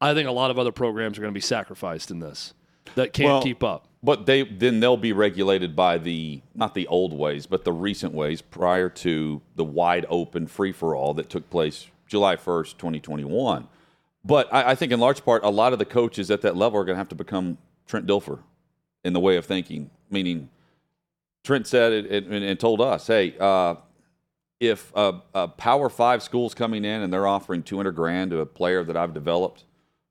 I 0.00 0.14
think 0.14 0.28
a 0.28 0.32
lot 0.32 0.50
of 0.50 0.58
other 0.58 0.72
programs 0.72 1.18
are 1.18 1.20
going 1.20 1.32
to 1.32 1.36
be 1.36 1.40
sacrificed 1.42 2.10
in 2.10 2.18
this 2.18 2.54
that 2.94 3.12
can't 3.12 3.28
Well, 3.28 3.42
keep 3.42 3.62
up. 3.62 3.88
But 4.04 4.26
they 4.26 4.42
then 4.42 4.80
they'll 4.80 4.98
be 4.98 5.14
regulated 5.14 5.74
by 5.74 5.96
the 5.96 6.42
not 6.54 6.74
the 6.74 6.86
old 6.88 7.14
ways, 7.14 7.46
but 7.46 7.64
the 7.64 7.72
recent 7.72 8.12
ways 8.12 8.42
prior 8.42 8.90
to 8.90 9.40
the 9.56 9.64
wide 9.64 10.04
open 10.10 10.46
free 10.46 10.72
for 10.72 10.94
all 10.94 11.14
that 11.14 11.30
took 11.30 11.48
place 11.48 11.86
July 12.06 12.36
first, 12.36 12.76
twenty 12.76 13.00
twenty 13.00 13.24
one. 13.24 13.66
But 14.22 14.52
I, 14.52 14.72
I 14.72 14.74
think 14.74 14.92
in 14.92 15.00
large 15.00 15.24
part, 15.24 15.42
a 15.42 15.48
lot 15.48 15.72
of 15.72 15.78
the 15.78 15.86
coaches 15.86 16.30
at 16.30 16.42
that 16.42 16.54
level 16.54 16.78
are 16.78 16.84
going 16.84 16.96
to 16.96 16.98
have 16.98 17.08
to 17.08 17.14
become 17.14 17.56
Trent 17.86 18.06
Dilfer 18.06 18.40
in 19.04 19.14
the 19.14 19.20
way 19.20 19.36
of 19.36 19.46
thinking. 19.46 19.88
Meaning, 20.10 20.50
Trent 21.42 21.66
said 21.66 21.92
it, 21.92 22.26
and, 22.26 22.44
and 22.44 22.60
told 22.60 22.82
us, 22.82 23.06
"Hey, 23.06 23.34
uh, 23.40 23.76
if 24.60 24.92
a, 24.94 25.22
a 25.34 25.48
Power 25.48 25.88
Five 25.88 26.22
school's 26.22 26.52
coming 26.52 26.84
in 26.84 27.00
and 27.00 27.10
they're 27.10 27.26
offering 27.26 27.62
two 27.62 27.78
hundred 27.78 27.96
grand 27.96 28.32
to 28.32 28.40
a 28.40 28.46
player 28.46 28.84
that 28.84 28.98
I've 28.98 29.14
developed." 29.14 29.64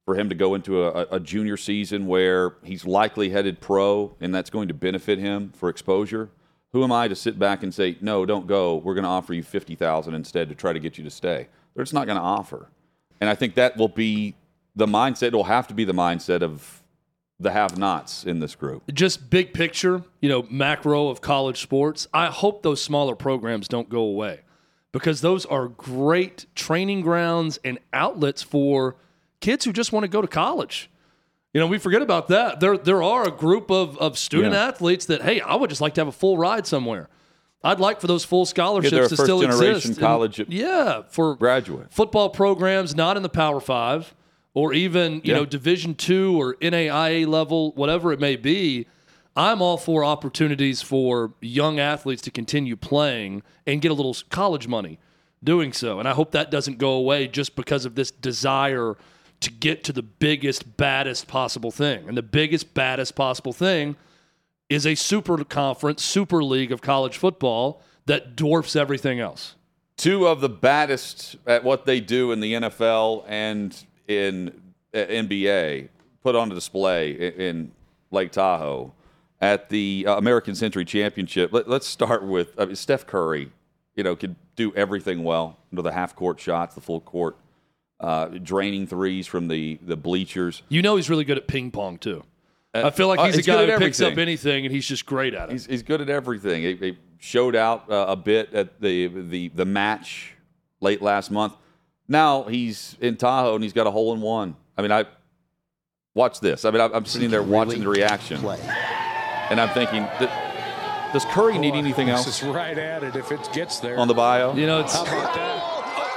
For 0.06 0.16
him 0.16 0.30
to 0.30 0.36
go 0.36 0.54
into 0.54 0.84
a, 0.84 1.08
a 1.16 1.20
junior 1.20 1.58
season 1.58 2.08
where 2.08 2.56
he's 2.64 2.86
likely 2.86 3.30
headed 3.30 3.62
pro 3.62 4.16
and 4.20 4.34
that's 4.36 4.50
going 4.50 4.68
to 4.68 4.74
benefit 4.74 5.20
him 5.20 5.52
for 5.56 5.70
exposure. 5.70 6.30
Who 6.74 6.84
am 6.84 6.92
I 6.92 7.08
to 7.08 7.16
sit 7.16 7.38
back 7.38 7.64
and 7.64 7.74
say, 7.74 7.98
no, 8.02 8.26
don't 8.26 8.48
go. 8.48 8.76
We're 8.76 8.96
going 8.96 9.04
to 9.04 9.10
offer 9.10 9.34
you 9.34 9.44
50000 9.44 10.14
instead 10.14 10.50
to 10.50 10.56
try 10.56 10.74
to 10.74 10.80
get 10.80 10.98
you 10.98 11.04
to 11.04 11.10
stay. 11.10 11.48
They're 11.76 11.84
just 11.84 11.94
not 11.94 12.08
going 12.08 12.18
to 12.18 12.24
offer. 12.24 12.70
And 13.22 13.30
I 13.30 13.36
think 13.36 13.56
that 13.56 13.78
will 13.78 13.88
be 13.88 14.36
the 14.76 14.88
mindset, 14.88 15.28
it 15.28 15.36
will 15.36 15.44
have 15.44 15.68
to 15.68 15.74
be 15.74 15.86
the 15.86 15.94
mindset 15.94 16.42
of 16.42 16.82
the 17.40 17.52
have-nots 17.52 18.26
in 18.26 18.40
this 18.40 18.56
group. 18.56 18.84
just 18.94 19.30
big 19.30 19.54
picture, 19.54 20.04
you 20.22 20.30
know, 20.30 20.48
macro 20.50 21.10
of 21.10 21.22
college 21.22 21.62
sports, 21.62 22.08
I 22.14 22.28
hope 22.28 22.64
those 22.64 22.82
smaller 22.82 23.16
programs 23.16 23.68
don't 23.68 23.90
go 23.90 24.02
away 24.02 24.42
because 24.92 25.22
those 25.22 25.46
are 25.46 25.68
great 25.68 26.46
training 26.56 27.02
grounds 27.02 27.60
and 27.64 27.80
outlets 27.92 28.42
for 28.42 28.96
kids 29.44 29.66
who 29.66 29.74
just 29.74 29.92
want 29.92 30.04
to 30.04 30.08
go 30.08 30.22
to 30.22 30.28
college. 30.28 30.90
You 31.54 31.60
know, 31.62 31.68
we 31.68 31.78
forget 31.78 32.02
about 32.02 32.30
that. 32.30 32.60
There 32.60 32.78
there 32.78 33.04
are 33.04 33.28
a 33.28 33.32
group 33.32 33.70
of, 33.70 33.98
of 34.00 34.18
student 34.18 34.54
Yeah. 34.54 34.68
athletes 34.70 35.06
that, 35.06 35.22
hey, 35.22 35.40
I 35.42 35.56
would 35.56 35.70
just 35.70 35.82
like 35.82 35.94
to 35.96 36.02
have 36.02 36.08
a 36.08 36.12
full 36.24 36.38
ride 36.38 36.66
somewhere. 36.66 37.10
I'd 37.64 37.80
like 37.80 38.02
for 38.02 38.08
those 38.08 38.26
full 38.26 38.46
scholarships 38.46 38.92
they're 38.92 39.08
to 39.08 39.16
still 39.18 39.42
exist. 39.42 39.86
And, 39.86 39.98
college 40.00 40.42
yeah, 40.50 41.04
for 41.10 41.36
Graduate. 41.36 41.88
football 41.94 42.30
programs 42.30 42.96
not 42.96 43.16
in 43.18 43.24
the 43.24 43.30
Power 43.30 43.60
Five 43.62 44.14
or 44.54 44.74
even 44.74 45.16
you 45.16 45.22
Yeah. 45.26 45.36
know 45.36 45.46
Division 45.46 45.94
two 45.96 46.36
or 46.42 46.56
NAIA 46.62 47.26
level, 47.28 47.72
whatever 47.76 48.12
it 48.12 48.20
may 48.20 48.36
be. 48.36 48.88
I'm 49.36 49.62
all 49.62 49.78
for 49.78 50.04
opportunities 50.06 50.82
for 50.82 51.34
young 51.42 51.80
athletes 51.80 52.22
to 52.24 52.32
continue 52.32 52.76
playing 52.76 53.42
and 53.66 53.82
get 53.82 53.90
a 53.92 53.94
little 53.96 54.16
college 54.30 54.68
money 54.68 55.00
doing 55.44 55.74
so. 55.74 56.00
And 56.00 56.08
I 56.08 56.14
hope 56.14 56.32
that 56.32 56.52
doesn't 56.52 56.78
go 56.78 56.92
away 56.94 57.28
just 57.28 57.56
because 57.56 57.86
of 57.86 57.96
this 57.96 58.12
desire 58.12 58.96
to 59.44 59.52
get 59.52 59.84
to 59.86 59.94
the 59.94 60.02
biggest, 60.04 60.78
baddest 60.78 61.28
possible 61.28 61.72
thing. 61.72 62.08
And 62.08 62.18
the 62.18 62.24
biggest, 62.24 62.74
baddest 62.74 63.16
possible 63.16 63.54
thing 63.54 63.96
is 64.70 64.86
a 64.86 64.96
super 64.96 65.44
conference, 65.44 66.04
super 66.04 66.44
league 66.44 66.72
of 66.72 66.82
college 66.82 67.18
football 67.18 67.82
that 68.06 68.36
dwarfs 68.36 68.76
everything 68.76 69.20
else. 69.20 69.56
two 69.96 70.28
of 70.28 70.42
the 70.42 70.50
baddest 70.50 71.36
at 71.46 71.64
what 71.64 71.86
they 71.86 72.00
do 72.00 72.32
in 72.32 72.40
the 72.40 72.54
NFL 72.54 73.24
and 73.28 73.86
in 74.08 74.50
uh, 74.94 74.98
NBA 74.98 75.90
put 76.22 76.36
on 76.36 76.50
display 76.50 77.12
in, 77.12 77.72
Lake 78.12 78.32
Tahoe 78.32 78.94
at 79.42 79.70
the 79.70 80.06
uh, 80.08 80.18
American 80.18 80.54
Century 80.54 80.86
Championship. 80.86 81.52
Let, 81.52 81.68
us 81.68 81.88
start 81.88 82.24
with 82.24 82.54
I 82.60 82.66
mean, 82.66 82.76
Steph 82.76 83.08
Curry. 83.08 83.52
You 83.96 84.04
know, 84.04 84.16
could 84.16 84.36
do 84.56 84.72
everything 84.76 85.24
well. 85.24 85.58
You 85.72 85.78
know, 85.78 85.82
the 85.82 85.92
half 85.92 86.16
court 86.16 86.40
shots, 86.40 86.76
the 86.76 86.82
full 86.82 87.02
court, 87.02 87.38
uh, 88.00 88.28
draining 88.28 88.88
threes 88.88 89.28
from 89.28 89.48
the 89.48 89.80
the 89.82 89.96
bleachers. 89.96 90.62
You 90.70 90.82
know 90.82 90.96
he's 90.96 91.10
really 91.10 91.24
good 91.24 91.38
at 91.38 91.48
ping 91.48 91.72
pong 91.72 91.98
too. 91.98 92.24
I 92.74 92.90
feel 92.90 93.08
like 93.08 93.20
uh, 93.20 93.26
he's 93.26 93.38
a 93.38 93.44
guy 93.44 93.64
at 93.64 93.70
who 93.70 93.78
picks 93.78 94.02
up 94.02 94.18
anything 94.18 94.66
and 94.66 94.74
he's 94.74 94.88
just 94.88 95.06
great 95.06 95.36
at 95.36 95.50
it. 95.50 95.52
He's, 95.52 95.66
he's 95.68 95.84
good 95.84 96.02
at 96.02 96.10
everything. 96.10 96.64
He, 96.64 96.76
he 96.76 96.98
showed 97.20 97.56
out 97.56 97.90
uh, 97.92 98.06
a 98.08 98.16
bit 98.16 98.52
at 98.54 98.82
the, 98.82 99.08
the 99.08 99.50
the 99.50 99.66
match 99.66 100.34
late 100.82 101.02
last 101.02 101.30
month. 101.30 101.54
Now 102.08 102.44
he's 102.44 102.98
in 103.00 103.16
Tahoe 103.16 103.56
and 103.56 103.64
he's 103.64 103.74
got 103.74 103.86
a 103.86 103.92
hole 103.92 104.14
in 104.14 104.22
one. 104.22 104.56
I 104.76 104.82
mean, 104.82 104.92
I 104.92 105.06
watch 106.16 106.40
this. 106.40 106.66
I 106.66 106.72
mean, 106.72 106.82
I'm 106.82 106.94
I'm 106.94 107.06
sitting 107.06 107.30
there 107.30 107.44
watching 107.44 107.82
the 107.82 107.90
reaction, 107.90 108.44
and 108.44 109.62
I'm 109.62 109.70
thinking, 109.70 110.08
"Th- 110.18 110.32
does 111.14 111.26
Curry 111.26 111.60
need 111.60 111.76
anything 111.76 112.10
else 112.10 112.28
It's 112.28 112.42
right 112.42 112.78
at 112.78 113.04
it 113.04 113.16
if 113.16 113.32
it 113.32 113.48
gets 113.54 113.80
there. 113.80 114.00
on 114.00 114.08
the 114.08 114.16
bio? 114.16 114.56
you 114.56 114.66
know, 114.66 114.80
it's 114.80 114.94
How 114.96 115.04
about 115.04 115.36
that? 115.36 115.73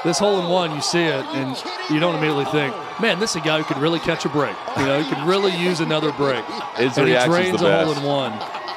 This 0.07 0.19
hole 0.19 0.41
in 0.41 0.49
one. 0.49 0.75
You 0.75 0.81
see 0.81 1.03
it 1.03 1.25
and 1.27 1.57
you 1.91 2.01
don't 2.01 2.15
immediately 2.15 2.45
think, 2.47 2.75
man, 3.01 3.19
this 3.19 3.31
is 3.31 3.37
a 3.37 3.41
guy 3.41 3.59
who 3.59 3.65
could 3.65 3.83
really 3.83 3.99
catch 3.99 4.25
a 4.25 4.29
break. 4.29 4.57
You 4.79 4.87
know, 4.87 5.03
he 5.03 5.15
could 5.15 5.23
really 5.25 5.55
use 5.57 5.81
another 5.81 6.13
break. 6.13 6.45
His 6.77 6.97
and 6.97 7.09
he 7.09 7.15
drains 7.25 7.61
the 7.61 7.67
a 7.67 7.85
hole 7.85 7.93
in 7.93 8.03
one. 8.03 8.33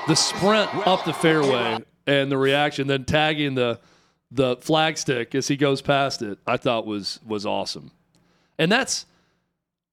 The 0.08 0.16
sprint 0.16 0.70
up 0.88 1.06
the 1.06 1.14
fairway 1.14 1.80
and 2.08 2.32
the 2.32 2.38
reaction, 2.38 2.88
then 2.88 3.06
tagging 3.06 3.56
the 3.56 3.80
the 4.32 4.58
flag 4.58 4.98
stick 4.98 5.34
as 5.34 5.48
he 5.48 5.58
goes 5.58 5.82
past 5.82 6.22
it, 6.22 6.38
I 6.46 6.58
thought 6.58 6.86
was 6.86 7.20
was 7.26 7.46
awesome. 7.46 7.92
And 8.58 8.72
that's 8.72 9.06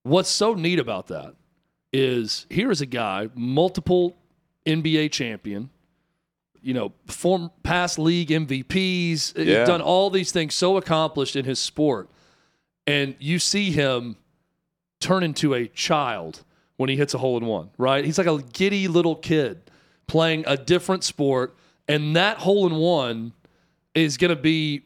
what's 0.03 0.29
so 0.29 0.55
neat 0.55 0.79
about 0.79 1.09
that 1.09 1.35
is 1.93 2.47
here 2.51 2.71
is 2.71 2.81
a 2.81 2.87
guy, 2.87 3.29
multiple 3.35 4.17
NBA 4.67 5.13
champion, 5.13 5.71
you 6.67 6.75
know, 6.75 6.93
form 7.07 7.51
past 7.63 7.97
league 7.99 8.29
MVPs, 8.31 9.39
uh, 9.39 9.43
Yeah. 9.43 9.65
done 9.65 9.81
all 9.81 10.11
these 10.11 10.33
things 10.33 10.55
so 10.55 10.77
accomplished 10.77 11.37
in 11.37 11.45
his 11.45 11.59
sport. 11.61 12.11
And 12.89 13.15
you 13.21 13.39
see 13.39 13.71
him 13.71 14.17
turn 15.01 15.23
into 15.23 15.55
a 15.55 15.69
child 15.69 16.43
when 16.77 16.91
he 16.91 16.97
hits 16.97 17.15
a 17.15 17.19
hole 17.19 17.37
in 17.37 17.47
one, 17.47 17.71
right? 17.79 18.05
He's 18.05 18.19
like 18.19 18.27
a 18.27 18.43
giddy 18.53 18.89
little 18.89 19.15
kid 19.15 19.61
playing 20.09 20.45
a 20.47 20.57
different 20.57 21.05
sport. 21.05 21.55
And 21.87 22.17
that 22.17 22.39
hole 22.39 22.67
in 22.67 22.75
one 22.75 23.33
is 23.95 24.17
going 24.17 24.35
to 24.35 24.41
be 24.41 24.83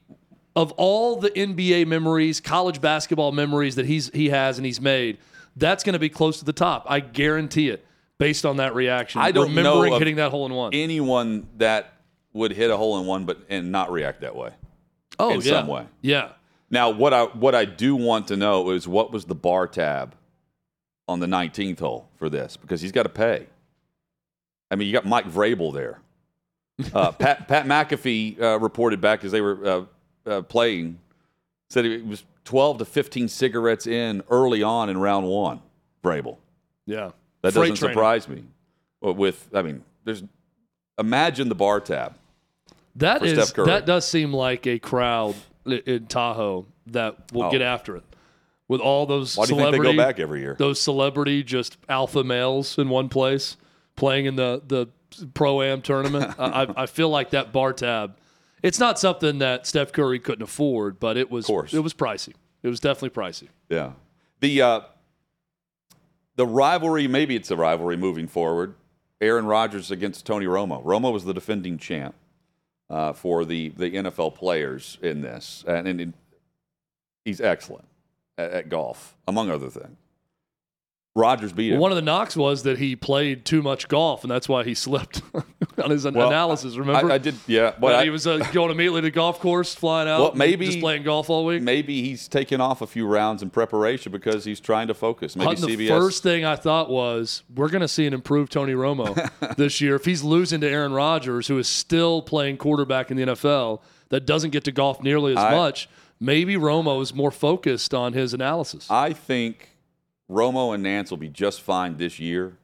of 0.54 0.72
all 0.72 1.16
the 1.16 1.30
NBA 1.30 1.86
memories, 1.86 2.40
college 2.40 2.80
basketball 2.82 3.32
memories 3.32 3.76
that 3.76 3.86
he's 3.86 4.10
he 4.12 4.28
has 4.28 4.58
and 4.58 4.66
he's 4.66 4.80
made. 4.80 5.16
That's 5.56 5.82
going 5.82 5.94
to 5.94 5.98
be 5.98 6.08
close 6.10 6.38
to 6.40 6.44
the 6.44 6.52
top. 6.52 6.84
I 6.88 7.00
guarantee 7.00 7.70
it, 7.70 7.84
based 8.20 8.46
on 8.46 8.58
that 8.58 8.76
reaction. 8.76 9.20
I 9.20 9.32
don't 9.32 9.48
remembering 9.48 9.94
of 9.94 9.98
hitting 9.98 10.16
that 10.16 10.30
hole 10.30 10.46
in 10.46 10.52
one. 10.52 10.72
Anyone 10.74 11.48
that 11.56 11.94
would 12.32 12.52
hit 12.52 12.70
a 12.70 12.76
hole 12.76 13.00
in 13.00 13.06
one, 13.06 13.24
but 13.24 13.38
and 13.48 13.72
not 13.72 13.90
react 13.90 14.20
that 14.20 14.36
way. 14.36 14.52
oh, 15.18 15.30
in 15.30 15.40
yeah. 15.40 15.50
some 15.50 15.66
way. 15.66 15.86
Yeah. 16.02 16.28
Now, 16.70 16.90
what 16.90 17.12
I 17.12 17.24
what 17.24 17.56
I 17.56 17.64
do 17.64 17.96
want 17.96 18.28
to 18.28 18.36
know 18.36 18.70
is 18.70 18.86
what 18.86 19.10
was 19.10 19.24
the 19.24 19.34
bar 19.34 19.66
tab 19.66 20.14
on 21.08 21.18
the 21.18 21.26
19th 21.26 21.80
hole 21.80 22.08
for 22.14 22.30
this 22.30 22.56
because 22.56 22.80
he's 22.80 22.92
got 22.92 23.02
to 23.02 23.08
pay. 23.08 23.46
I 24.70 24.76
mean, 24.76 24.86
you 24.86 24.92
got 24.92 25.06
Mike 25.06 25.28
Vrabel 25.28 25.74
there. 25.74 26.00
Uh, 26.94 27.12
Pat 27.12 27.46
Pat 27.46 27.66
McAfee 27.66 28.40
uh, 28.40 28.58
reported 28.58 29.02
back 29.02 29.22
as 29.22 29.32
they 29.32 29.42
were 29.42 29.66
uh, 29.66 30.30
uh, 30.30 30.40
playing, 30.40 30.98
said 31.68 31.84
it 31.84 32.06
was 32.06 32.24
12 32.44 32.78
to 32.78 32.84
15 32.86 33.28
cigarettes 33.28 33.86
in 33.86 34.22
early 34.30 34.62
on 34.62 34.88
in 34.88 34.96
round 34.96 35.26
one. 35.26 35.60
Vrabel. 36.02 36.38
Yeah. 36.86 37.10
That 37.42 37.52
Freight 37.52 37.70
doesn't 37.70 37.88
surprise 37.88 38.28
me. 38.28 38.44
With 39.00 39.48
I 39.54 39.62
mean, 39.62 39.82
there's 40.04 40.22
imagine 40.98 41.48
the 41.48 41.54
bar 41.54 41.80
tab. 41.80 42.14
That 42.96 43.24
is 43.24 43.52
that 43.52 43.86
does 43.86 44.06
seem 44.06 44.32
like 44.32 44.66
a 44.66 44.78
crowd 44.78 45.34
in 45.64 46.06
Tahoe 46.06 46.66
that 46.88 47.32
will 47.32 47.44
Oh. 47.44 47.50
get 47.50 47.62
after 47.62 47.96
it 47.96 48.02
with 48.68 48.80
all 48.80 49.06
those 49.06 49.36
Why 49.36 49.46
do 49.46 49.54
you 49.54 49.60
think 49.60 49.72
they 49.72 49.78
go 49.78 49.96
back 49.96 50.18
every 50.18 50.40
year? 50.40 50.56
those 50.58 50.80
celebrity 50.80 51.42
just 51.42 51.78
alpha 51.88 52.22
males 52.24 52.76
in 52.78 52.88
one 52.88 53.08
place 53.08 53.56
playing 53.96 54.26
in 54.26 54.36
the 54.36 54.60
the 54.66 54.88
pro 55.34 55.62
am 55.62 55.80
tournament. 55.82 56.34
I, 56.38 56.64
I- 56.64 56.82
I 56.82 56.86
feel 56.86 57.08
like 57.08 57.30
that 57.30 57.52
bar 57.52 57.72
tab. 57.72 58.16
It's 58.62 58.78
not 58.78 58.98
something 58.98 59.38
that 59.38 59.66
Steph 59.66 59.92
Curry 59.92 60.18
couldn't 60.18 60.42
afford, 60.42 61.00
but 61.00 61.16
it 61.16 61.30
was 61.30 61.48
it 61.48 61.80
was 61.82 61.94
pricey. 61.94 62.34
It 62.62 62.68
was 62.68 62.80
definitely 62.80 63.10
pricey. 63.22 63.48
Yeah. 63.70 63.92
The 64.40 64.60
uh, 64.60 64.80
the 66.40 66.46
rivalry, 66.46 67.06
maybe 67.06 67.36
it's 67.36 67.50
a 67.50 67.56
rivalry 67.56 67.98
moving 67.98 68.26
forward. 68.26 68.72
Aaron 69.20 69.44
Rodgers 69.44 69.90
against 69.90 70.24
Tony 70.24 70.46
Romo. 70.46 70.82
Romo 70.82 71.12
was 71.12 71.26
the 71.26 71.34
defending 71.34 71.76
champ 71.76 72.14
uh, 72.88 73.12
for 73.12 73.44
the 73.44 73.68
the 73.76 73.90
NFL 73.90 74.34
players 74.36 74.96
in 75.02 75.20
this, 75.20 75.62
and, 75.68 75.86
and 75.86 76.00
it- 76.00 76.14
he's 77.26 77.42
excellent 77.42 77.84
at, 78.38 78.50
at 78.52 78.68
golf, 78.70 79.14
among 79.28 79.50
other 79.50 79.68
things. 79.68 79.98
Rodgers 81.16 81.52
beat 81.52 81.72
him. 81.72 81.80
One 81.80 81.90
of 81.90 81.96
the 81.96 82.02
knocks 82.02 82.36
was 82.36 82.62
that 82.62 82.78
he 82.78 82.94
played 82.94 83.44
too 83.44 83.62
much 83.62 83.88
golf, 83.88 84.22
and 84.22 84.30
that's 84.30 84.48
why 84.48 84.62
he 84.62 84.74
slipped 84.86 85.22
on 85.82 85.90
his 85.90 86.04
Well, 86.04 86.28
analysis. 86.28 86.76
Remember? 86.76 87.10
I 87.10 87.18
did, 87.18 87.34
yeah. 87.48 87.72
But 87.80 87.94
I- 87.96 88.04
he 88.04 88.10
was 88.10 88.28
uh, 88.28 88.38
going 88.52 88.70
immediately 88.70 89.00
to 89.00 89.06
the 89.06 89.10
golf 89.10 89.40
course, 89.40 89.74
flying 89.74 90.08
out, 90.08 90.20
Well, 90.20 90.32
maybe- 90.36 90.66
just 90.66 90.78
playing 90.80 91.02
golf 91.02 91.28
all 91.28 91.44
week. 91.44 91.62
maybe 91.62 92.00
he's 92.02 92.28
taking 92.28 92.60
off 92.60 92.80
a 92.80 92.86
few 92.86 93.06
rounds 93.08 93.42
in 93.42 93.50
preparation 93.50 94.12
because 94.12 94.44
he's 94.44 94.60
trying 94.60 94.86
to 94.86 94.94
focus. 94.94 95.34
Maybe 95.34 95.46
Hutton, 95.48 95.68
CBS. 95.68 95.76
the 95.78 95.88
first 95.88 96.22
thing 96.22 96.44
I 96.44 96.54
thought 96.54 96.88
was 96.88 97.42
we're 97.56 97.70
going 97.70 97.80
to 97.82 97.88
see 97.88 98.06
an 98.06 98.14
improved 98.14 98.52
Tony 98.52 98.74
Romo 98.74 99.56
this 99.56 99.80
year. 99.80 99.96
If 99.96 100.04
he's 100.04 100.22
losing 100.22 100.60
to 100.60 100.68
Aaron 100.70 100.92
Rodgers, 100.92 101.48
who 101.48 101.58
is 101.58 101.66
still 101.68 102.22
playing 102.22 102.58
quarterback 102.58 103.10
in 103.10 103.16
the 103.16 103.24
NFL, 103.24 103.80
that 104.10 104.26
doesn't 104.26 104.50
get 104.50 104.62
to 104.64 104.70
golf 104.72 105.02
nearly 105.02 105.32
as 105.32 105.38
I- 105.38 105.56
much, 105.56 105.88
maybe 106.20 106.54
Romo 106.54 107.02
is 107.02 107.12
more 107.12 107.32
focused 107.32 107.94
on 107.94 108.12
his 108.12 108.32
analysis. 108.32 108.88
I 108.88 109.12
think 109.12 109.69
Romo 110.30 110.74
and 110.74 110.84
Nantz 110.84 111.10
will 111.10 111.18
be 111.18 111.28
just 111.28 111.60
fine 111.60 111.96
this 111.96 112.18
year. 112.20 112.56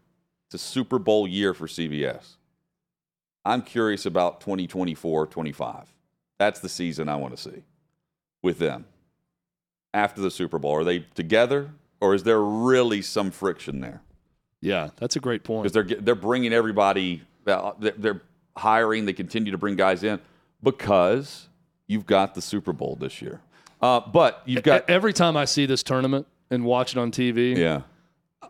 It's 0.48 0.54
a 0.54 0.64
Super 0.66 0.98
Bowl 0.98 1.26
year 1.26 1.52
for 1.52 1.66
CBS. 1.66 2.36
I'm 3.44 3.62
curious 3.62 4.06
about 4.06 4.40
2024 4.40 5.26
25. 5.26 5.92
That's 6.38 6.60
the 6.60 6.68
season 6.68 7.08
I 7.08 7.16
want 7.16 7.36
to 7.36 7.42
see 7.42 7.62
with 8.42 8.58
them 8.58 8.84
after 9.94 10.20
the 10.20 10.30
Super 10.30 10.58
Bowl. 10.58 10.72
Are 10.76 10.84
they 10.84 11.00
together 11.14 11.70
or 12.00 12.14
is 12.14 12.22
there 12.22 12.40
really 12.40 13.02
some 13.02 13.30
friction 13.30 13.80
there? 13.80 14.02
yeah, 14.60 14.90
that's 14.96 15.16
a 15.16 15.20
great 15.20 15.44
point. 15.44 15.62
Because 15.64 15.72
they're, 15.72 16.00
they're 16.00 16.14
bringing 16.14 16.52
everybody, 16.52 17.22
uh, 17.46 17.72
they're- 17.78 18.22
hiring, 18.56 19.04
they 19.04 19.12
continue 19.12 19.52
to 19.52 19.58
bring 19.58 19.76
guys 19.76 20.02
in 20.02 20.18
because 20.62 21.46
you've 21.86 22.06
got 22.06 22.34
the 22.34 22.40
Super 22.40 22.72
Bowl 22.72 22.96
this 22.98 23.20
year. 23.20 23.40
Uh, 23.82 24.00
but 24.00 24.42
you've 24.46 24.62
got, 24.62 24.88
Every 24.88 25.12
time 25.12 25.36
I 25.36 25.44
see 25.44 25.66
this 25.66 25.82
tournament 25.82 26.26
and 26.50 26.64
watch 26.64 26.92
it 26.92 26.98
on 26.98 27.10
TV, 27.10 27.56
yeah. 27.56 27.82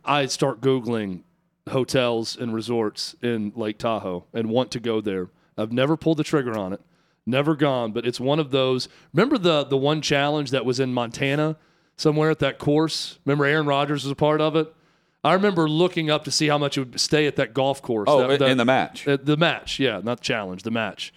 I 0.05 0.27
start 0.27 0.61
Googling 0.61 1.23
hotels 1.71 2.37
and 2.37 2.55
resorts 2.55 3.17
in 3.23 3.53
Lake 3.57 3.79
Tahoe 3.79 4.25
and 4.33 4.49
want 4.51 4.71
to 4.73 4.81
go 4.81 5.01
there. 5.01 5.29
I've 5.59 5.73
never 5.73 5.97
pulled 5.97 6.19
the 6.19 6.25
trigger 6.25 6.57
on 6.57 6.73
it, 6.73 6.81
never 7.25 7.57
gone, 7.57 7.93
but 7.93 8.07
it's 8.07 8.21
one 8.21 8.39
of 8.39 8.51
those. 8.51 8.89
Remember 9.13 9.39
the 9.39 9.65
the 9.65 9.77
one 9.77 10.01
challenge 10.03 10.51
that 10.51 10.65
was 10.65 10.79
in 10.81 10.93
Montana 10.93 11.57
somewhere 11.97 12.31
at 12.31 12.39
that 12.41 12.59
course? 12.59 13.19
Remember 13.25 13.45
Aaron 13.47 13.67
Rodgers 13.67 14.05
was 14.05 14.11
a 14.13 14.17
part 14.17 14.41
of 14.41 14.55
it? 14.57 14.73
I 15.25 15.33
remember 15.33 15.69
looking 15.69 16.09
up 16.09 16.25
to 16.25 16.31
see 16.31 16.47
how 16.47 16.59
much 16.59 16.77
it 16.79 16.81
would 16.83 17.01
stay 17.01 17.27
at 17.27 17.35
that 17.37 17.53
golf 17.53 17.83
course. 17.83 18.07
Oh, 18.09 18.21
that- 18.21 18.31
in- 18.31 18.39
that- 18.39 18.51
in 18.51 18.59
the 18.59 18.65
match. 18.65 19.09
uh, 19.09 19.17
the 19.21 19.37
match, 19.37 19.81
yeah, 19.81 20.01
not 20.05 20.19
the 20.19 20.25
challenge, 20.25 20.63
the 20.63 20.71
match. 20.71 21.13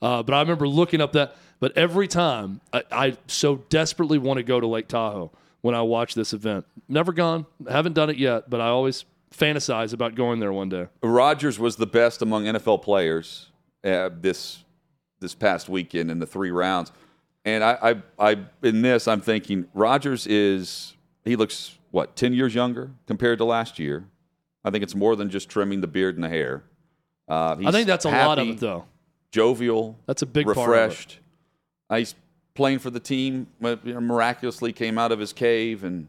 Uh, 0.00 0.22
but 0.22 0.34
I 0.34 0.40
remember 0.40 0.66
looking 0.66 1.00
up 1.02 1.12
that. 1.12 1.36
But 1.58 1.76
every 1.76 2.08
time 2.08 2.62
I, 2.72 2.84
I 2.90 3.16
so 3.26 3.56
desperately 3.68 4.16
want 4.16 4.38
to 4.38 4.42
go 4.42 4.60
to 4.60 4.66
Lake 4.66 4.88
Tahoe 4.88 5.30
when 5.62 5.74
I 5.74 5.82
watch 5.82 6.14
this 6.14 6.32
event. 6.32 6.66
Never 6.88 7.12
gone, 7.12 7.46
haven't 7.68 7.94
done 7.94 8.10
it 8.10 8.16
yet, 8.16 8.48
but 8.50 8.60
I 8.60 8.68
always 8.68 9.04
fantasize 9.34 9.92
about 9.92 10.14
going 10.14 10.40
there 10.40 10.52
one 10.52 10.68
day. 10.68 10.88
Rodgers 11.02 11.58
was 11.58 11.76
the 11.76 11.86
best 11.86 12.22
among 12.22 12.44
NFL 12.44 12.82
players 12.82 13.48
uh, 13.84 14.10
this 14.12 14.64
this 15.20 15.34
past 15.34 15.68
weekend 15.68 16.10
in 16.10 16.18
the 16.18 16.26
three 16.26 16.50
rounds, 16.50 16.92
and 17.44 17.62
I, 17.62 18.00
I, 18.18 18.30
I 18.32 18.38
in 18.62 18.82
this 18.82 19.06
I'm 19.06 19.20
thinking 19.20 19.66
Rodgers 19.74 20.26
is 20.26 20.94
he 21.24 21.36
looks 21.36 21.78
what 21.90 22.16
ten 22.16 22.32
years 22.32 22.54
younger 22.54 22.90
compared 23.06 23.38
to 23.38 23.44
last 23.44 23.78
year. 23.78 24.06
I 24.64 24.70
think 24.70 24.82
it's 24.82 24.94
more 24.94 25.16
than 25.16 25.30
just 25.30 25.48
trimming 25.48 25.80
the 25.80 25.86
beard 25.86 26.16
and 26.16 26.24
the 26.24 26.28
hair. 26.28 26.64
Uh, 27.28 27.56
I 27.64 27.70
think 27.70 27.86
that's 27.86 28.04
a 28.04 28.10
lot 28.10 28.38
of 28.38 28.48
it, 28.48 28.58
though. 28.58 28.84
Jovial, 29.30 29.96
That's 30.06 30.22
a 30.22 30.26
big 30.26 30.44
part 30.46 30.56
of 30.56 30.62
it. 30.64 30.66
refreshed. 30.66 31.18
Uh, 31.88 31.96
he's 31.98 32.14
playing 32.60 32.78
for 32.78 32.90
the 32.90 33.00
team. 33.00 33.46
miraculously 33.58 34.70
came 34.70 34.98
out 34.98 35.12
of 35.12 35.18
his 35.18 35.32
cave 35.32 35.82
and 35.82 36.08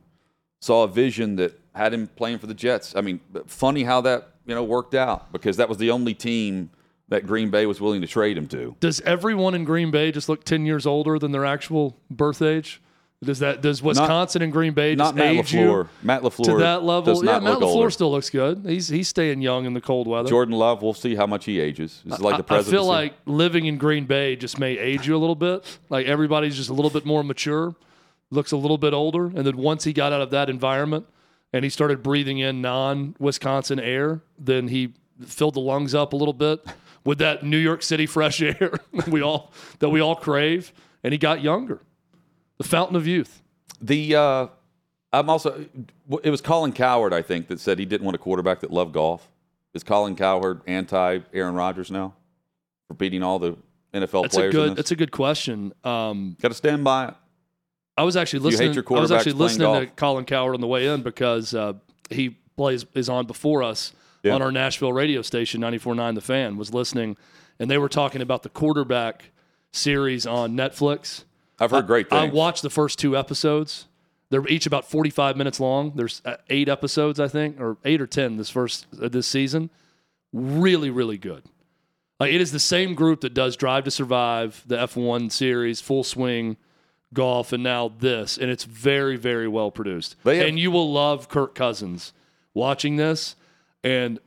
saw 0.59 0.83
a 0.83 0.87
vision 0.87 1.37
that 1.37 1.57
had 1.73 1.93
him 1.93 2.07
playing 2.07 2.39
for 2.39 2.47
the 2.47 2.53
Jets. 2.53 2.93
I 2.93 2.99
mean, 2.99 3.21
funny 3.47 3.85
how 3.85 4.01
that 4.01 4.31
you 4.45 4.53
know 4.53 4.61
worked 4.61 4.93
out 4.93 5.31
because 5.31 5.55
that 5.55 5.69
was 5.69 5.77
the 5.77 5.91
only 5.91 6.13
team 6.13 6.69
that 7.07 7.25
Green 7.25 7.51
Bay 7.51 7.65
was 7.65 7.79
willing 7.79 8.01
to 8.01 8.07
trade 8.07 8.37
him 8.37 8.49
to. 8.49 8.75
Does 8.81 8.99
everyone 9.01 9.55
in 9.55 9.63
Green 9.63 9.91
Bay 9.91 10.11
just 10.11 10.27
look 10.27 10.43
ten 10.43 10.65
years 10.65 10.85
older 10.85 11.17
than 11.17 11.31
their 11.31 11.45
actual 11.45 11.95
birth 12.09 12.41
age? 12.41 12.81
Does 13.23 13.37
that 13.39 13.61
does 13.61 13.83
Wisconsin 13.83 14.41
and 14.41 14.51
Green 14.51 14.73
Bay 14.73 14.95
just 14.95 15.13
Not 15.13 15.15
Matt 15.15 15.35
age 15.35 15.51
LaFleur. 15.51 15.83
you 15.83 15.89
Matt 16.01 16.23
LaFleur 16.23 16.43
to 16.45 16.57
that 16.57 16.81
level? 16.81 17.23
Yeah, 17.23 17.33
not 17.33 17.43
Matt 17.43 17.57
LaFleur 17.57 17.61
older. 17.65 17.89
still 17.91 18.09
looks 18.11 18.31
good. 18.31 18.63
He's 18.65 18.87
he's 18.87 19.09
staying 19.09 19.41
young 19.41 19.65
in 19.65 19.75
the 19.75 19.81
cold 19.81 20.07
weather. 20.07 20.27
Jordan 20.27 20.55
Love. 20.55 20.81
We'll 20.81 20.95
see 20.95 21.13
how 21.13 21.27
much 21.27 21.45
he 21.45 21.59
ages. 21.59 22.01
This 22.03 22.15
is 22.15 22.19
like 22.19 22.43
the 22.43 22.53
I- 22.53 22.57
I 22.57 22.63
feel 22.63 22.83
like 22.85 23.13
living 23.27 23.67
in 23.67 23.77
Green 23.77 24.05
Bay 24.05 24.35
just 24.35 24.57
may 24.57 24.75
age 24.75 25.07
you 25.07 25.15
a 25.15 25.19
little 25.19 25.35
bit. 25.35 25.63
Like 25.91 26.07
everybody's 26.07 26.55
just 26.57 26.71
a 26.71 26.73
little 26.73 26.89
bit 26.89 27.05
more 27.05 27.23
mature, 27.23 27.75
looks 28.31 28.51
a 28.53 28.57
little 28.57 28.79
bit 28.79 28.91
older, 28.93 29.25
and 29.27 29.45
then 29.45 29.55
once 29.55 29.83
he 29.83 29.93
got 29.93 30.11
out 30.11 30.21
of 30.21 30.31
that 30.31 30.49
environment 30.49 31.05
and 31.53 31.63
he 31.63 31.69
started 31.69 32.01
breathing 32.01 32.39
in 32.39 32.59
non-Wisconsin 32.61 33.79
air, 33.79 34.21
then 34.39 34.69
he 34.69 34.93
filled 35.23 35.53
the 35.53 35.59
lungs 35.59 35.93
up 35.93 36.13
a 36.13 36.15
little 36.15 36.33
bit 36.33 36.65
with 37.05 37.19
that 37.19 37.43
New 37.43 37.57
York 37.57 37.83
City 37.83 38.07
fresh 38.07 38.41
air 38.41 38.79
we 39.07 39.21
all 39.21 39.53
that 39.77 39.89
we 39.89 39.99
all 40.01 40.15
crave, 40.15 40.73
and 41.03 41.11
he 41.13 41.19
got 41.19 41.43
younger. 41.43 41.81
The 42.61 42.67
fountain 42.67 42.95
of 42.95 43.07
youth. 43.07 43.41
the. 43.81 44.15
Uh, 44.15 44.47
I'm 45.13 45.29
also. 45.29 45.65
It 46.23 46.29
was 46.29 46.41
Colin 46.41 46.71
Cowherd, 46.73 47.13
I 47.13 47.21
think, 47.21 47.47
that 47.47 47.59
said 47.59 47.79
he 47.79 47.85
didn't 47.85 48.05
want 48.05 48.15
a 48.15 48.17
quarterback 48.19 48.59
that 48.61 48.71
loved 48.71 48.93
golf. 48.93 49.29
Is 49.73 49.83
Colin 49.83 50.15
Cowherd 50.15 50.61
anti 50.67 51.19
Aaron 51.33 51.55
Rodgers 51.55 51.89
now 51.91 52.13
for 52.87 52.93
beating 52.93 53.23
all 53.23 53.39
the 53.39 53.57
NFL 53.93 54.21
That's 54.23 54.35
a 54.35 54.37
players? 54.39 54.53
in 54.55 54.61
good. 54.61 54.75
That's 54.77 54.91
a 54.91 54.95
good 54.95 55.11
question. 55.11 55.73
Um, 55.83 56.37
Got 56.41 56.49
to 56.49 56.53
stand 56.53 56.83
by 56.83 57.09
it. 57.09 57.13
I 57.97 58.03
was 58.03 58.15
actually 58.15 58.39
you 58.39 58.57
hate 58.57 58.67
listening. 58.69 58.73
your 58.89 58.97
I 58.97 59.01
was 59.01 59.11
actually 59.11 59.33
listening 59.33 59.87
to. 59.87 59.91
Colin 59.95 60.25
Cowherd 60.25 60.55
on 60.55 60.61
the 60.61 60.67
way 60.67 60.87
in 60.87 61.01
because 61.03 61.53
uh, 61.53 61.73
he 62.09 62.37
plays 62.55 62.85
is 62.93 63.09
on 63.09 63.25
before 63.25 63.63
us 63.63 63.93
Yeah. 64.23 64.33
on 64.35 64.41
our 64.41 64.51
Nashville 64.51 64.93
radio 64.93 65.21
station 65.21 65.61
94.9 65.61 66.15
The 66.15 66.21
Fan 66.21 66.57
was 66.57 66.73
listening, 66.73 67.17
and 67.59 67.69
they 67.69 67.77
were 67.77 67.89
talking 67.89 68.21
about 68.21 68.43
the 68.43 68.49
quarterback 68.49 69.31
series 69.73 70.25
on 70.25 70.53
Netflix. 70.55 71.23
I've 71.61 71.71
heard 71.71 71.87
great 71.87 72.09
things. 72.09 72.17
I 72.19 72.23
things. 72.23 72.33
watched 72.33 72.63
the 72.63 72.69
first 72.69 72.99
two 72.99 73.15
episodes. 73.17 73.85
They're 74.29 74.47
each 74.47 74.65
about 74.65 74.89
45 74.89 75.37
minutes 75.37 75.59
long. 75.59 75.93
There's 75.95 76.21
uh, 76.25 76.37
eight 76.49 76.69
episodes, 76.69 77.19
I 77.19 77.27
think, 77.27 77.59
or 77.59 77.77
eight 77.85 78.01
or 78.01 78.07
10 78.07 78.37
this 78.37 78.49
first 78.49 78.87
uh, 79.01 79.09
this 79.09 79.27
season. 79.27 79.69
Really, 80.33 80.89
really 80.89 81.17
good. 81.17 81.43
Like 82.19 82.33
it 82.33 82.39
is 82.41 82.51
the 82.51 82.59
same 82.59 82.95
group 82.95 83.21
that 83.21 83.33
does 83.33 83.55
Drive 83.57 83.83
to 83.85 83.91
Survive, 83.91 84.63
the 84.65 84.77
F1 84.77 85.31
series, 85.31 85.81
Full 85.81 86.03
Swing, 86.03 86.55
Golf, 87.13 87.51
and 87.51 87.61
now 87.61 87.91
this, 87.99 88.37
and 88.37 88.49
it's 88.49 88.63
very, 88.63 89.17
very 89.17 89.47
well 89.47 89.69
produced. 89.69 90.15
They 90.23 90.37
have- 90.37 90.47
and 90.47 90.57
you 90.59 90.71
will 90.71 90.91
love 90.91 91.27
Kirk 91.29 91.53
Cousins 91.53 92.13
watching 92.53 92.95
this. 92.95 93.35
And 93.83 94.19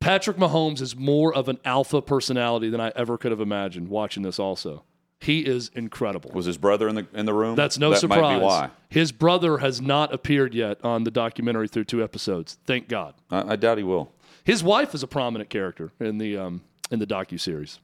Patrick 0.00 0.36
Mahomes 0.36 0.80
is 0.80 0.96
more 0.96 1.32
of 1.34 1.48
an 1.48 1.58
alpha 1.64 2.02
personality 2.02 2.68
than 2.68 2.80
I 2.80 2.92
ever 2.96 3.16
could 3.16 3.30
have 3.30 3.40
imagined 3.40 3.88
watching 3.88 4.22
this. 4.22 4.38
Also, 4.38 4.82
he 5.24 5.40
is 5.40 5.70
incredible. 5.74 6.30
Was 6.34 6.46
his 6.46 6.58
brother 6.58 6.88
in 6.88 6.94
the 6.94 7.06
in 7.14 7.26
the 7.26 7.34
room? 7.34 7.56
That's 7.56 7.78
no 7.78 7.90
that 7.90 7.98
surprise. 8.00 8.20
Might 8.20 8.38
be 8.38 8.44
why. 8.44 8.70
His 8.88 9.10
brother 9.12 9.58
has 9.58 9.80
not 9.80 10.12
appeared 10.12 10.54
yet 10.54 10.78
on 10.84 11.04
the 11.04 11.10
documentary 11.10 11.66
through 11.68 11.84
two 11.84 12.02
episodes. 12.02 12.58
Thank 12.66 12.88
God. 12.88 13.14
I, 13.30 13.52
I 13.52 13.56
doubt 13.56 13.78
he 13.78 13.84
will. 13.84 14.12
His 14.44 14.62
wife 14.62 14.94
is 14.94 15.02
a 15.02 15.06
prominent 15.06 15.50
character 15.50 15.92
in 15.98 16.18
the 16.18 16.36
um, 16.36 16.60
in 16.90 16.98
the 16.98 17.06
docu 17.06 17.40
series. 17.40 17.80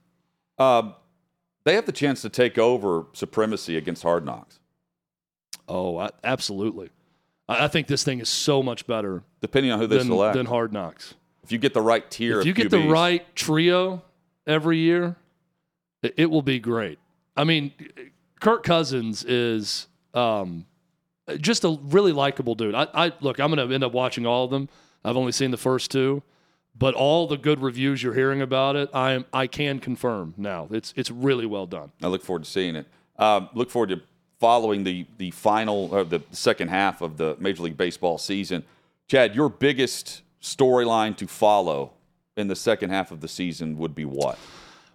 Um, 0.59 0.95
they 1.64 1.74
have 1.74 1.86
the 1.86 1.93
chance 1.93 2.22
to 2.22 2.28
take 2.28 2.59
over 2.59 3.07
supremacy 3.12 3.76
against 3.76 4.03
Hard 4.03 4.24
Knocks, 4.24 4.59
Oh, 5.68 5.97
I, 5.99 6.11
absolutely. 6.22 6.91
I, 7.49 7.64
I 7.64 7.68
think 7.68 7.86
this 7.86 8.05
thing 8.05 8.20
is 8.20 8.28
so 8.28 8.62
much 8.62 8.86
better 8.86 9.22
depending 9.41 9.72
on 9.72 9.78
who 9.78 9.86
they 9.86 9.99
than, 9.99 10.07
select. 10.09 10.36
than 10.36 10.47
Hard 10.47 10.72
Knocks. 10.72 11.14
if 11.43 11.51
you 11.53 11.59
get 11.59 11.72
the 11.74 11.82
right 11.82 12.09
tier, 12.11 12.41
If 12.41 12.47
you 12.47 12.53
get 12.53 12.70
the 12.70 12.88
right 12.88 13.24
trio 13.34 14.03
every 14.47 14.78
year, 14.78 15.16
it, 16.03 16.14
it 16.16 16.30
will 16.30 16.43
be 16.43 16.59
great. 16.59 16.99
I 17.36 17.44
mean, 17.44 17.72
Kirk 18.40 18.62
Cousins 18.62 19.24
is 19.24 19.86
um, 20.14 20.66
just 21.38 21.64
a 21.64 21.78
really 21.84 22.12
likable 22.12 22.54
dude. 22.54 22.74
I, 22.74 22.88
I 22.94 23.12
look, 23.20 23.38
I'm 23.38 23.54
going 23.54 23.66
to 23.66 23.74
end 23.74 23.84
up 23.84 23.92
watching 23.92 24.26
all 24.26 24.44
of 24.44 24.50
them. 24.50 24.68
I've 25.04 25.16
only 25.16 25.32
seen 25.32 25.50
the 25.50 25.56
first 25.56 25.90
two, 25.90 26.22
but 26.76 26.94
all 26.94 27.26
the 27.26 27.36
good 27.36 27.60
reviews 27.60 28.02
you're 28.02 28.14
hearing 28.14 28.42
about 28.42 28.76
it, 28.76 28.90
I 28.92 29.12
am 29.12 29.24
I 29.32 29.46
can 29.46 29.78
confirm 29.78 30.34
now. 30.36 30.68
It's 30.70 30.92
it's 30.96 31.10
really 31.10 31.46
well 31.46 31.66
done. 31.66 31.92
I 32.02 32.08
look 32.08 32.22
forward 32.22 32.44
to 32.44 32.50
seeing 32.50 32.76
it. 32.76 32.86
Um, 33.18 33.48
look 33.54 33.70
forward 33.70 33.90
to 33.90 34.00
following 34.38 34.84
the 34.84 35.06
the 35.18 35.30
final 35.30 35.94
or 35.94 36.04
the 36.04 36.22
second 36.32 36.68
half 36.68 37.00
of 37.00 37.16
the 37.16 37.36
Major 37.38 37.62
League 37.62 37.76
Baseball 37.76 38.18
season. 38.18 38.64
Chad, 39.08 39.34
your 39.34 39.48
biggest 39.48 40.22
storyline 40.42 41.16
to 41.16 41.26
follow 41.26 41.92
in 42.36 42.48
the 42.48 42.56
second 42.56 42.90
half 42.90 43.10
of 43.10 43.20
the 43.20 43.28
season 43.28 43.76
would 43.78 43.94
be 43.94 44.04
what? 44.04 44.38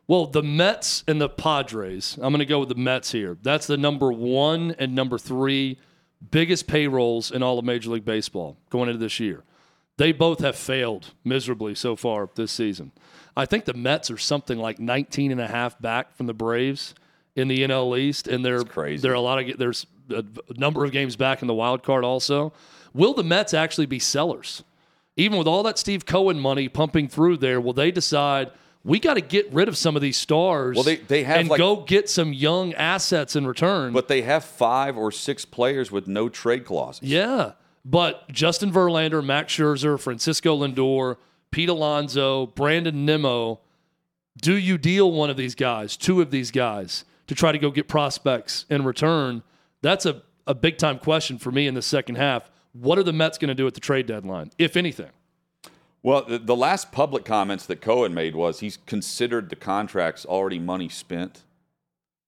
Well, 0.08 0.28
the 0.28 0.44
Mets 0.44 1.04
and 1.08 1.20
the 1.20 1.30
Padres. 1.30 2.18
I'm 2.22 2.32
going 2.32 2.40
to 2.40 2.46
go 2.46 2.60
with 2.60 2.70
the 2.70 2.76
Mets 2.76 3.12
here. 3.12 3.38
That's 3.42 3.68
the 3.68 3.78
number 3.78 4.12
one 4.12 4.76
and 4.78 4.94
number 4.94 5.18
three 5.18 5.80
biggest 6.32 6.68
payrolls 6.68 7.32
in 7.32 7.42
all 7.42 7.58
of 7.58 7.66
Major 7.66 7.90
League 7.90 8.06
Baseball 8.06 8.58
going 8.70 8.90
into 8.90 9.00
this 9.00 9.20
year. 9.20 9.44
They 9.98 10.12
both 10.12 10.40
have 10.40 10.56
failed 10.56 11.14
miserably 11.24 11.74
so 11.74 11.96
far 11.96 12.30
this 12.36 12.52
season. 12.52 12.92
I 13.36 13.46
think 13.46 13.66
the 13.66 13.74
Mets 13.74 14.12
are 14.12 14.18
something 14.18 14.60
like 14.60 14.80
19 14.80 15.32
and 15.32 15.42
a 15.42 15.48
half 15.48 15.80
back 15.82 16.16
from 16.16 16.28
the 16.28 16.34
Braves 16.34 16.94
in 17.36 17.48
the 17.48 17.64
NL 17.64 17.98
East, 17.98 18.28
and 18.28 18.46
they're 18.46 18.64
crazy. 18.64 19.02
They're 19.02 19.14
a 19.14 19.22
lot 19.22 19.40
of 19.40 19.58
there's 19.58 19.88
a 20.10 20.24
number 20.56 20.86
of 20.86 20.92
games 20.92 21.16
back 21.16 21.42
in 21.42 21.48
the 21.48 21.54
wild 21.54 21.84
card 21.84 22.04
also. 22.04 22.54
Will 22.94 23.14
the 23.14 23.24
Mets 23.24 23.54
actually 23.54 23.88
be 23.88 24.00
sellers? 24.00 24.64
even 25.18 25.38
with 25.38 25.48
all 25.48 25.64
that 25.64 25.78
Steve 25.78 26.06
Cohen 26.06 26.40
money 26.40 26.68
pumping 26.68 27.08
through 27.08 27.38
there, 27.38 27.62
will 27.62 27.74
they 27.74 27.92
decide 27.92 28.52
we 28.86 29.00
got 29.00 29.16
to 29.16 29.22
get 29.22 29.52
rid 29.52 29.68
of 29.68 29.76
some 29.76 29.96
of 29.98 30.02
these 30.02 30.16
stars 30.16 30.76
Well, 30.76 30.84
they- 30.84 30.96
they 30.98 31.24
have, 31.24 31.38
and 31.40 31.50
like- 31.50 31.58
go 31.58 31.78
get 31.78 32.08
some 32.10 32.32
young 32.32 32.74
assets 32.76 33.36
in 33.36 33.46
return? 33.48 33.92
But 33.92 34.08
they 34.08 34.22
have 34.22 34.46
five 34.46 34.96
or 34.98 35.12
six 35.12 35.44
players 35.44 35.92
with 35.92 36.08
no 36.08 36.30
trade 36.30 36.64
clauses. 36.66 37.02
yeah, 37.04 37.54
but 37.84 38.30
Justin 38.32 38.72
Verlander, 38.72 39.24
Max 39.26 39.54
Scherzer, 39.54 40.00
Francisco 40.00 40.56
Lindor, 40.58 41.18
Pete 41.52 41.70
Alonso, 41.70 42.46
Brandon 42.48 43.06
Nimmo, 43.06 43.60
do 44.42 44.56
you 44.58 44.78
deal 44.78 45.12
one 45.12 45.30
of 45.30 45.38
these 45.38 45.56
guys, 45.56 45.98
two 45.98 46.22
of 46.22 46.30
these 46.32 46.52
guys, 46.52 47.06
to 47.28 47.34
try 47.36 47.52
to 47.52 47.58
go 47.58 47.72
get 47.72 47.88
prospects 47.88 48.66
in 48.70 48.84
return? 48.84 49.42
That's 49.82 50.06
a, 50.06 50.22
a 50.46 50.54
big 50.54 50.78
time 50.78 51.00
question 51.00 51.38
for 51.40 51.52
me 51.52 51.66
in 51.68 51.74
the 51.74 51.82
second 51.82 52.16
half. 52.16 52.52
What 52.74 53.00
are 53.00 53.04
the 53.04 53.14
Mets 53.14 53.38
going 53.38 53.48
to 53.50 53.56
do 53.56 53.66
at 53.68 53.74
the 53.74 53.80
trade 53.80 54.06
deadline, 54.06 54.52
if 54.60 54.76
anything? 54.76 55.10
Well, 56.06 56.22
the, 56.22 56.38
the 56.38 56.56
last 56.56 56.92
public 56.92 57.26
comments 57.26 57.66
that 57.66 57.82
Cohen 57.82 58.14
made 58.14 58.36
was 58.36 58.60
he's 58.60 58.78
considered 58.86 59.50
the 59.50 59.56
contracts 59.56 60.24
already 60.24 60.60
money 60.60 60.88
spent, 60.88 61.42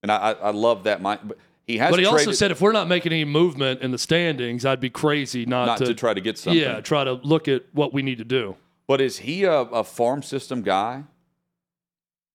and 0.02 0.12
I, 0.12 0.16
I, 0.16 0.32
I 0.32 0.50
love 0.50 0.86
that. 0.86 1.00
Mind, 1.00 1.20
but 1.26 1.38
he 1.68 1.78
has 1.78 1.92
But 1.92 2.00
he 2.00 2.08
also 2.08 2.32
said 2.32 2.50
if 2.50 2.60
we're 2.60 2.72
not 2.72 2.88
making 2.88 3.14
any 3.14 3.24
movement 3.24 3.82
in 3.82 3.92
the 3.92 4.00
standings, 4.00 4.66
I'd 4.66 4.80
be 4.80 4.90
crazy 4.90 5.46
not, 5.46 5.68
not 5.68 5.78
to, 5.78 5.94
try 5.94 6.16
to 6.16 6.22
get 6.22 6.40
something. 6.40 6.60
yeah, 6.60 6.82
try 6.82 7.04
to 7.04 7.14
look 7.14 7.48
at 7.48 7.66
what 7.72 7.94
we 7.94 8.02
need 8.02 8.18
to 8.18 8.26
do. 8.26 8.56
But 8.88 9.00
is 9.00 9.20
he 9.20 9.44
a, 9.44 9.54
a 9.54 9.84
farm 9.84 10.24
system 10.24 10.64
guy? 10.64 11.04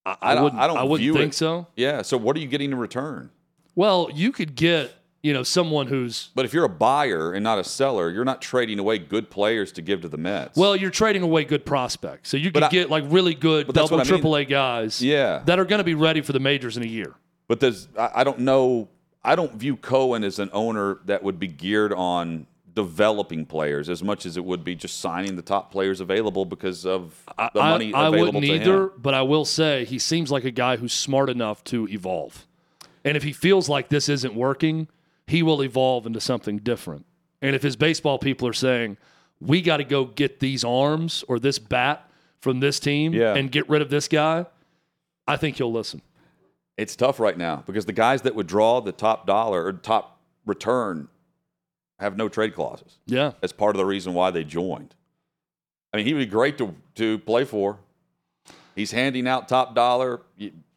I, 0.07 0.17
I, 0.23 0.35
don't. 0.37 0.45
wouldn't, 0.45 0.63
I 0.63 0.67
don't 0.69 0.77
I 0.77 0.85
wouldn't 0.85 1.01
view 1.01 1.15
think 1.15 1.33
it. 1.33 1.37
so. 1.37 1.67
Yeah. 1.75 2.03
So 2.03 2.17
what 2.19 2.37
are 2.37 2.39
you 2.39 2.47
getting 2.47 2.71
in 2.71 2.79
return? 2.79 3.31
Well, 3.75 4.11
you 4.15 4.31
could 4.31 4.55
get 4.55 4.95
you 5.23 5.33
know 5.33 5.43
someone 5.43 5.87
who's 5.87 6.31
But 6.35 6.45
if 6.45 6.53
you're 6.53 6.65
a 6.65 6.69
buyer 6.69 7.33
and 7.33 7.45
not 7.45 7.59
a 7.59 7.65
seller, 7.65 8.11
you're 8.11 8.25
not 8.25 8.43
trading 8.43 8.79
away 8.79 8.99
good 8.99 9.31
players 9.31 9.71
to 9.73 9.83
give 9.83 10.01
to 10.03 10.09
the 10.09 10.17
Mets. 10.17 10.57
well, 10.59 10.75
you're 10.77 10.91
trading 10.91 11.23
away 11.23 11.45
good 11.45 11.65
prospects, 11.65 12.29
so 12.29 12.37
you 12.37 12.51
could 12.51 12.65
I- 12.65 12.69
get 12.69 12.91
like 12.91 13.05
really 13.07 13.35
good 13.35 13.69
double 13.69 13.83
what 13.83 13.93
I 13.93 13.97
mean. 13.99 14.07
triple 14.07 14.37
A 14.37 14.45
guys, 14.45 15.01
Yeah. 15.01 15.43
that 15.47 15.59
are 15.59 15.65
going 15.65 15.79
to 15.79 15.85
be 15.85 15.95
ready 15.95 16.21
for 16.21 16.33
the 16.33 16.41
majors 16.41 16.77
in 16.77 16.83
a 16.83 16.87
year. 16.87 17.15
But 17.49 17.61
there's, 17.61 17.89
I, 17.99 18.11
I 18.17 18.25
don't 18.25 18.41
know. 18.41 18.89
I 19.25 19.37
don't 19.37 19.55
view 19.55 19.77
Cohen 19.77 20.25
as 20.25 20.41
an 20.41 20.51
owner 20.53 20.99
that 21.05 21.23
would 21.23 21.39
be 21.39 21.47
geared 21.47 21.93
on 21.93 22.47
developing 22.75 23.45
players 23.47 23.89
as 23.91 24.03
much 24.03 24.25
as 24.27 24.37
it 24.37 24.45
would 24.45 24.65
be 24.65 24.75
just 24.75 24.99
signing 24.99 25.37
the 25.37 25.43
top 25.43 25.71
players 25.71 26.01
available 26.01 26.45
because 26.45 26.85
of 26.87 27.15
I, 27.39 27.51
the 27.55 27.61
money 27.61 27.93
I, 27.95 28.05
I 28.05 28.09
available 28.09 28.41
wouldn't 28.41 28.45
either, 28.63 28.83
him. 28.85 28.91
but 28.99 29.15
I 29.15 29.23
will 29.23 29.45
say 29.45 29.85
he 29.85 29.99
seems 30.01 30.33
like 30.33 30.45
a 30.45 30.51
guy 30.51 30.77
who's 30.77 30.93
smart 30.95 31.29
enough 31.31 31.63
to 31.65 31.87
evolve. 31.89 32.47
And 33.05 33.17
if 33.17 33.23
he 33.23 33.33
feels 33.33 33.69
like 33.69 33.89
this 33.91 34.09
isn't 34.09 34.35
working, 34.35 34.89
he 35.27 35.43
will 35.43 35.63
evolve 35.63 36.07
into 36.07 36.21
something 36.21 36.59
different. 36.59 37.07
And 37.41 37.55
if 37.57 37.63
his 37.63 37.77
baseball 37.77 38.19
people 38.19 38.47
are 38.49 38.53
saying, 38.53 38.97
we 39.41 39.61
got 39.63 39.79
to 39.79 39.85
go 39.85 40.05
get 40.05 40.41
these 40.41 40.63
arms 40.65 41.25
or 41.29 41.39
this 41.39 41.59
bat 41.59 42.09
from 42.41 42.61
this 42.61 42.79
team 42.81 43.13
Yeah. 43.13 43.35
and 43.35 43.51
get 43.51 43.69
rid 43.69 43.83
of 43.83 43.91
this 43.91 44.09
guy, 44.09 44.47
I 45.27 45.37
think 45.37 45.57
he'll 45.57 45.73
listen. 45.73 46.03
It's 46.77 46.97
tough 46.97 47.21
right 47.21 47.37
now 47.37 47.63
because 47.67 47.85
the 47.85 47.93
guys 47.93 48.23
that 48.23 48.35
would 48.35 48.47
draw 48.47 48.81
the 48.81 48.93
top 48.93 49.27
dollar 49.27 49.65
or 49.65 49.73
top 49.73 50.21
return 50.47 51.09
have 51.99 52.17
no 52.17 52.29
trade 52.29 52.55
clauses. 52.55 52.99
Yeah. 53.07 53.33
That's 53.41 53.53
part 53.53 53.77
of 53.77 53.79
the 53.79 53.85
reason 53.87 54.15
why 54.15 54.31
they 54.31 54.43
joined. 54.45 54.95
I 55.93 55.99
mean, 55.99 56.07
he 56.07 56.15
would 56.15 56.21
be 56.21 56.27
great 56.27 56.59
to, 56.59 56.75
to 56.97 57.19
play 57.19 57.45
for. 57.45 57.79
He's 58.75 58.91
handing 58.91 59.29
out 59.29 59.49
top 59.49 59.75
dollar. 59.75 60.23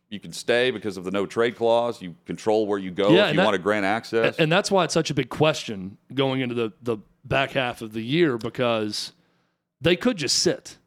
You, 0.09 0.19
can 0.19 0.31
stay 0.31 0.71
because 0.71 0.97
of 0.97 1.03
the 1.03 1.11
no 1.11 1.25
trade 1.25 1.55
clause. 1.55 2.01
You 2.01 2.15
control 2.25 2.67
where 2.67 2.79
you 2.79 2.91
go 2.91 3.09
Yeah, 3.09 3.25
if 3.27 3.31
you 3.33 3.37
that- 3.37 3.45
want 3.45 3.55
to 3.55 3.61
grant 3.61 3.85
access. 3.85 4.37
And 4.37 4.51
that's 4.51 4.71
why 4.71 4.83
it's 4.85 4.93
such 4.93 5.09
a 5.09 5.13
big 5.13 5.29
question 5.29 5.97
going 6.13 6.41
into 6.41 6.55
the, 6.55 6.71
the 6.83 6.97
back 7.23 7.51
half 7.51 7.81
of 7.81 7.91
the 7.93 8.01
year 8.01 8.37
because 8.37 9.11
they 9.81 9.95
could 9.95 10.17
just 10.17 10.39
sit. 10.39 10.77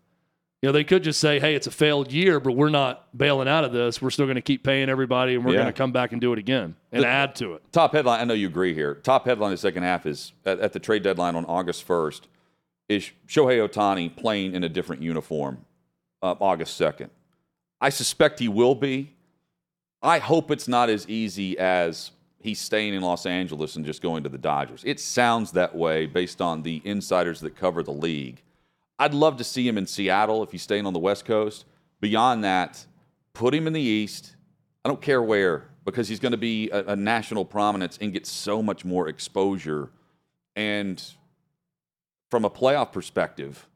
You 0.62 0.68
know, 0.68 0.72
they 0.72 0.82
could 0.82 1.04
just 1.04 1.20
say, 1.20 1.38
hey, 1.38 1.54
it's 1.54 1.66
a 1.68 1.70
failed 1.70 2.10
year, 2.10 2.40
but 2.40 2.52
we're 2.52 2.68
not 2.68 3.16
bailing 3.16 3.46
out 3.46 3.62
of 3.64 3.72
this. 3.72 4.02
We're 4.02 4.10
still 4.10 4.26
going 4.26 4.36
to 4.36 4.40
keep 4.42 4.64
paying 4.64 4.88
everybody 4.88 5.34
and 5.36 5.44
we're 5.44 5.52
Yeah. 5.52 5.58
going 5.60 5.72
to 5.72 5.76
come 5.76 5.92
back 5.92 6.10
and 6.12 6.20
do 6.20 6.32
it 6.32 6.38
again 6.38 6.74
and 6.90 7.04
add 7.04 7.36
to 7.36 7.54
it. 7.54 7.62
Top 7.70 7.92
headline, 7.92 8.20
I 8.20 8.24
know 8.24 8.34
you 8.34 8.48
agree 8.48 8.74
here. 8.74 8.94
Top 8.96 9.24
headline 9.26 9.50
in 9.50 9.54
the 9.54 9.58
second 9.58 9.84
half 9.84 10.04
is 10.06 10.32
at, 10.44 10.58
at 10.58 10.72
the 10.72 10.80
trade 10.80 11.02
deadline 11.04 11.36
on 11.36 11.44
August 11.44 11.86
1st 11.86 12.22
is 12.88 13.10
Shohei 13.28 13.68
Ohtani 13.68 14.16
playing 14.16 14.54
in 14.54 14.64
a 14.64 14.68
different 14.68 15.02
uniform 15.02 15.64
uh, 16.22 16.34
August 16.40 16.80
2nd. 16.80 17.10
I 17.80 17.90
suspect 17.90 18.38
he 18.38 18.48
will 18.48 18.74
be. 18.74 19.14
I 20.02 20.18
hope 20.18 20.50
it's 20.50 20.68
not 20.68 20.90
as 20.90 21.08
easy 21.08 21.58
as 21.58 22.12
he's 22.40 22.60
staying 22.60 22.94
in 22.94 23.02
Los 23.02 23.26
Angeles 23.26 23.76
and 23.76 23.84
just 23.84 24.02
going 24.02 24.22
to 24.22 24.28
the 24.28 24.38
Dodgers. 24.38 24.82
It 24.84 25.00
sounds 25.00 25.52
that 25.52 25.74
way 25.74 26.06
based 26.06 26.40
on 26.40 26.62
the 26.62 26.80
insiders 26.84 27.40
that 27.40 27.56
cover 27.56 27.82
the 27.82 27.92
league. 27.92 28.42
I'd 28.98 29.14
love 29.14 29.36
to 29.36 29.44
see 29.44 29.66
him 29.66 29.78
in 29.78 29.86
Seattle 29.86 30.42
if 30.42 30.50
he's 30.52 30.62
staying 30.62 30.86
on 30.86 30.92
the 30.92 30.98
West 30.98 31.24
Coast. 31.24 31.64
Beyond 32.00 32.44
that, 32.44 32.84
put 33.32 33.54
him 33.54 33.66
in 33.66 33.72
the 33.72 33.80
East. 33.80 34.36
I 34.84 34.88
don't 34.88 35.02
care 35.02 35.22
where 35.22 35.64
because 35.84 36.08
he's 36.08 36.20
going 36.20 36.32
to 36.32 36.38
be 36.38 36.70
a, 36.70 36.92
a 36.92 36.96
national 36.96 37.44
prominence 37.44 37.98
and 38.00 38.12
get 38.12 38.26
so 38.26 38.62
much 38.62 38.84
more 38.84 39.08
exposure. 39.08 39.90
And 40.54 41.02
from 42.30 42.44
a 42.44 42.50
playoff 42.50 42.92
perspective, 42.92 43.66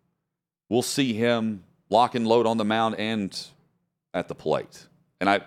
we'll 0.69 0.83
see 0.83 1.15
him 1.15 1.65
lock 1.89 2.15
and 2.15 2.27
load 2.27 2.47
on 2.47 2.59
the 2.59 2.65
mound 2.65 2.97
and 2.97 3.39
at 4.15 4.29
the 4.29 4.35
plate. 4.35 4.87
And 5.21 5.29
I, 5.31 5.41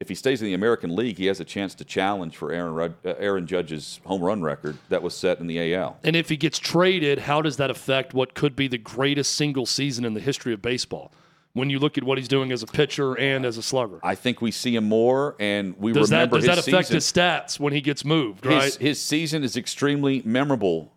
if 0.00 0.08
he 0.08 0.14
stays 0.14 0.42
in 0.42 0.46
the 0.46 0.54
American 0.54 0.94
League, 0.94 1.18
he 1.18 1.26
has 1.26 1.40
a 1.40 1.44
chance 1.44 1.74
to 1.76 1.84
challenge 1.84 2.36
for 2.36 2.52
Aaron 2.52 2.74
Rud- 2.74 2.94
uh, 3.04 3.14
Aaron 3.18 3.46
Judge's 3.46 4.00
home 4.04 4.22
run 4.22 4.42
record 4.42 4.76
that 4.88 5.02
was 5.02 5.14
set 5.14 5.40
in 5.40 5.46
the 5.46 5.74
AL. 5.74 5.98
And 6.04 6.16
if 6.16 6.28
he 6.28 6.36
gets 6.36 6.58
traded, 6.58 7.20
how 7.20 7.42
does 7.42 7.56
that 7.56 7.70
affect 7.70 8.12
what 8.14 8.34
could 8.34 8.56
be 8.56 8.68
the 8.68 8.78
greatest 8.78 9.34
single 9.34 9.66
season 9.66 10.04
in 10.04 10.14
the 10.14 10.20
history 10.20 10.52
of 10.52 10.60
baseball? 10.60 11.12
When 11.54 11.70
you 11.70 11.78
look 11.78 11.96
at 11.96 12.02
what 12.02 12.18
he's 12.18 12.26
doing 12.26 12.50
as 12.50 12.64
a 12.64 12.66
pitcher 12.66 13.16
and 13.16 13.46
as 13.46 13.56
a 13.56 13.62
slugger, 13.62 14.00
I 14.02 14.16
think 14.16 14.40
we 14.40 14.50
see 14.50 14.74
him 14.74 14.88
more, 14.88 15.36
and 15.38 15.78
we 15.78 15.92
does 15.92 16.08
that 16.08 16.16
remember 16.16 16.38
does 16.38 16.46
that 16.46 16.58
affect 16.58 16.88
season. 16.88 16.96
his 16.96 17.12
stats 17.12 17.60
when 17.60 17.72
he 17.72 17.80
gets 17.80 18.04
moved? 18.04 18.44
Right? 18.44 18.64
His, 18.64 18.76
his 18.76 19.00
season 19.00 19.44
is 19.44 19.56
extremely 19.56 20.20
memorable, 20.24 20.92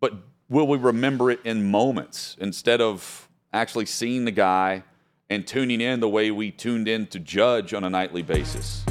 but 0.00 0.14
will 0.48 0.66
we 0.66 0.78
remember 0.78 1.30
it 1.30 1.40
in 1.44 1.70
moments 1.70 2.38
instead 2.40 2.80
of 2.80 3.28
actually 3.52 3.84
seeing 3.84 4.24
the 4.24 4.30
guy 4.30 4.82
and 5.30 5.46
tuning 5.46 5.80
in 5.80 6.00
the 6.00 6.08
way 6.08 6.30
we 6.30 6.50
tuned 6.50 6.88
in 6.88 7.06
to 7.08 7.18
Judge 7.18 7.74
on 7.74 7.84
a 7.84 7.90
nightly 7.90 8.22
basis? 8.22 8.84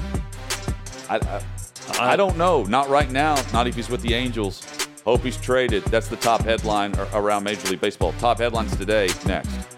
I, 1.10 1.18
I, 1.18 1.42
I 2.00 2.16
don't 2.16 2.38
know. 2.38 2.64
Not 2.64 2.90
right 2.90 3.10
now. 3.10 3.36
Not 3.54 3.68
if 3.68 3.76
he's 3.76 3.90
with 3.90 4.02
the 4.02 4.14
Angels. 4.14 4.64
Hope 5.06 5.22
he's 5.22 5.38
traded. 5.38 5.84
That's 5.86 6.10
the 6.10 6.18
top 6.18 6.42
headline 6.42 6.94
around 7.14 7.44
Major 7.44 7.70
League 7.70 7.82
Baseball. 7.82 8.14
Top 8.20 8.40
headlines 8.40 8.76
today. 8.76 9.10
Next. 9.26 9.77